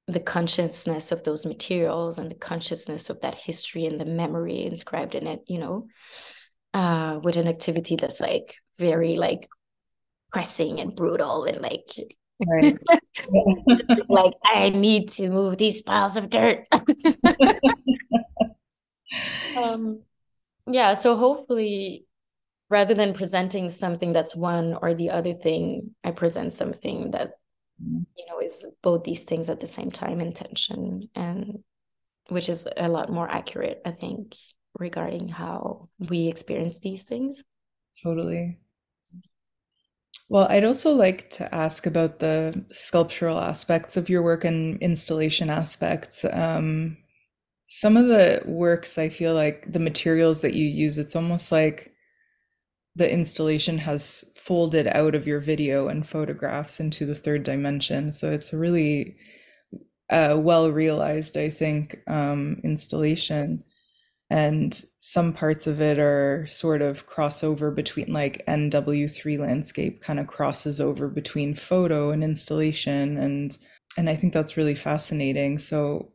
the 0.08 0.20
consciousness 0.20 1.12
of 1.12 1.24
those 1.24 1.46
materials 1.46 2.18
and 2.18 2.32
the 2.32 2.36
consciousness 2.36 3.10
of 3.10 3.20
that 3.22 3.36
history 3.36 3.86
and 3.86 4.00
the 4.00 4.06
memory 4.06 4.64
inscribed 4.64 5.14
in 5.14 5.28
it 5.28 5.42
you 5.48 5.60
know 5.60 5.88
uh 6.74 7.20
with 7.22 7.36
an 7.36 7.48
activity 7.48 7.96
that's 7.96 8.22
like 8.22 8.56
very 8.78 9.18
like 9.18 9.50
pressing 10.32 10.80
and 10.80 10.96
brutal 10.96 11.44
and 11.46 11.62
like 11.62 11.90
right. 12.48 12.78
like 14.10 14.34
I 14.44 14.70
need 14.70 15.10
to 15.10 15.30
move 15.30 15.58
these 15.58 15.82
piles 15.82 16.18
of 16.18 16.30
dirt. 16.30 16.66
um 19.58 20.02
yeah, 20.68 20.94
so 20.94 21.16
hopefully 21.18 22.06
rather 22.70 22.94
than 22.94 23.14
presenting 23.14 23.70
something 23.70 24.14
that's 24.14 24.36
one 24.36 24.78
or 24.82 24.94
the 24.94 25.10
other 25.10 25.34
thing, 25.34 25.96
I 26.04 26.12
present 26.12 26.54
something 26.54 27.12
that 27.12 27.32
mm-hmm. 27.84 28.04
you 28.18 28.26
know 28.28 28.40
is 28.40 28.66
both 28.82 29.04
these 29.04 29.24
things 29.24 29.50
at 29.50 29.60
the 29.60 29.68
same 29.68 29.92
time 29.92 30.22
intention 30.22 31.10
and 31.16 31.64
which 32.30 32.48
is 32.48 32.68
a 32.78 32.88
lot 32.88 33.12
more 33.12 33.28
accurate, 33.28 33.82
I 33.86 33.92
think, 33.92 34.36
regarding 34.78 35.30
how 35.30 35.90
we 35.98 36.28
experience 36.28 36.80
these 36.80 37.04
things. 37.04 37.44
Totally. 38.04 38.60
Well, 40.30 40.48
I'd 40.50 40.64
also 40.66 40.94
like 40.94 41.30
to 41.32 41.54
ask 41.54 41.86
about 41.86 42.20
the 42.20 42.64
sculptural 42.72 43.40
aspects 43.40 43.98
of 43.98 44.10
your 44.10 44.22
work 44.22 44.46
and 44.46 44.80
installation 44.82 45.50
aspects. 45.50 46.24
Um, 46.26 46.98
some 47.68 47.98
of 47.98 48.08
the 48.08 48.44
works, 48.46 48.98
I 48.98 49.10
feel 49.10 49.34
like 49.34 49.72
the 49.72 49.80
materials 49.80 50.42
that 50.42 50.54
you 50.54 50.66
use, 50.66 50.98
it's 50.98 51.16
almost 51.16 51.52
like 51.52 51.94
the 52.96 53.12
installation 53.12 53.78
has 53.80 54.26
folded 54.36 54.88
out 54.88 55.16
of 55.16 55.28
your 55.28 55.40
video 55.40 55.88
and 55.88 56.08
photographs 56.08 56.80
into 56.80 57.06
the 57.06 57.16
third 57.16 57.44
dimension. 57.44 58.12
So 58.12 58.32
it's 58.32 58.54
a 58.54 58.58
really 58.58 59.16
uh, 60.10 60.38
well 60.40 60.72
realized, 60.72 61.38
I 61.38 61.50
think, 61.50 62.00
um, 62.08 62.62
installation. 62.64 63.64
And 64.32 64.74
some 65.00 65.34
parts 65.34 65.66
of 65.68 65.82
it 65.82 65.98
are 66.00 66.46
sort 66.48 66.82
of 66.82 67.08
crossover 67.08 67.74
between 67.74 68.14
like 68.14 68.44
NW3 68.48 69.38
landscape 69.38 70.02
kind 70.02 70.20
of 70.20 70.28
crosses 70.28 70.80
over 70.80 71.08
between 71.08 71.56
photo 71.56 72.12
and 72.12 72.24
installation 72.24 73.18
and 73.18 73.58
and 73.98 74.10
I 74.10 74.16
think 74.16 74.34
that's 74.34 74.56
really 74.58 74.76
fascinating. 74.76 75.58
So 75.58 76.12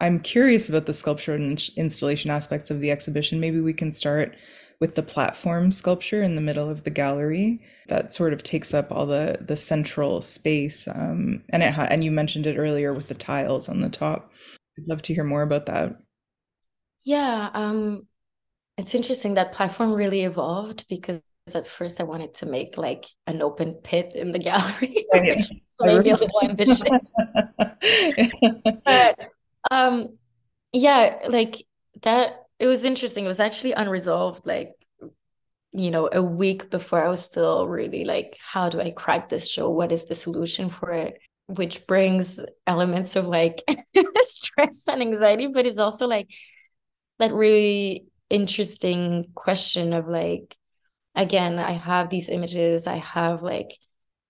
I'm 0.00 0.20
curious 0.20 0.68
about 0.68 0.86
the 0.86 0.94
sculpture 0.94 1.34
and 1.34 1.62
installation 1.76 2.30
aspects 2.30 2.70
of 2.70 2.80
the 2.80 2.90
exhibition. 2.90 3.40
Maybe 3.40 3.60
we 3.60 3.72
can 3.72 3.92
start 3.92 4.36
with 4.80 4.94
the 4.94 5.02
platform 5.02 5.72
sculpture 5.72 6.22
in 6.22 6.36
the 6.36 6.40
middle 6.40 6.70
of 6.70 6.84
the 6.84 6.90
gallery 6.90 7.60
that 7.88 8.12
sort 8.12 8.32
of 8.32 8.42
takes 8.44 8.72
up 8.72 8.92
all 8.92 9.06
the 9.06 9.38
the 9.40 9.56
central 9.56 10.20
space. 10.20 10.86
Um, 10.88 11.42
and 11.50 11.62
it 11.64 11.72
ha- 11.72 11.88
and 11.90 12.04
you 12.04 12.12
mentioned 12.12 12.46
it 12.46 12.56
earlier 12.58 12.92
with 12.92 13.08
the 13.08 13.14
tiles 13.14 13.68
on 13.68 13.80
the 13.80 13.88
top. 13.90 14.30
I'd 14.78 14.86
love 14.88 15.02
to 15.02 15.14
hear 15.14 15.24
more 15.24 15.42
about 15.42 15.66
that. 15.66 15.96
Yeah, 17.04 17.50
um, 17.54 18.06
it's 18.76 18.94
interesting 18.94 19.34
that 19.34 19.52
platform 19.52 19.92
really 19.92 20.22
evolved 20.22 20.86
because 20.88 21.20
at 21.54 21.66
first 21.66 22.00
I 22.00 22.04
wanted 22.04 22.34
to 22.34 22.46
make 22.46 22.76
like 22.76 23.06
an 23.26 23.42
open 23.42 23.74
pit 23.74 24.12
in 24.14 24.32
the 24.32 24.38
gallery, 24.50 25.06
which 25.12 25.50
maybe 25.80 26.10
a 26.10 26.16
little 26.16 26.42
ambitious. 26.42 26.82
but 28.84 29.18
um, 29.70 30.18
yeah, 30.72 31.18
like 31.28 31.64
that. 32.02 32.44
It 32.58 32.66
was 32.66 32.84
interesting. 32.84 33.24
It 33.24 33.28
was 33.28 33.38
actually 33.38 33.72
unresolved. 33.72 34.44
Like, 34.44 34.72
you 35.70 35.92
know, 35.92 36.08
a 36.12 36.20
week 36.20 36.70
before, 36.70 37.00
I 37.00 37.08
was 37.08 37.24
still 37.24 37.68
really 37.68 38.04
like, 38.04 38.36
how 38.40 38.68
do 38.68 38.80
I 38.80 38.90
crack 38.90 39.28
this 39.28 39.48
show? 39.48 39.70
What 39.70 39.92
is 39.92 40.06
the 40.06 40.16
solution 40.16 40.68
for 40.68 40.90
it? 40.90 41.20
Which 41.46 41.86
brings 41.86 42.40
elements 42.66 43.14
of 43.14 43.26
like 43.26 43.62
stress 44.22 44.88
and 44.88 45.02
anxiety, 45.02 45.46
but 45.46 45.66
it's 45.66 45.78
also 45.78 46.08
like 46.08 46.28
that 47.18 47.32
really 47.32 48.06
interesting 48.30 49.30
question 49.34 49.92
of 49.92 50.08
like, 50.08 50.56
again, 51.14 51.58
I 51.58 51.72
have 51.72 52.10
these 52.10 52.28
images, 52.28 52.86
I 52.86 52.96
have 52.96 53.42
like 53.42 53.70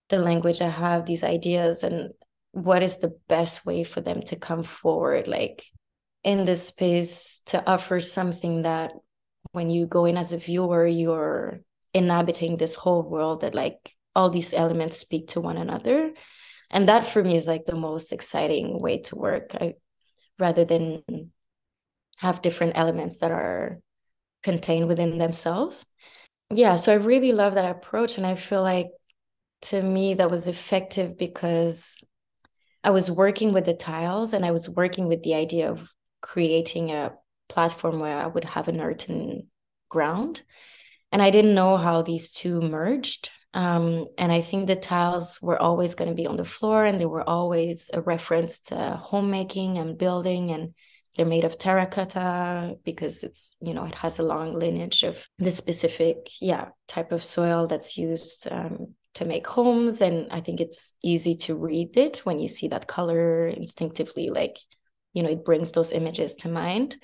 the 0.09 0.19
language, 0.19 0.63
I 0.63 0.69
have 0.69 1.05
these 1.05 1.25
ideas, 1.25 1.83
and 1.83 2.11
what 2.53 2.83
is 2.83 2.99
the 2.99 3.17
best 3.29 3.67
way 3.67 3.85
for 3.85 4.01
them 4.01 4.23
to 4.23 4.37
come 4.37 4.63
forward 4.63 5.29
like 5.29 5.65
in 6.25 6.45
this 6.45 6.67
space 6.69 7.41
to 7.47 7.65
offer 7.71 8.01
something 8.01 8.63
that 8.63 8.93
when 9.53 9.71
you 9.71 9.87
go 9.87 10.05
in 10.07 10.17
as 10.17 10.33
a 10.33 10.39
viewer 10.39 10.87
you're 10.87 11.61
inhabiting 11.95 12.57
this 12.57 12.75
whole 12.75 13.03
world 13.03 13.43
that 13.43 13.55
like 13.55 13.95
all 14.17 14.31
these 14.31 14.53
elements 14.53 14.99
speak 14.99 15.29
to 15.29 15.41
one 15.41 15.57
another? 15.57 16.13
And 16.71 16.89
that 16.89 17.07
for 17.07 17.23
me 17.23 17.37
is 17.37 17.47
like 17.47 17.65
the 17.67 17.77
most 17.77 18.13
exciting 18.13 18.81
way 18.81 18.99
to 19.03 19.17
work 19.17 19.55
I, 19.55 19.75
rather 20.39 20.65
than 20.65 21.03
have 22.19 22.43
different 22.43 22.75
elements 22.77 23.19
that 23.19 23.31
are 23.31 23.79
contained 24.43 24.87
within 24.87 25.19
themselves 25.19 25.87
yeah 26.51 26.77
so 26.77 26.93
i 26.93 26.97
really 26.97 27.33
love 27.33 27.55
that 27.55 27.71
approach 27.71 28.19
and 28.19 28.27
i 28.27 28.35
feel 28.35 28.63
like 28.63 28.89
to 29.61 29.83
me 29.83 30.15
that 30.15 30.31
was 30.31 30.47
effective 30.47 31.19
because 31.19 32.03
I 32.85 32.91
was 32.91 33.11
working 33.11 33.53
with 33.53 33.65
the 33.65 33.75
tiles 33.75 34.33
and 34.33 34.45
I 34.45 34.53
was 34.53 34.69
working 34.69 35.09
with 35.09 35.23
the 35.23 35.35
idea 35.35 35.71
of 35.71 35.89
creating 36.21 36.91
a 36.91 37.15
platform 37.49 38.01
where 38.01 38.17
I 38.17 38.27
would 38.27 38.45
have 38.45 38.69
an 38.69 38.81
earthen 38.81 39.49
ground. 39.89 40.43
And 41.11 41.23
I 41.23 41.31
didn't 41.31 41.55
know 41.55 41.77
how 41.77 42.03
these 42.03 42.31
two 42.31 42.61
merged. 42.61 43.31
Um, 43.55 44.07
and 44.19 44.31
I 44.31 44.43
think 44.43 44.67
the 44.67 44.77
tiles 44.77 45.41
were 45.41 45.61
always 45.61 45.95
going 45.95 46.11
to 46.11 46.15
be 46.15 46.27
on 46.27 46.37
the 46.37 46.45
floor 46.45 46.85
and 46.85 47.01
they 47.01 47.07
were 47.07 47.29
always 47.29 47.91
a 47.93 48.01
reference 48.01 48.61
to 48.63 48.77
homemaking 48.77 49.79
and 49.79 49.99
building. 49.99 50.51
And 50.51 50.75
they're 51.19 51.27
made 51.27 51.43
of 51.43 51.59
terracotta 51.59 52.79
because 52.85 53.25
it's, 53.25 53.57
you 53.61 53.75
know, 53.75 53.85
it 53.85 53.97
has 53.97 54.21
a 54.21 54.23
long 54.23 54.55
lineage 54.55 55.03
of 55.03 55.27
the 55.39 55.51
specific, 55.51 56.31
yeah, 56.41 56.69
type 56.87 57.11
of 57.11 57.25
soil 57.25 57.67
that's 57.67 57.99
used 57.99 58.47
um, 58.53 58.95
to 59.15 59.25
make 59.25 59.45
homes. 59.45 60.01
And 60.01 60.29
i 60.31 60.41
think 60.41 60.61
it's 60.61 60.95
easy 61.03 61.35
to 61.35 61.57
read 61.57 61.97
it 61.97 62.19
when 62.19 62.39
you 62.39 62.47
see 62.47 62.69
that 62.69 62.87
color 62.87 63.49
instinctively 63.49 64.31
like 64.31 64.59
you 65.13 65.25
know 65.25 65.31
it 65.31 65.45
brings 65.45 65.73
those 65.73 65.91
images 65.91 66.37
to 66.37 66.49
mind. 66.49 66.97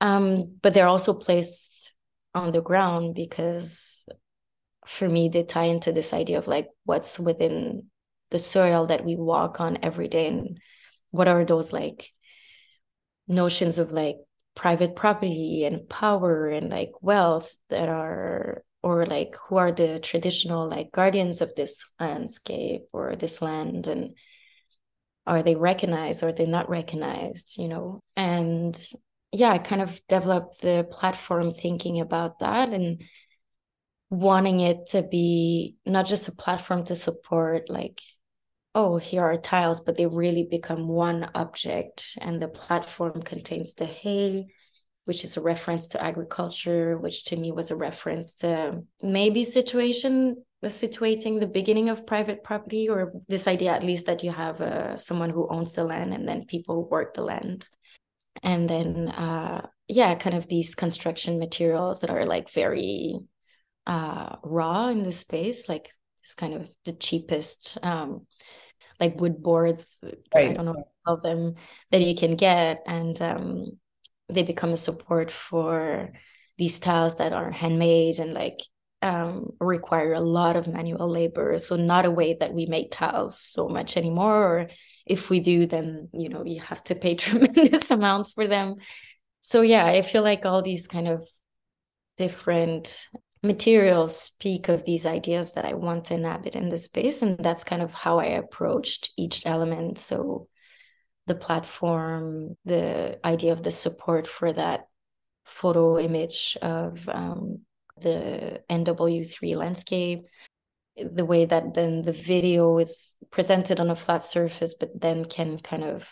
Um, 0.00 0.56
but 0.60 0.74
they're 0.74 0.88
also 0.88 1.14
placed 1.14 1.92
on 2.34 2.50
the 2.50 2.60
ground 2.60 3.14
because 3.14 4.08
for 4.84 5.08
me 5.08 5.28
they 5.28 5.44
tie 5.44 5.64
into 5.66 5.92
this 5.92 6.12
idea 6.12 6.38
of 6.38 6.48
like 6.48 6.68
what's 6.84 7.20
within 7.20 7.84
the 8.30 8.38
soil 8.38 8.86
that 8.86 9.04
we 9.04 9.14
walk 9.14 9.60
on 9.60 9.78
every 9.82 10.08
day. 10.08 10.26
And 10.26 10.58
what 11.12 11.28
are 11.28 11.44
those 11.44 11.72
like 11.72 12.10
notions 13.28 13.78
of 13.78 13.92
like 13.92 14.16
private 14.54 14.96
property 14.96 15.64
and 15.64 15.88
power 15.88 16.48
and 16.48 16.70
like 16.70 16.92
wealth 17.00 17.52
that 17.68 17.88
are 17.88 18.64
or 18.82 19.06
like 19.06 19.36
who 19.48 19.56
are 19.56 19.72
the 19.72 20.00
traditional 20.00 20.68
like 20.68 20.90
guardians 20.90 21.40
of 21.40 21.54
this 21.54 21.92
landscape 22.00 22.82
or 22.92 23.14
this 23.16 23.40
land 23.40 23.86
and 23.86 24.16
are 25.26 25.42
they 25.42 25.54
recognized 25.54 26.22
or 26.22 26.28
are 26.28 26.32
they 26.32 26.46
not 26.46 26.70
recognized 26.70 27.58
you 27.58 27.68
know? 27.68 28.00
And 28.16 28.76
yeah 29.32 29.50
i 29.50 29.58
kind 29.58 29.82
of 29.82 30.00
developed 30.08 30.60
the 30.62 30.86
platform 30.90 31.52
thinking 31.52 32.00
about 32.00 32.38
that 32.38 32.70
and 32.70 33.02
wanting 34.10 34.60
it 34.60 34.86
to 34.86 35.02
be 35.02 35.76
not 35.84 36.06
just 36.06 36.28
a 36.28 36.32
platform 36.32 36.84
to 36.84 36.96
support 36.96 37.68
like 37.68 38.00
oh 38.78 38.96
here 38.96 39.22
are 39.22 39.36
tiles 39.36 39.80
but 39.80 39.96
they 39.96 40.06
really 40.06 40.46
become 40.50 40.88
one 40.88 41.28
object 41.34 42.16
and 42.20 42.40
the 42.40 42.48
platform 42.48 43.20
contains 43.22 43.74
the 43.74 43.84
hay 43.84 44.46
which 45.08 45.24
is 45.24 45.38
a 45.38 45.40
reference 45.40 45.88
to 45.88 46.04
agriculture, 46.04 46.98
which 46.98 47.24
to 47.24 47.34
me 47.34 47.50
was 47.50 47.70
a 47.70 47.76
reference 47.76 48.34
to 48.34 48.82
maybe 49.02 49.42
situation 49.42 50.44
situating 50.62 51.40
the 51.40 51.46
beginning 51.46 51.88
of 51.88 52.06
private 52.06 52.44
property 52.44 52.90
or 52.90 53.12
this 53.26 53.48
idea 53.48 53.72
at 53.72 53.82
least 53.82 54.04
that 54.04 54.22
you 54.22 54.30
have 54.30 54.60
uh, 54.60 54.98
someone 54.98 55.30
who 55.30 55.48
owns 55.48 55.72
the 55.72 55.82
land 55.82 56.12
and 56.12 56.28
then 56.28 56.44
people 56.44 56.86
work 56.90 57.14
the 57.14 57.22
land. 57.22 57.66
And 58.42 58.68
then 58.68 59.08
uh, 59.08 59.66
yeah 59.88 60.14
kind 60.14 60.36
of 60.36 60.46
these 60.46 60.74
construction 60.74 61.38
materials 61.38 62.00
that 62.00 62.10
are 62.10 62.26
like 62.26 62.50
very 62.50 63.14
uh, 63.86 64.36
raw 64.44 64.88
in 64.88 65.04
the 65.04 65.12
space 65.12 65.70
like 65.70 65.88
it's 66.22 66.34
kind 66.34 66.52
of 66.52 66.68
the 66.84 66.92
cheapest 66.92 67.78
um, 67.82 68.26
like 69.00 69.20
wood 69.20 69.42
boards 69.42 69.98
right. 70.34 70.50
i 70.50 70.52
don't 70.52 70.66
know 70.66 70.84
how 71.06 71.16
them 71.16 71.54
that 71.90 72.02
you 72.02 72.14
can 72.14 72.36
get 72.36 72.82
and 72.86 73.20
um, 73.22 73.78
they 74.28 74.42
become 74.42 74.72
a 74.72 74.76
support 74.76 75.30
for 75.30 76.12
these 76.58 76.80
tiles 76.80 77.16
that 77.16 77.32
are 77.32 77.50
handmade 77.50 78.18
and 78.18 78.34
like 78.34 78.58
um, 79.00 79.50
require 79.60 80.12
a 80.12 80.20
lot 80.20 80.56
of 80.56 80.66
manual 80.66 81.08
labor. 81.08 81.58
So 81.58 81.76
not 81.76 82.04
a 82.04 82.10
way 82.10 82.36
that 82.40 82.52
we 82.52 82.66
make 82.66 82.90
tiles 82.90 83.38
so 83.38 83.68
much 83.68 83.96
anymore. 83.96 84.34
Or 84.34 84.68
if 85.06 85.30
we 85.30 85.40
do, 85.40 85.66
then 85.66 86.08
you 86.12 86.28
know 86.28 86.44
you 86.44 86.60
have 86.60 86.82
to 86.84 86.94
pay 86.94 87.14
tremendous 87.16 87.90
amounts 87.90 88.32
for 88.32 88.46
them. 88.46 88.76
So 89.40 89.62
yeah, 89.62 89.86
I 89.86 90.02
feel 90.02 90.22
like 90.22 90.44
all 90.44 90.62
these 90.62 90.86
kind 90.88 91.08
of 91.08 91.26
different 92.16 93.06
materials 93.42 94.20
speak 94.20 94.68
of 94.68 94.84
these 94.84 95.06
ideas 95.06 95.52
that 95.52 95.64
I 95.64 95.74
want 95.74 96.06
to 96.06 96.14
inhabit 96.14 96.56
in 96.56 96.68
the 96.68 96.76
space, 96.76 97.22
and 97.22 97.38
that's 97.38 97.64
kind 97.64 97.82
of 97.82 97.92
how 97.92 98.18
I 98.18 98.26
approached 98.26 99.12
each 99.16 99.46
element. 99.46 99.98
So 99.98 100.48
the 101.26 101.34
platform, 101.34 102.56
the 102.64 103.18
idea 103.24 103.52
of 103.52 103.62
the 103.62 103.70
support 103.70 104.26
for 104.26 104.52
that 104.52 104.88
photo 105.44 105.98
image 105.98 106.56
of 106.62 107.08
um, 107.08 107.60
the 108.00 108.62
NW3 108.68 109.56
landscape, 109.56 110.24
the 110.96 111.24
way 111.24 111.44
that 111.44 111.74
then 111.74 112.02
the 112.02 112.12
video 112.12 112.78
is 112.78 113.14
presented 113.30 113.78
on 113.78 113.90
a 113.90 113.96
flat 113.96 114.24
surface, 114.24 114.74
but 114.74 115.00
then 115.00 115.24
can 115.24 115.58
kind 115.58 115.84
of 115.84 116.08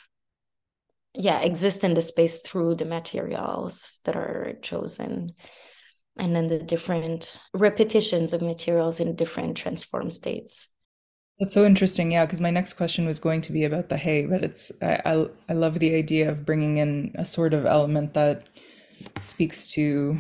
yeah 1.19 1.41
exist 1.41 1.83
in 1.83 1.95
the 1.95 2.03
space 2.03 2.43
through 2.43 2.75
the 2.75 2.85
materials 2.85 4.01
that 4.05 4.17
are 4.17 4.53
chosen 4.61 5.31
and 6.17 6.35
then 6.35 6.47
the 6.49 6.59
different 6.59 7.41
repetitions 7.55 8.33
of 8.33 8.43
materials 8.43 9.01
in 9.01 9.15
different 9.17 9.57
transform 9.57 10.11
states 10.11 10.69
that's 11.39 11.53
so 11.53 11.67
interesting, 11.67 12.13
yeah, 12.13 12.25
because 12.25 12.41
my 12.41 12.51
next 12.51 12.75
question 12.75 13.05
was 13.05 13.21
going 13.21 13.43
to 13.43 13.53
be 13.53 13.65
about 13.65 13.91
the 13.91 13.99
hay, 13.99 14.25
but 14.25 14.43
it's 14.43 14.73
I, 14.81 15.01
I, 15.05 15.27
I 15.51 15.53
love 15.53 15.79
the 15.79 15.95
idea 15.95 16.31
of 16.31 16.47
bringing 16.47 16.79
in 16.79 17.13
a 17.17 17.27
sort 17.27 17.53
of 17.53 17.67
element 17.67 18.15
that 18.15 18.49
speaks 19.21 19.69
to 19.75 20.19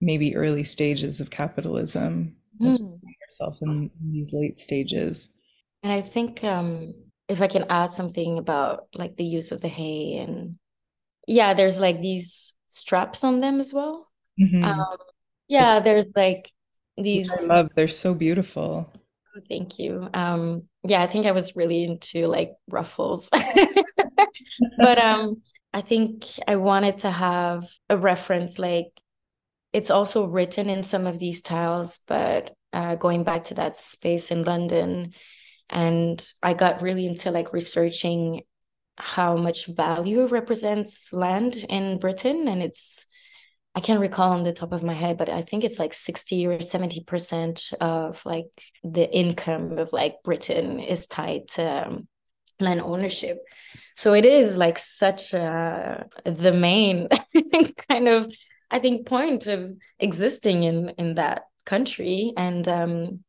maybe 0.00 0.36
early 0.36 0.62
stages 0.62 1.20
of 1.20 1.30
capitalism, 1.30 2.36
mm. 2.60 3.00
yourself 3.20 3.58
in 3.60 3.90
these 4.08 4.32
late 4.32 4.58
stages. 4.58 5.34
And 5.82 5.92
I 5.92 6.00
think 6.00 6.44
um, 6.44 6.92
if 7.28 7.40
I 7.40 7.48
can 7.48 7.66
add 7.68 7.90
something 7.90 8.38
about 8.38 8.86
like 8.94 9.16
the 9.16 9.24
use 9.24 9.50
of 9.50 9.62
the 9.62 9.68
hay 9.68 10.14
and 10.14 10.56
yeah, 11.26 11.54
there's 11.54 11.80
like 11.80 12.00
these 12.00 12.54
straps 12.68 13.24
on 13.24 13.40
them 13.40 13.58
as 13.58 13.74
well. 13.74 14.08
Mm-hmm. 14.40 14.62
Um, 14.62 14.96
yeah, 15.52 15.80
there's 15.80 16.06
like 16.16 16.50
these. 16.96 17.30
I 17.30 17.44
love. 17.46 17.68
They're 17.74 17.88
so 17.88 18.14
beautiful. 18.14 18.90
Oh, 19.36 19.40
thank 19.48 19.78
you. 19.78 20.08
Um, 20.14 20.64
yeah, 20.82 21.02
I 21.02 21.06
think 21.06 21.26
I 21.26 21.32
was 21.32 21.56
really 21.56 21.84
into 21.84 22.26
like 22.26 22.52
ruffles, 22.68 23.28
but 24.78 24.98
um, 24.98 25.42
I 25.74 25.82
think 25.82 26.24
I 26.48 26.56
wanted 26.56 26.98
to 26.98 27.10
have 27.10 27.68
a 27.90 27.96
reference 27.96 28.58
like 28.58 28.88
it's 29.72 29.90
also 29.90 30.26
written 30.26 30.68
in 30.68 30.82
some 30.82 31.06
of 31.06 31.18
these 31.18 31.42
tiles, 31.42 32.00
but 32.06 32.54
uh, 32.72 32.96
going 32.96 33.24
back 33.24 33.44
to 33.44 33.54
that 33.54 33.76
space 33.76 34.30
in 34.30 34.44
London, 34.44 35.12
and 35.68 36.26
I 36.42 36.54
got 36.54 36.82
really 36.82 37.06
into 37.06 37.30
like 37.30 37.52
researching 37.52 38.42
how 38.96 39.36
much 39.36 39.66
value 39.66 40.26
represents 40.26 41.12
land 41.12 41.56
in 41.68 41.98
Britain, 41.98 42.48
and 42.48 42.62
it's 42.62 43.06
I 43.74 43.80
can't 43.80 44.00
recall 44.00 44.32
on 44.32 44.42
the 44.42 44.52
top 44.52 44.72
of 44.72 44.82
my 44.82 44.92
head, 44.92 45.16
but 45.16 45.30
I 45.30 45.42
think 45.42 45.64
it's 45.64 45.78
like 45.78 45.94
60 45.94 46.46
or 46.46 46.58
70% 46.58 47.72
of 47.80 48.24
like 48.26 48.50
the 48.84 49.10
income 49.10 49.78
of 49.78 49.92
like 49.92 50.16
Britain 50.22 50.78
is 50.78 51.06
tied 51.06 51.48
to 51.50 51.86
um, 51.86 52.08
land 52.60 52.82
ownership. 52.82 53.38
So 53.96 54.14
it 54.14 54.26
is 54.26 54.58
like 54.58 54.78
such 54.78 55.32
a, 55.32 56.06
the 56.24 56.52
main 56.52 57.08
kind 57.88 58.08
of 58.08 58.32
I 58.70 58.78
think 58.78 59.06
point 59.06 59.46
of 59.46 59.70
existing 59.98 60.62
in 60.64 60.88
in 60.98 61.14
that 61.16 61.42
country 61.66 62.32
and 62.36 62.66
um, 62.66 63.24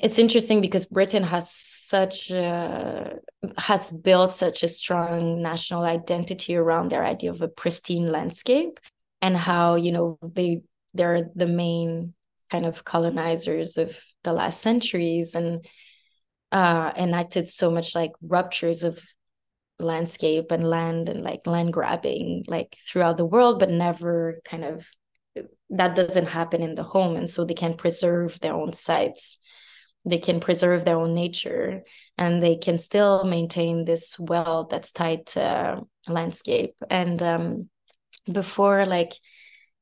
it's 0.00 0.18
interesting 0.18 0.60
because 0.60 0.86
Britain 0.86 1.22
has 1.22 1.50
such 1.50 2.30
a, 2.30 3.18
has 3.58 3.90
built 3.90 4.30
such 4.30 4.62
a 4.62 4.68
strong 4.68 5.42
national 5.42 5.82
identity 5.82 6.56
around 6.56 6.90
their 6.90 7.04
idea 7.04 7.30
of 7.30 7.42
a 7.42 7.48
pristine 7.48 8.10
landscape 8.10 8.80
and 9.22 9.36
how 9.36 9.76
you 9.76 9.92
know 9.92 10.18
they 10.22 10.62
they're 10.94 11.28
the 11.34 11.46
main 11.46 12.14
kind 12.50 12.66
of 12.66 12.84
colonizers 12.84 13.78
of 13.78 13.98
the 14.24 14.32
last 14.32 14.60
centuries 14.60 15.34
and 15.34 15.64
uh 16.52 16.92
enacted 16.96 17.46
so 17.46 17.70
much 17.70 17.94
like 17.94 18.12
ruptures 18.22 18.82
of 18.82 18.98
landscape 19.78 20.50
and 20.50 20.68
land 20.68 21.08
and 21.08 21.22
like 21.22 21.46
land 21.46 21.72
grabbing 21.72 22.44
like 22.48 22.76
throughout 22.86 23.16
the 23.16 23.24
world 23.24 23.58
but 23.58 23.70
never 23.70 24.40
kind 24.44 24.64
of 24.64 24.86
that 25.70 25.94
doesn't 25.94 26.26
happen 26.26 26.62
in 26.62 26.74
the 26.74 26.82
home. 26.82 27.16
And 27.16 27.30
so 27.30 27.44
they 27.44 27.54
can 27.54 27.74
preserve 27.74 28.38
their 28.40 28.54
own 28.54 28.72
sites. 28.72 29.38
They 30.04 30.18
can 30.18 30.40
preserve 30.40 30.84
their 30.84 30.96
own 30.96 31.14
nature 31.14 31.82
and 32.16 32.42
they 32.42 32.56
can 32.56 32.78
still 32.78 33.24
maintain 33.24 33.84
this 33.84 34.18
well 34.18 34.66
that's 34.70 34.92
tied 34.92 35.26
to 35.26 35.82
landscape. 36.08 36.74
And 36.88 37.22
um, 37.22 37.69
before 38.30 38.86
like 38.86 39.12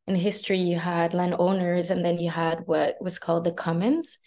in 0.06 0.14
history 0.14 0.58
you 0.58 0.78
had 0.78 1.14
landowners 1.14 1.90
and 1.90 2.04
then 2.04 2.18
you 2.18 2.30
had 2.30 2.62
what 2.66 2.96
was 3.00 3.18
called 3.18 3.44
the 3.44 3.52
commons. 3.52 4.18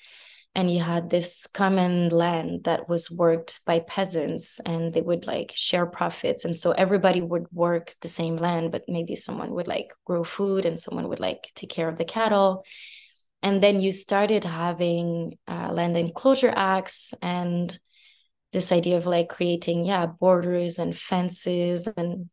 And 0.54 0.70
you 0.70 0.82
had 0.82 1.10
this 1.10 1.48
common 1.48 2.10
land 2.10 2.66
that 2.66 2.90
was 2.90 3.10
worked 3.10 3.62
by 3.66 3.80
peasants 3.80 4.60
and 4.66 4.94
they 4.94 5.02
would 5.02 5.26
like 5.26 5.54
share 5.56 5.86
profits. 5.86 6.44
And 6.44 6.58
so 6.58 6.72
everybody 6.72 7.22
would 7.22 7.46
work 7.54 7.96
the 8.02 8.10
same 8.10 8.36
land 8.36 8.72
but 8.72 8.84
maybe 8.88 9.16
someone 9.16 9.52
would 9.52 9.68
like 9.68 9.94
grow 10.06 10.26
food 10.26 10.66
and 10.66 10.78
someone 10.78 11.08
would 11.08 11.22
like 11.22 11.50
take 11.56 11.70
care 11.70 11.88
of 11.88 11.98
the 11.98 12.06
cattle. 12.06 12.66
And 13.42 13.64
then 13.64 13.80
you 13.80 13.92
started 13.92 14.44
having 14.44 15.38
uh, 15.48 15.72
land 15.72 15.96
enclosure 15.98 16.54
acts 16.54 17.14
and 17.22 17.80
this 18.54 18.72
idea 18.72 18.98
of 18.98 19.08
like 19.08 19.30
creating 19.30 19.86
yeah 19.86 20.06
borders 20.06 20.78
and 20.78 20.98
fences 20.98 21.88
and 21.88 22.30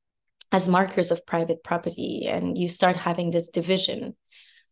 as 0.50 0.68
markers 0.68 1.10
of 1.10 1.26
private 1.26 1.62
property 1.62 2.26
and 2.26 2.56
you 2.56 2.68
start 2.68 2.96
having 2.96 3.30
this 3.30 3.48
division 3.48 4.16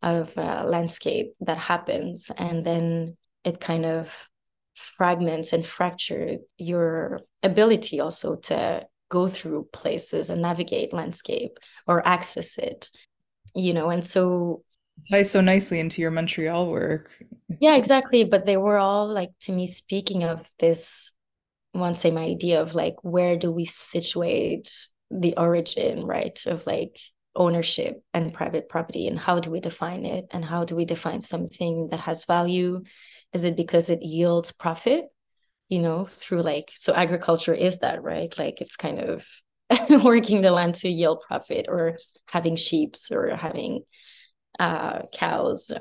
of 0.03 0.37
uh, 0.39 0.65
landscape 0.67 1.35
that 1.41 1.59
happens 1.59 2.31
and 2.37 2.65
then 2.65 3.17
it 3.45 3.61
kind 3.61 3.85
of 3.87 4.29
fragments 4.75 5.53
and 5.53 5.65
fractures 5.65 6.39
your 6.59 7.21
ability 7.43 8.01
also 8.01 8.37
to 8.37 8.87
go 9.09 9.29
through 9.29 9.69
places 9.73 10.31
and 10.31 10.43
navigate 10.43 10.93
landscape 10.93 11.59
or 11.87 12.07
access 12.07 12.59
it 12.59 12.91
you 13.55 13.73
know 13.73 13.89
and 13.89 14.05
so 14.05 14.63
it 14.99 15.09
ties 15.11 15.31
so 15.31 15.41
nicely 15.41 15.79
into 15.79 16.01
your 16.01 16.11
montreal 16.11 16.71
work. 16.71 17.11
Yeah 17.61 17.77
exactly 17.77 18.25
but 18.25 18.45
they 18.47 18.57
were 18.57 18.79
all 18.79 19.09
like 19.09 19.31
to 19.43 19.53
me 19.53 19.67
speaking 19.67 20.25
of 20.25 20.51
this 20.59 21.13
one 21.73 21.97
same 21.97 22.19
idea 22.19 22.61
of 22.61 22.75
like 22.75 22.97
where 23.03 23.37
do 23.37 23.51
we 23.51 23.65
situate 23.65 24.71
the 25.11 25.37
origin 25.37 26.05
right 26.05 26.39
of 26.47 26.67
like 26.67 26.99
ownership 27.35 28.03
and 28.15 28.33
private 28.33 28.69
property 28.69 29.07
and 29.09 29.19
how 29.19 29.39
do 29.41 29.51
we 29.51 29.61
define 29.61 30.07
it 30.07 30.27
and 30.31 30.45
how 30.45 30.65
do 30.65 30.75
we 30.75 30.85
define 30.85 31.21
something 31.21 31.89
that 31.91 32.01
has 32.01 32.25
value? 32.25 32.83
Is 33.33 33.45
it 33.45 33.57
because 33.57 33.91
it 33.91 34.03
yields 34.03 34.53
profit 34.53 35.07
you 35.69 35.81
know 35.81 36.07
through 36.07 36.43
like 36.43 36.71
so 36.75 36.95
agriculture 36.95 37.55
is 37.55 37.81
that 37.81 38.03
right? 38.03 38.37
Like 38.39 38.61
it's 38.61 38.77
kind 38.77 39.01
of 39.01 39.27
working 40.05 40.41
the 40.41 40.51
land 40.51 40.75
to 40.77 40.89
yield 40.89 41.23
profit 41.27 41.67
or 41.69 41.99
having 42.27 42.57
sheeps 42.57 43.11
or 43.11 43.35
having 43.37 43.83
uh, 44.59 45.03
cows 45.13 45.73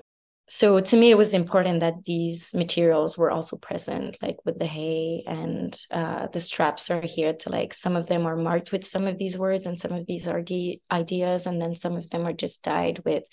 so 0.48 0.80
to 0.80 0.96
me 0.96 1.10
it 1.10 1.18
was 1.18 1.34
important 1.34 1.80
that 1.80 2.06
these 2.06 2.54
materials 2.54 3.18
were 3.18 3.32
also 3.32 3.58
present 3.58 4.18
like 4.22 4.38
with 4.46 4.60
the 4.60 4.66
hay 4.66 5.24
and 5.26 5.80
uh, 5.91 6.28
the 6.28 6.39
straps 6.39 6.91
are 6.91 7.02
here 7.02 7.34
to 7.34 7.50
like 7.50 7.74
some 7.74 7.96
of 7.96 8.08
them 8.08 8.26
are 8.26 8.36
marked 8.36 8.72
with 8.72 8.86
some 8.86 9.08
of 9.08 9.18
these 9.18 9.38
words 9.38 9.66
and 9.66 9.80
some 9.80 9.91
of 9.91 10.06
these 10.06 10.28
are 10.28 10.43
the 10.43 10.80
ideas 10.91 11.48
and 11.48 11.62
then 11.62 11.76
some 11.76 11.96
of 11.96 12.10
them 12.10 12.26
are 12.28 12.34
just 12.34 12.64
dyed 12.64 13.02
with 13.06 13.24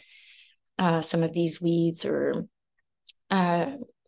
uh, 0.79 1.03
some 1.03 1.23
of 1.23 1.33
these 1.33 1.61
weeds 1.61 2.05
or 2.05 2.47
uh, 3.31 3.67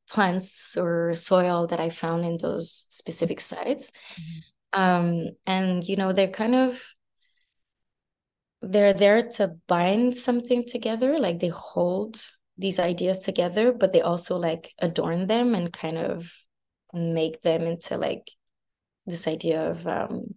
plants 0.09 0.77
or 0.77 1.15
soil 1.15 1.67
that 1.69 1.81
I 1.81 1.91
found 1.91 2.25
in 2.25 2.39
those 2.41 2.87
specific 2.89 3.41
sites. 3.41 3.91
Mm-hmm. 4.15 4.81
Um, 4.81 5.29
and 5.47 5.85
you 5.85 5.97
know, 5.97 6.13
they're 6.13 6.29
kind 6.29 6.55
of 6.55 6.83
they're 8.61 8.95
there 8.95 9.23
to 9.23 9.57
bind 9.69 10.17
something 10.17 10.67
together, 10.67 11.19
like 11.19 11.39
they 11.39 11.49
hold 11.49 12.21
these 12.57 12.79
ideas 12.79 13.21
together, 13.21 13.73
but 13.73 13.93
they 13.93 14.01
also 14.01 14.39
like 14.39 14.73
adorn 14.79 15.27
them 15.27 15.55
and 15.55 15.73
kind 15.73 15.99
of 15.99 16.31
make 16.93 17.41
them 17.41 17.63
into 17.63 17.97
like 17.97 18.29
this 19.07 19.27
idea 19.27 19.71
of 19.71 19.87
um 19.87 20.35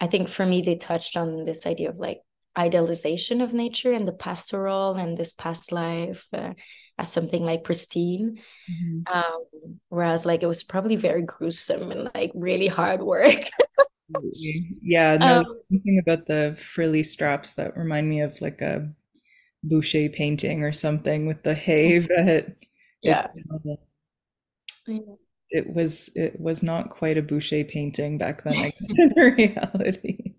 I 0.00 0.06
think 0.06 0.28
for 0.28 0.44
me 0.44 0.60
they 0.62 0.76
touched 0.76 1.16
on 1.16 1.44
this 1.44 1.66
idea 1.66 1.90
of 1.90 1.96
like 1.96 2.20
idealization 2.58 3.40
of 3.40 3.52
nature 3.52 3.92
and 3.92 4.06
the 4.06 4.12
pastoral 4.12 4.94
and 4.94 5.16
this 5.16 5.32
past 5.32 5.72
life 5.72 6.26
uh, 6.32 6.52
as 6.98 7.10
something 7.10 7.44
like 7.44 7.64
pristine. 7.64 8.38
Mm-hmm. 8.70 9.16
um, 9.16 9.44
whereas 9.88 10.26
like 10.26 10.42
it 10.42 10.46
was 10.46 10.62
probably 10.62 10.96
very 10.96 11.22
gruesome 11.22 11.90
and 11.90 12.10
like 12.14 12.32
really 12.34 12.68
hard 12.68 13.02
work. 13.02 13.48
Yeah 14.82 15.16
no 15.20 15.38
um, 15.38 15.44
something 15.62 15.98
about 15.98 16.26
the 16.26 16.56
frilly 16.60 17.02
straps 17.02 17.54
that 17.54 17.76
remind 17.76 18.08
me 18.08 18.20
of 18.20 18.40
like 18.40 18.60
a 18.60 18.92
boucher 19.68 20.08
painting 20.08 20.62
or 20.62 20.72
something 20.72 21.26
with 21.26 21.42
the 21.42 21.54
hay 21.54 21.98
but 22.16 22.56
yeah. 23.02 23.26
it 25.50 25.72
was 25.72 26.10
it 26.14 26.40
was 26.40 26.62
not 26.62 26.90
quite 26.90 27.18
a 27.18 27.22
boucher 27.22 27.64
painting 27.64 28.18
back 28.18 28.44
then 28.44 28.54
i 28.54 28.70
guess 28.70 28.98
in 28.98 29.12
reality. 29.16 30.34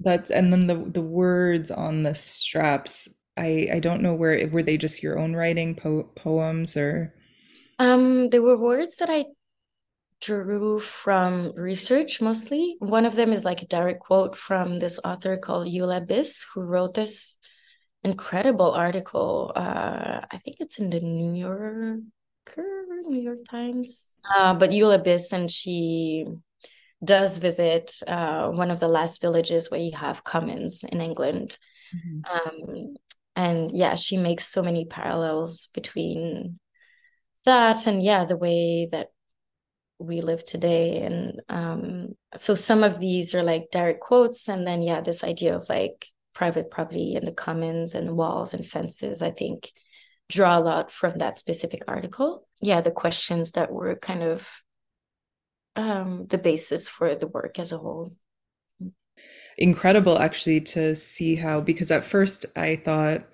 That's 0.00 0.30
and 0.30 0.52
then 0.52 0.66
the 0.66 0.76
the 0.76 1.02
words 1.02 1.70
on 1.70 2.02
the 2.04 2.14
straps 2.14 3.08
I 3.36 3.68
I 3.72 3.80
don't 3.80 4.02
know 4.02 4.14
where 4.14 4.48
were 4.48 4.62
they 4.62 4.76
just 4.76 5.02
your 5.02 5.18
own 5.18 5.34
writing 5.34 5.74
po- 5.74 6.10
poems 6.14 6.76
or? 6.76 7.14
Um 7.78 8.30
they 8.30 8.38
were 8.38 8.56
words 8.56 8.96
that 8.96 9.10
I 9.10 9.26
drew 10.20 10.80
from 10.80 11.52
research 11.56 12.20
mostly. 12.20 12.76
One 12.80 13.06
of 13.06 13.16
them 13.16 13.32
is 13.32 13.44
like 13.44 13.62
a 13.62 13.66
direct 13.66 14.00
quote 14.00 14.36
from 14.36 14.78
this 14.78 14.98
author 15.04 15.36
called 15.36 15.68
Eula 15.68 16.06
Biss 16.06 16.44
who 16.52 16.62
wrote 16.62 16.94
this 16.94 17.38
incredible 18.04 18.72
article. 18.72 19.52
Uh 19.54 20.22
I 20.30 20.38
think 20.38 20.56
it's 20.60 20.78
in 20.78 20.90
the 20.90 21.00
New 21.00 21.34
Yorker, 21.34 22.86
New 23.04 23.20
York 23.20 23.44
Times. 23.50 24.16
Uh 24.36 24.54
but 24.54 24.70
Eula 24.70 25.04
Biss 25.04 25.32
and 25.32 25.50
she 25.50 26.26
does 27.04 27.38
visit 27.38 27.94
uh, 28.08 28.48
one 28.48 28.72
of 28.72 28.80
the 28.80 28.88
last 28.88 29.20
villages 29.20 29.70
where 29.70 29.78
you 29.80 29.96
have 29.96 30.24
commons 30.24 30.82
in 30.82 31.00
England. 31.00 31.56
Mm-hmm. 31.94 32.20
Um, 32.26 32.96
and 33.38 33.70
yeah 33.70 33.94
she 33.94 34.16
makes 34.16 34.46
so 34.46 34.62
many 34.62 34.84
parallels 34.84 35.68
between 35.72 36.58
that 37.44 37.86
and 37.86 38.02
yeah 38.02 38.24
the 38.24 38.36
way 38.36 38.88
that 38.90 39.08
we 40.00 40.20
live 40.20 40.44
today 40.44 41.00
and 41.02 41.40
um, 41.48 42.08
so 42.36 42.54
some 42.54 42.84
of 42.84 42.98
these 42.98 43.34
are 43.34 43.42
like 43.42 43.70
direct 43.70 44.00
quotes 44.00 44.48
and 44.48 44.66
then 44.66 44.82
yeah 44.82 45.00
this 45.00 45.24
idea 45.24 45.56
of 45.56 45.68
like 45.68 46.08
private 46.38 46.70
property 46.70 47.16
and 47.16 47.26
the 47.26 47.32
commons 47.32 47.94
and 47.94 48.16
walls 48.16 48.54
and 48.54 48.66
fences 48.66 49.22
i 49.22 49.30
think 49.30 49.72
draw 50.28 50.58
a 50.58 50.60
lot 50.60 50.92
from 50.92 51.18
that 51.18 51.36
specific 51.36 51.82
article. 51.88 52.46
Yeah 52.60 52.80
the 52.80 52.90
questions 52.90 53.52
that 53.52 53.72
were 53.72 53.96
kind 53.96 54.22
of 54.22 54.48
um, 55.76 56.26
the 56.28 56.38
basis 56.38 56.88
for 56.88 57.14
the 57.14 57.26
work 57.26 57.58
as 57.58 57.72
a 57.72 57.78
whole. 57.78 58.12
Incredible 59.56 60.18
actually 60.18 60.60
to 60.60 60.94
see 60.96 61.36
how, 61.36 61.60
because 61.60 61.90
at 61.90 62.04
first 62.04 62.46
I 62.56 62.76
thought, 62.76 63.26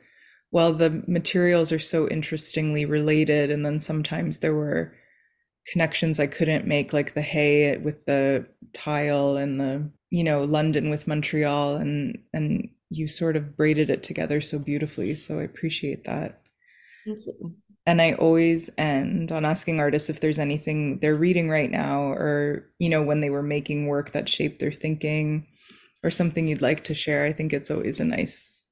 well, 0.51 0.73
the 0.73 1.03
materials 1.07 1.73
are 1.73 1.79
so 1.79 2.09
interestingly 2.09 2.85
related, 2.85 3.51
and 3.51 3.67
then 3.67 3.81
sometimes 3.81 4.39
there 4.39 4.55
were 4.55 4.95
connections 5.67 6.21
I 6.21 6.27
couldn't 6.27 6.67
make, 6.67 6.93
like 6.93 7.15
the 7.15 7.23
hay 7.23 7.77
with 7.79 8.05
the 8.07 8.47
tile 8.73 9.37
and 9.37 9.61
the, 9.61 9.91
you 10.11 10.23
know, 10.23 10.45
London 10.45 10.91
with 10.91 11.09
Montreal, 11.09 11.77
and 11.77 12.19
and 12.33 12.69
you 12.97 13.09
sort 13.09 13.37
of 13.37 13.57
braided 13.57 13.91
it 13.91 14.03
together 14.03 14.41
so 14.41 14.59
beautifully. 14.59 15.15
So 15.15 15.39
I 15.39 15.43
appreciate 15.43 16.05
that. 16.05 16.43
Thank 17.07 17.19
you. 17.27 17.55
And 17.87 18.01
I 18.01 18.13
always 18.13 18.71
end 18.79 19.31
on 19.31 19.45
asking 19.45 19.79
artists 19.79 20.09
if 20.09 20.21
there's 20.21 20.39
anything 20.39 21.01
they're 21.01 21.17
reading 21.17 21.51
right 21.51 21.71
now, 21.71 22.05
or, 22.05 22.71
you 22.79 22.89
know, 22.89 23.03
when 23.03 23.21
they 23.21 23.29
were 23.29 23.43
making 23.43 23.89
work 23.89 24.13
that 24.13 24.29
shaped 24.29 24.59
their 24.59 24.73
thinking, 24.73 25.47
or 26.05 26.11
something 26.11 26.47
you'd 26.47 26.63
like 26.63 26.85
to 26.85 26.95
share. 26.95 27.25
I 27.25 27.33
think 27.33 27.53
it's 27.53 27.71
always 27.71 27.99
a 27.99 28.05
nice 28.05 28.69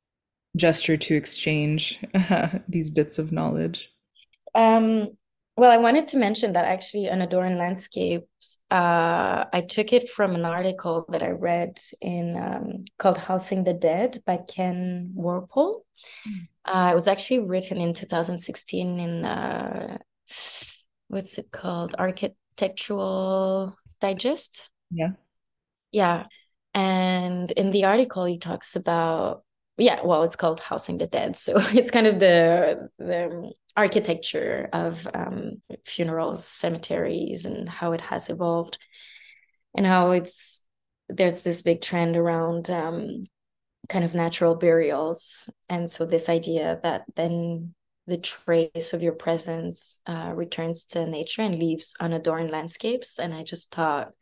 gesture 0.55 0.99
to 0.99 1.15
exchange 1.15 1.99
uh, 2.15 2.59
these 2.69 2.91
bits 2.91 3.19
of 3.19 3.33
knowledge. 3.33 3.91
Um, 4.55 5.17
well, 5.57 5.71
I 5.71 5.77
wanted 5.77 6.07
to 6.09 6.17
mention 6.17 6.55
that 6.55 6.65
actually 6.65 7.11
Unadorned 7.11 7.59
Landscapes, 7.59 8.57
uh, 8.71 9.45
I 9.53 9.65
took 9.69 9.93
it 9.93 10.09
from 10.09 10.35
an 10.35 10.45
article 10.45 11.05
that 11.11 11.23
I 11.23 11.31
read 11.31 11.79
in 12.01 12.37
um, 12.37 12.85
called 12.99 13.19
Housing 13.19 13.65
the 13.65 13.75
Dead 13.75 14.23
by 14.25 14.39
Ken 14.39 15.13
Worpole. 15.15 15.83
Mm. 16.27 16.49
Uh, 16.65 16.93
it 16.93 16.95
was 16.95 17.07
actually 17.07 17.41
written 17.41 17.79
in 17.79 17.93
2016 17.93 18.99
in 18.99 19.25
uh, 19.27 19.99
what's 21.09 21.37
it 21.37 21.51
called? 21.51 21.95
Architectural 21.99 23.77
Digest. 24.01 24.71
Yeah. 24.91 25.13
Yeah. 25.91 26.27
And 26.73 27.51
in 27.51 27.73
the 27.73 27.85
article, 27.85 28.25
he 28.25 28.39
talks 28.39 28.75
about 28.75 29.45
yeah, 29.79 30.01
well, 30.05 30.23
it's 30.23 30.37
called 30.37 30.61
Housing 30.61 30.99
the 30.99 31.07
Dead, 31.07 31.37
so 31.37 31.55
it's 31.75 31.91
kind 31.91 32.07
of 32.07 32.19
the 32.19 32.89
the 32.99 33.53
architecture 33.77 34.69
of 34.73 35.09
um, 35.15 35.63
funerals, 35.85 36.45
cemeteries, 36.45 37.47
and 37.47 37.69
how 37.69 37.93
it 37.93 38.01
has 38.03 38.29
evolved, 38.29 38.79
and 39.77 39.87
how 39.87 40.13
it's 40.13 40.65
there's 41.09 41.43
this 41.43 41.63
big 41.63 41.81
trend 41.81 42.17
around 42.17 42.71
um, 42.71 43.25
kind 43.89 44.05
of 44.05 44.15
natural 44.15 44.55
burials, 44.57 45.49
and 45.69 45.91
so 45.91 46.05
this 46.07 46.29
idea 46.29 46.79
that 46.83 47.05
then 47.17 47.75
the 48.07 48.19
trace 48.19 48.93
of 48.93 49.03
your 49.03 49.13
presence 49.13 50.01
uh, 50.07 50.33
returns 50.35 50.85
to 50.85 51.07
nature 51.07 51.43
and 51.43 51.59
leaves 51.59 51.95
unadorned 52.01 52.51
landscapes, 52.51 53.19
and 53.19 53.33
I 53.33 53.43
just 53.43 53.73
thought 53.75 54.13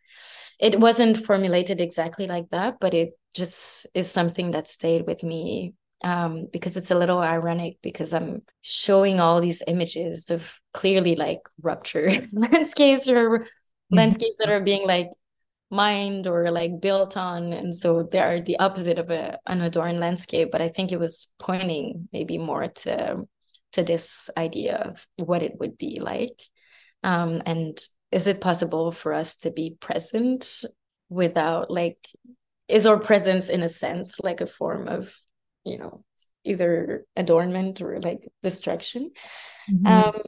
it 0.59 0.79
wasn't 0.79 1.25
formulated 1.25 1.81
exactly 1.81 2.27
like 2.27 2.51
that, 2.51 2.79
but 2.81 2.95
it 2.95 3.13
just 3.35 3.87
is 3.95 4.11
something 4.11 4.51
that 4.53 4.69
stayed 4.69 5.07
with 5.07 5.23
me 5.23 5.75
um, 6.03 6.47
because 6.53 6.77
it's 6.77 6.91
a 6.91 6.99
little 6.99 7.19
ironic 7.21 7.79
because 7.83 8.13
I'm 8.13 8.43
showing 8.63 9.21
all 9.21 9.41
these 9.41 9.63
images 9.67 10.31
of 10.31 10.55
clearly 10.73 11.17
like 11.17 11.41
ruptured 11.61 12.29
landscapes 12.33 13.09
or 13.09 13.41
mm-hmm. 13.41 13.97
landscapes 13.97 14.39
that 14.39 14.51
are 14.51 14.61
being 14.61 14.87
like 14.87 15.09
mined 15.71 16.27
or 16.27 16.51
like 16.51 16.81
built 16.81 17.17
on 17.17 17.53
and 17.53 17.75
so 17.75 18.03
they 18.03 18.19
are 18.19 18.41
the 18.41 18.59
opposite 18.59 18.99
of 18.99 19.11
a 19.11 19.39
unadorned 19.47 20.01
landscape 20.01 20.49
but 20.51 20.61
i 20.61 20.69
think 20.69 20.91
it 20.91 20.99
was 20.99 21.29
pointing 21.39 22.09
maybe 22.13 22.39
more 22.39 22.67
to 22.67 23.23
to 23.71 23.85
this 23.85 24.29
idea 24.37 24.75
of 24.77 25.07
what 25.25 25.45
it 25.45 25.53
would 25.61 25.79
be 25.79 26.01
like 26.01 26.43
um, 27.05 27.41
and 27.47 27.81
is 28.13 28.27
it 28.27 28.41
possible 28.41 28.93
for 28.93 29.13
us 29.13 29.37
to 29.37 29.51
be 29.51 29.77
present 29.81 30.65
without 31.09 31.71
like 31.71 31.99
is 32.69 32.87
our 32.87 32.99
presence 32.99 33.49
in 33.49 33.63
a 33.63 33.69
sense 33.69 34.21
like 34.21 34.41
a 34.41 34.47
form 34.47 34.89
of 34.89 35.15
you 35.65 35.79
know 35.79 36.05
either 36.45 37.05
adornment 37.17 37.81
or 37.81 38.01
like 38.01 38.21
destruction 38.43 39.11
mm-hmm. 39.71 39.87
um 39.87 40.23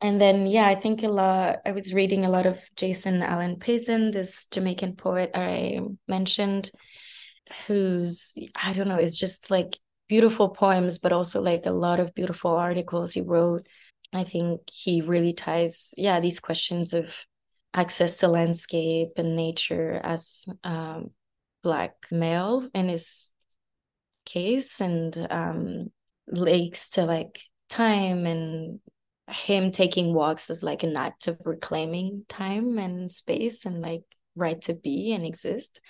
and 0.00 0.20
then 0.20 0.46
yeah 0.46 0.66
i 0.66 0.74
think 0.74 1.02
a 1.02 1.08
lot 1.08 1.58
i 1.64 1.72
was 1.72 1.94
reading 1.94 2.24
a 2.24 2.30
lot 2.30 2.46
of 2.46 2.58
Jason 2.76 3.22
Allen-Paisant 3.22 4.12
this 4.12 4.46
jamaican 4.46 4.96
poet 4.96 5.30
i 5.34 5.80
mentioned 6.08 6.70
who's 7.66 8.32
i 8.56 8.72
don't 8.72 8.88
know 8.88 8.96
it's 8.96 9.18
just 9.18 9.50
like 9.50 9.78
beautiful 10.08 10.48
poems 10.48 10.98
but 10.98 11.12
also 11.12 11.40
like 11.40 11.66
a 11.66 11.70
lot 11.70 12.00
of 12.00 12.14
beautiful 12.14 12.50
articles 12.50 13.12
he 13.12 13.20
wrote 13.20 13.66
I 14.12 14.24
think 14.24 14.62
he 14.70 15.00
really 15.00 15.32
ties, 15.32 15.94
yeah, 15.96 16.20
these 16.20 16.40
questions 16.40 16.92
of 16.92 17.14
access 17.74 18.18
to 18.18 18.28
landscape 18.28 19.12
and 19.16 19.34
nature 19.34 20.00
as 20.02 20.44
um, 20.62 21.10
black 21.62 21.94
male 22.10 22.68
in 22.74 22.88
his 22.88 23.30
case, 24.26 24.80
and 24.80 25.26
um, 25.30 25.90
lakes 26.26 26.90
to 26.90 27.04
like 27.04 27.40
time 27.68 28.26
and 28.26 28.80
him 29.30 29.70
taking 29.70 30.12
walks 30.12 30.50
as 30.50 30.62
like 30.62 30.82
an 30.82 30.96
act 30.96 31.26
of 31.26 31.38
reclaiming 31.44 32.24
time 32.28 32.78
and 32.78 33.10
space 33.10 33.64
and 33.64 33.80
like 33.80 34.02
right 34.36 34.60
to 34.60 34.74
be 34.74 35.12
and 35.12 35.24
exist 35.24 35.80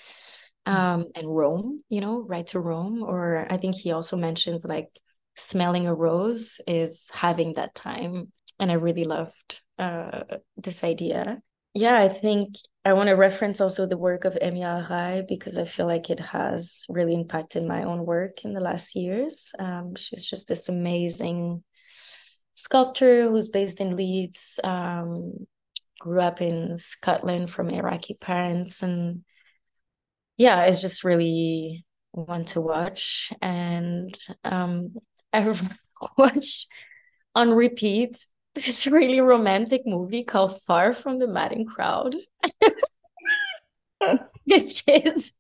mm. 0.67 0.73
um 0.73 1.07
and 1.15 1.35
roam 1.35 1.83
you 1.89 2.01
know 2.01 2.21
right 2.21 2.47
to 2.47 2.61
roam 2.61 3.03
or 3.03 3.47
i 3.51 3.57
think 3.57 3.75
he 3.75 3.91
also 3.91 4.17
mentions 4.17 4.65
like 4.65 4.89
smelling 5.37 5.87
a 5.87 5.95
rose 5.95 6.61
is 6.67 7.11
having 7.13 7.55
that 7.55 7.75
time. 7.75 8.33
And 8.59 8.71
i 8.71 8.75
really 8.75 9.05
loved 9.05 9.61
uh, 9.79 10.23
this 10.57 10.85
idea. 10.85 11.41
Yeah 11.75 11.99
i 11.99 12.09
think 12.09 12.57
i 12.85 12.93
want 12.93 13.09
to 13.09 13.15
reference 13.15 13.61
also 13.61 13.87
the 13.87 13.97
work 13.97 14.25
of 14.25 14.35
Emii 14.35 14.63
Alrai 14.63 15.27
because 15.27 15.57
i 15.57 15.65
feel 15.65 15.87
like 15.87 16.11
it 16.11 16.21
has 16.21 16.85
really 16.89 17.15
impacted 17.15 17.65
my 17.65 17.85
own 17.85 18.05
work 18.05 18.45
in 18.45 18.53
the 18.53 18.61
last 18.61 18.95
years. 18.95 19.51
Um, 19.59 19.95
she's 19.97 20.29
just 20.29 20.49
this 20.49 20.69
amazing 20.69 21.65
sculptor 22.53 23.29
who's 23.29 23.49
based 23.49 23.81
in 23.81 23.97
leeds 23.97 24.61
um, 24.63 25.47
grew 25.99 26.21
up 26.21 26.43
in 26.43 26.77
scotland 26.77 27.51
from 27.51 27.71
iraqi 27.71 28.17
parents. 28.21 28.83
And 28.83 29.25
yeah 30.37 30.65
it's 30.65 30.83
just 30.83 31.05
really 31.05 31.87
one 32.13 32.45
to 32.45 32.61
watch. 32.61 33.33
And 33.41 34.17
um, 34.45 34.95
I've 35.33 35.69
watched 36.19 36.69
on 37.35 37.53
repeat 37.53 38.25
this 38.55 38.87
really 38.87 39.21
romantic 39.21 39.83
movie 39.87 40.25
called 40.25 40.61
Far 40.63 40.93
from 40.93 41.19
the 41.19 41.27
Madding 41.27 41.67
Crowd. 41.67 42.15
which 44.45 44.85
is 44.87 45.33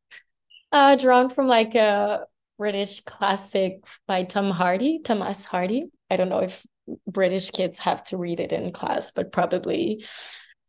uh, 0.70 0.96
drawn 0.96 1.28
from 1.28 1.46
like 1.46 1.74
a 1.74 2.26
British 2.58 3.00
classic 3.00 3.84
by 4.06 4.22
Tom 4.22 4.50
Hardy, 4.50 5.00
Thomas 5.02 5.44
Hardy. 5.44 5.86
I 6.10 6.16
don't 6.16 6.28
know 6.28 6.40
if 6.40 6.64
British 7.06 7.50
kids 7.50 7.78
have 7.80 8.04
to 8.04 8.16
read 8.16 8.40
it 8.40 8.52
in 8.52 8.72
class, 8.72 9.10
but 9.10 9.32
probably. 9.32 10.04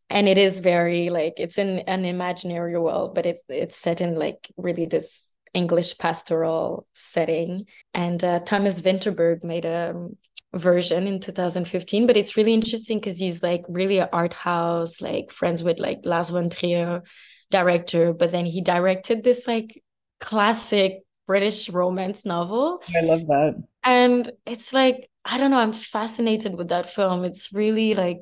And 0.09 0.27
it 0.27 0.37
is 0.37 0.59
very 0.59 1.09
like 1.09 1.35
it's 1.37 1.57
in 1.57 1.79
an 1.79 2.05
imaginary 2.05 2.77
world, 2.77 3.15
but 3.15 3.25
it 3.25 3.43
it's 3.49 3.77
set 3.77 4.01
in 4.01 4.15
like 4.15 4.51
really 4.57 4.85
this 4.85 5.21
English 5.53 5.97
pastoral 5.97 6.87
setting. 6.93 7.65
And 7.93 8.23
uh, 8.23 8.39
Thomas 8.39 8.81
Vinterberg 8.81 9.43
made 9.43 9.65
a 9.65 10.09
version 10.53 11.07
in 11.07 11.19
2015, 11.19 12.07
but 12.07 12.17
it's 12.17 12.37
really 12.37 12.53
interesting 12.53 12.99
because 12.99 13.17
he's 13.17 13.41
like 13.41 13.63
really 13.67 13.99
an 13.99 14.09
art 14.13 14.33
house, 14.33 15.01
like 15.01 15.31
friends 15.31 15.63
with 15.63 15.79
like 15.79 15.99
Lars 16.03 16.29
von 16.29 16.49
Trier 16.49 17.03
director, 17.49 18.13
but 18.13 18.31
then 18.31 18.45
he 18.45 18.61
directed 18.61 19.23
this 19.23 19.47
like 19.47 19.81
classic 20.19 21.01
British 21.27 21.69
romance 21.69 22.25
novel. 22.25 22.81
I 22.95 23.01
love 23.01 23.27
that. 23.27 23.63
And 23.83 24.31
it's 24.45 24.73
like, 24.73 25.09
I 25.25 25.37
don't 25.37 25.51
know, 25.51 25.59
I'm 25.59 25.73
fascinated 25.73 26.55
with 26.55 26.69
that 26.69 26.89
film. 26.89 27.23
It's 27.23 27.53
really 27.53 27.95
like 27.95 28.21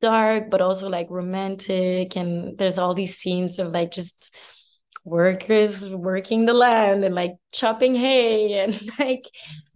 dark, 0.00 0.50
but 0.50 0.60
also 0.60 0.88
like 0.88 1.08
romantic. 1.10 2.16
And 2.16 2.56
there's 2.56 2.78
all 2.78 2.94
these 2.94 3.16
scenes 3.16 3.58
of 3.58 3.72
like 3.72 3.90
just 3.90 4.34
workers 5.04 5.90
working 5.90 6.44
the 6.44 6.54
land 6.54 7.04
and 7.04 7.14
like 7.14 7.36
chopping 7.52 7.94
hay 7.94 8.54
and 8.60 8.80
like 8.98 9.24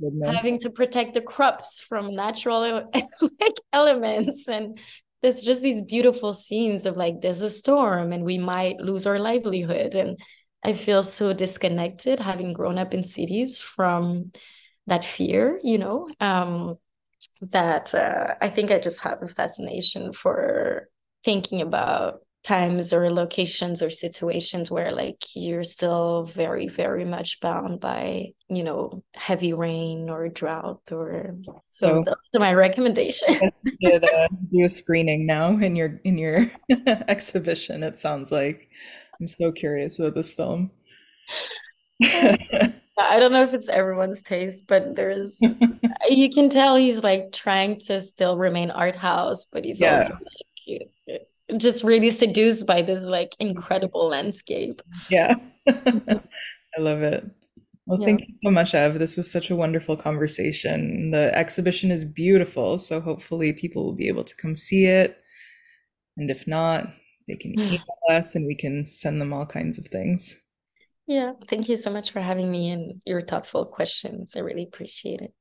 Goodness. 0.01 0.31
having 0.35 0.59
to 0.61 0.71
protect 0.71 1.15
the 1.15 1.21
crops 1.21 1.81
from 1.81 2.15
natural 2.15 2.91
like 2.95 3.57
elements 3.73 4.49
and 4.49 4.79
there's 5.23 5.43
just 5.43 5.63
these 5.63 5.83
beautiful 5.83 6.33
scenes 6.33 6.85
of 6.85 6.97
like 6.97 7.21
there's 7.21 7.43
a 7.43 7.51
storm 7.51 8.13
and 8.13 8.25
we 8.25 8.39
might 8.39 8.79
lose 8.79 9.07
our 9.07 9.19
livelihood 9.19 9.95
and 9.95 10.19
i 10.65 10.73
feel 10.73 11.03
so 11.03 11.33
disconnected 11.33 12.21
having 12.21 12.53
grown 12.53 12.79
up 12.79 12.93
in 12.93 13.05
cities 13.05 13.59
from 13.59 14.33
that 14.87 15.05
fear 15.05 15.61
you 15.63 15.79
know 15.79 16.09
um 16.21 16.75
that 17.41 17.95
uh, 17.95 18.35
i 18.41 18.49
think 18.49 18.71
i 18.71 18.79
just 18.79 19.01
have 19.01 19.23
a 19.23 19.29
fascination 19.29 20.13
for 20.13 20.89
thinking 21.25 21.61
about 21.61 22.21
times 22.43 22.93
or 22.93 23.11
locations 23.11 23.83
or 23.83 23.91
situations 23.91 24.71
where 24.71 24.91
like 24.91 25.23
you're 25.35 25.63
still 25.63 26.25
very 26.25 26.67
very 26.67 27.05
much 27.05 27.41
bound 27.41 27.79
by 27.79 28.33
you 28.49 28.65
know 28.65 29.03
heavy 29.15 29.53
rain 29.53 30.11
or 30.11 30.29
drought 30.29 30.81
or 30.91 31.37
so, 31.67 32.05
so 32.05 32.39
my 32.39 32.53
recommendation. 32.53 33.53
Did 33.81 34.05
uh, 34.05 34.29
do 34.51 34.65
a 34.65 34.69
screening 34.69 35.25
now 35.25 35.57
in 35.57 35.77
your 35.77 36.01
in 36.05 36.19
your 36.19 36.51
exhibition 36.87 37.83
it 37.83 37.99
sounds 37.99 38.33
like. 38.33 38.69
I'm 39.21 39.29
so 39.29 39.53
curious 39.53 40.01
about 40.01 40.15
this 40.15 40.31
film. 40.31 40.73
I 42.03 43.21
don't 43.21 43.33
know 43.33 43.45
if 43.45 43.55
it's 43.55 43.69
everyone's 43.69 44.23
taste, 44.23 44.63
but 44.67 44.97
there's 44.97 45.39
you 46.09 46.29
can 46.29 46.49
tell 46.49 46.75
he's 46.75 47.05
like 47.05 47.33
trying 47.33 47.79
to 47.87 48.01
still 48.01 48.37
remain 48.37 48.73
art 48.73 48.97
house, 48.97 49.45
but 49.45 49.65
he's 49.65 49.81
yeah. 49.81 49.99
also 49.99 50.15
like 50.15 51.29
just 51.57 51.85
really 51.85 52.11
seduced 52.11 52.67
by 52.67 52.83
this 52.83 53.03
like 53.03 53.31
mm-hmm. 53.31 53.49
incredible 53.49 54.09
landscape. 54.09 54.83
Yeah. 55.11 55.35
Mm-hmm. 55.69 56.17
I 56.77 56.81
love 56.81 57.03
it. 57.03 57.25
Well, 57.87 58.01
yeah. 58.01 58.07
thank 58.07 58.21
you 58.23 58.27
so 58.31 58.51
much, 58.51 58.75
Ev. 58.75 58.99
This 58.99 59.17
was 59.17 59.31
such 59.31 59.51
a 59.51 59.55
wonderful 59.55 59.97
conversation. 59.97 61.13
The 61.13 61.31
exhibition 61.39 61.93
is 61.93 62.05
beautiful, 62.05 62.79
so 62.79 63.01
hopefully 63.01 63.53
people 63.53 63.85
will 63.85 63.95
be 63.95 64.09
able 64.09 64.25
to 64.25 64.35
come 64.35 64.57
see 64.57 64.87
it. 64.87 65.19
And 66.17 66.31
if 66.31 66.47
not, 66.49 66.89
they 67.29 67.37
can 67.37 67.55
mm. 67.55 67.67
email 67.67 67.99
us 68.11 68.35
and 68.35 68.47
we 68.47 68.57
can 68.57 68.85
send 68.85 69.21
them 69.21 69.33
all 69.33 69.47
kinds 69.47 69.79
of 69.79 69.87
things. 69.87 70.37
Yeah, 71.07 71.33
thank 71.49 71.69
you 71.69 71.77
so 71.77 71.91
much 71.91 72.13
for 72.13 72.21
having 72.21 72.51
me 72.51 72.71
and 72.71 73.03
your 73.05 73.23
thoughtful 73.23 73.67
questions. 73.67 74.35
I 74.37 74.41
really 74.41 74.63
appreciate 74.65 75.21
it. 75.21 75.33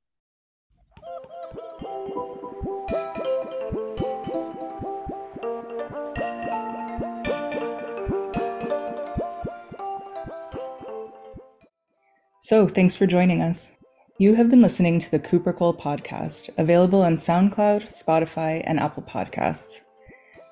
So, 12.52 12.68
thanks 12.68 12.98
for 12.98 13.08
joining 13.08 13.42
us. 13.42 13.72
You 14.18 14.36
have 14.36 14.50
been 14.50 14.62
listening 14.62 15.00
to 15.00 15.10
the 15.10 15.20
Cooper 15.20 15.54
Cole 15.54 15.74
podcast, 15.74 16.50
available 16.58 17.02
on 17.02 17.16
SoundCloud, 17.16 17.88
Spotify, 17.88 18.62
and 18.66 18.78
Apple 18.78 19.04
Podcasts. 19.04 19.84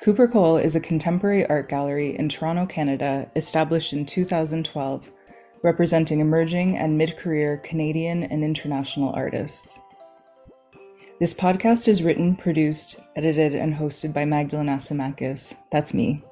Cooper 0.02 0.26
Cole 0.26 0.56
is 0.56 0.78
a 0.78 0.80
contemporary 0.80 1.45
art 1.47 1.68
gallery 1.68 2.16
in 2.16 2.30
Toronto, 2.30 2.66
Canada, 2.66 3.30
established 3.36 3.91
in 3.91 4.06
2012, 4.06 5.12
representing 5.62 6.22
emerging 6.22 6.78
and 6.78 6.97
mid 6.97 7.18
career 7.18 7.58
Canadian 7.58 8.24
and 8.24 8.45
international 8.45 9.14
artists. 9.14 9.82
This 11.20 11.34
podcast 11.34 11.89
is 11.89 12.02
written, 12.02 12.34
produced, 12.34 12.97
edited, 13.18 13.54
and 13.54 13.74
hosted 13.74 14.14
by 14.14 14.24
Magdalyn 14.24 14.70
Asimakis, 14.70 15.54
that's 15.70 15.93
me, 15.93 16.24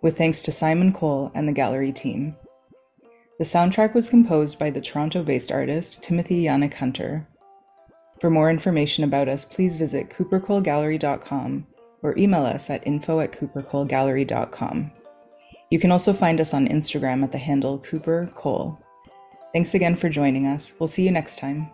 with 0.00 0.18
thanks 0.18 0.42
to 0.42 0.50
Simon 0.50 0.92
Cole 0.92 1.30
and 1.32 1.46
the 1.46 1.52
gallery 1.52 1.92
team. 1.92 2.34
The 3.38 3.44
soundtrack 3.44 3.94
was 3.94 4.10
composed 4.10 4.58
by 4.58 4.70
the 4.70 4.80
Toronto 4.80 5.22
based 5.22 5.50
artist 5.50 6.02
Timothy 6.02 6.44
Yanick 6.44 6.74
Hunter. 6.74 7.26
For 8.20 8.30
more 8.30 8.50
information 8.50 9.04
about 9.04 9.28
us, 9.28 9.44
please 9.44 9.74
visit 9.74 10.10
coopercolegallery.com 10.10 11.66
or 12.02 12.18
email 12.18 12.44
us 12.44 12.70
at 12.70 12.86
info 12.86 13.20
at 13.20 13.32
coopercolegallery.com. 13.32 14.92
You 15.70 15.78
can 15.78 15.90
also 15.90 16.12
find 16.12 16.40
us 16.40 16.52
on 16.52 16.68
Instagram 16.68 17.24
at 17.24 17.32
the 17.32 17.38
handle 17.38 17.78
Cooper 17.78 18.30
Cole. 18.34 18.78
Thanks 19.52 19.74
again 19.74 19.96
for 19.96 20.08
joining 20.08 20.46
us. 20.46 20.74
We'll 20.78 20.86
see 20.88 21.04
you 21.04 21.10
next 21.10 21.38
time. 21.38 21.70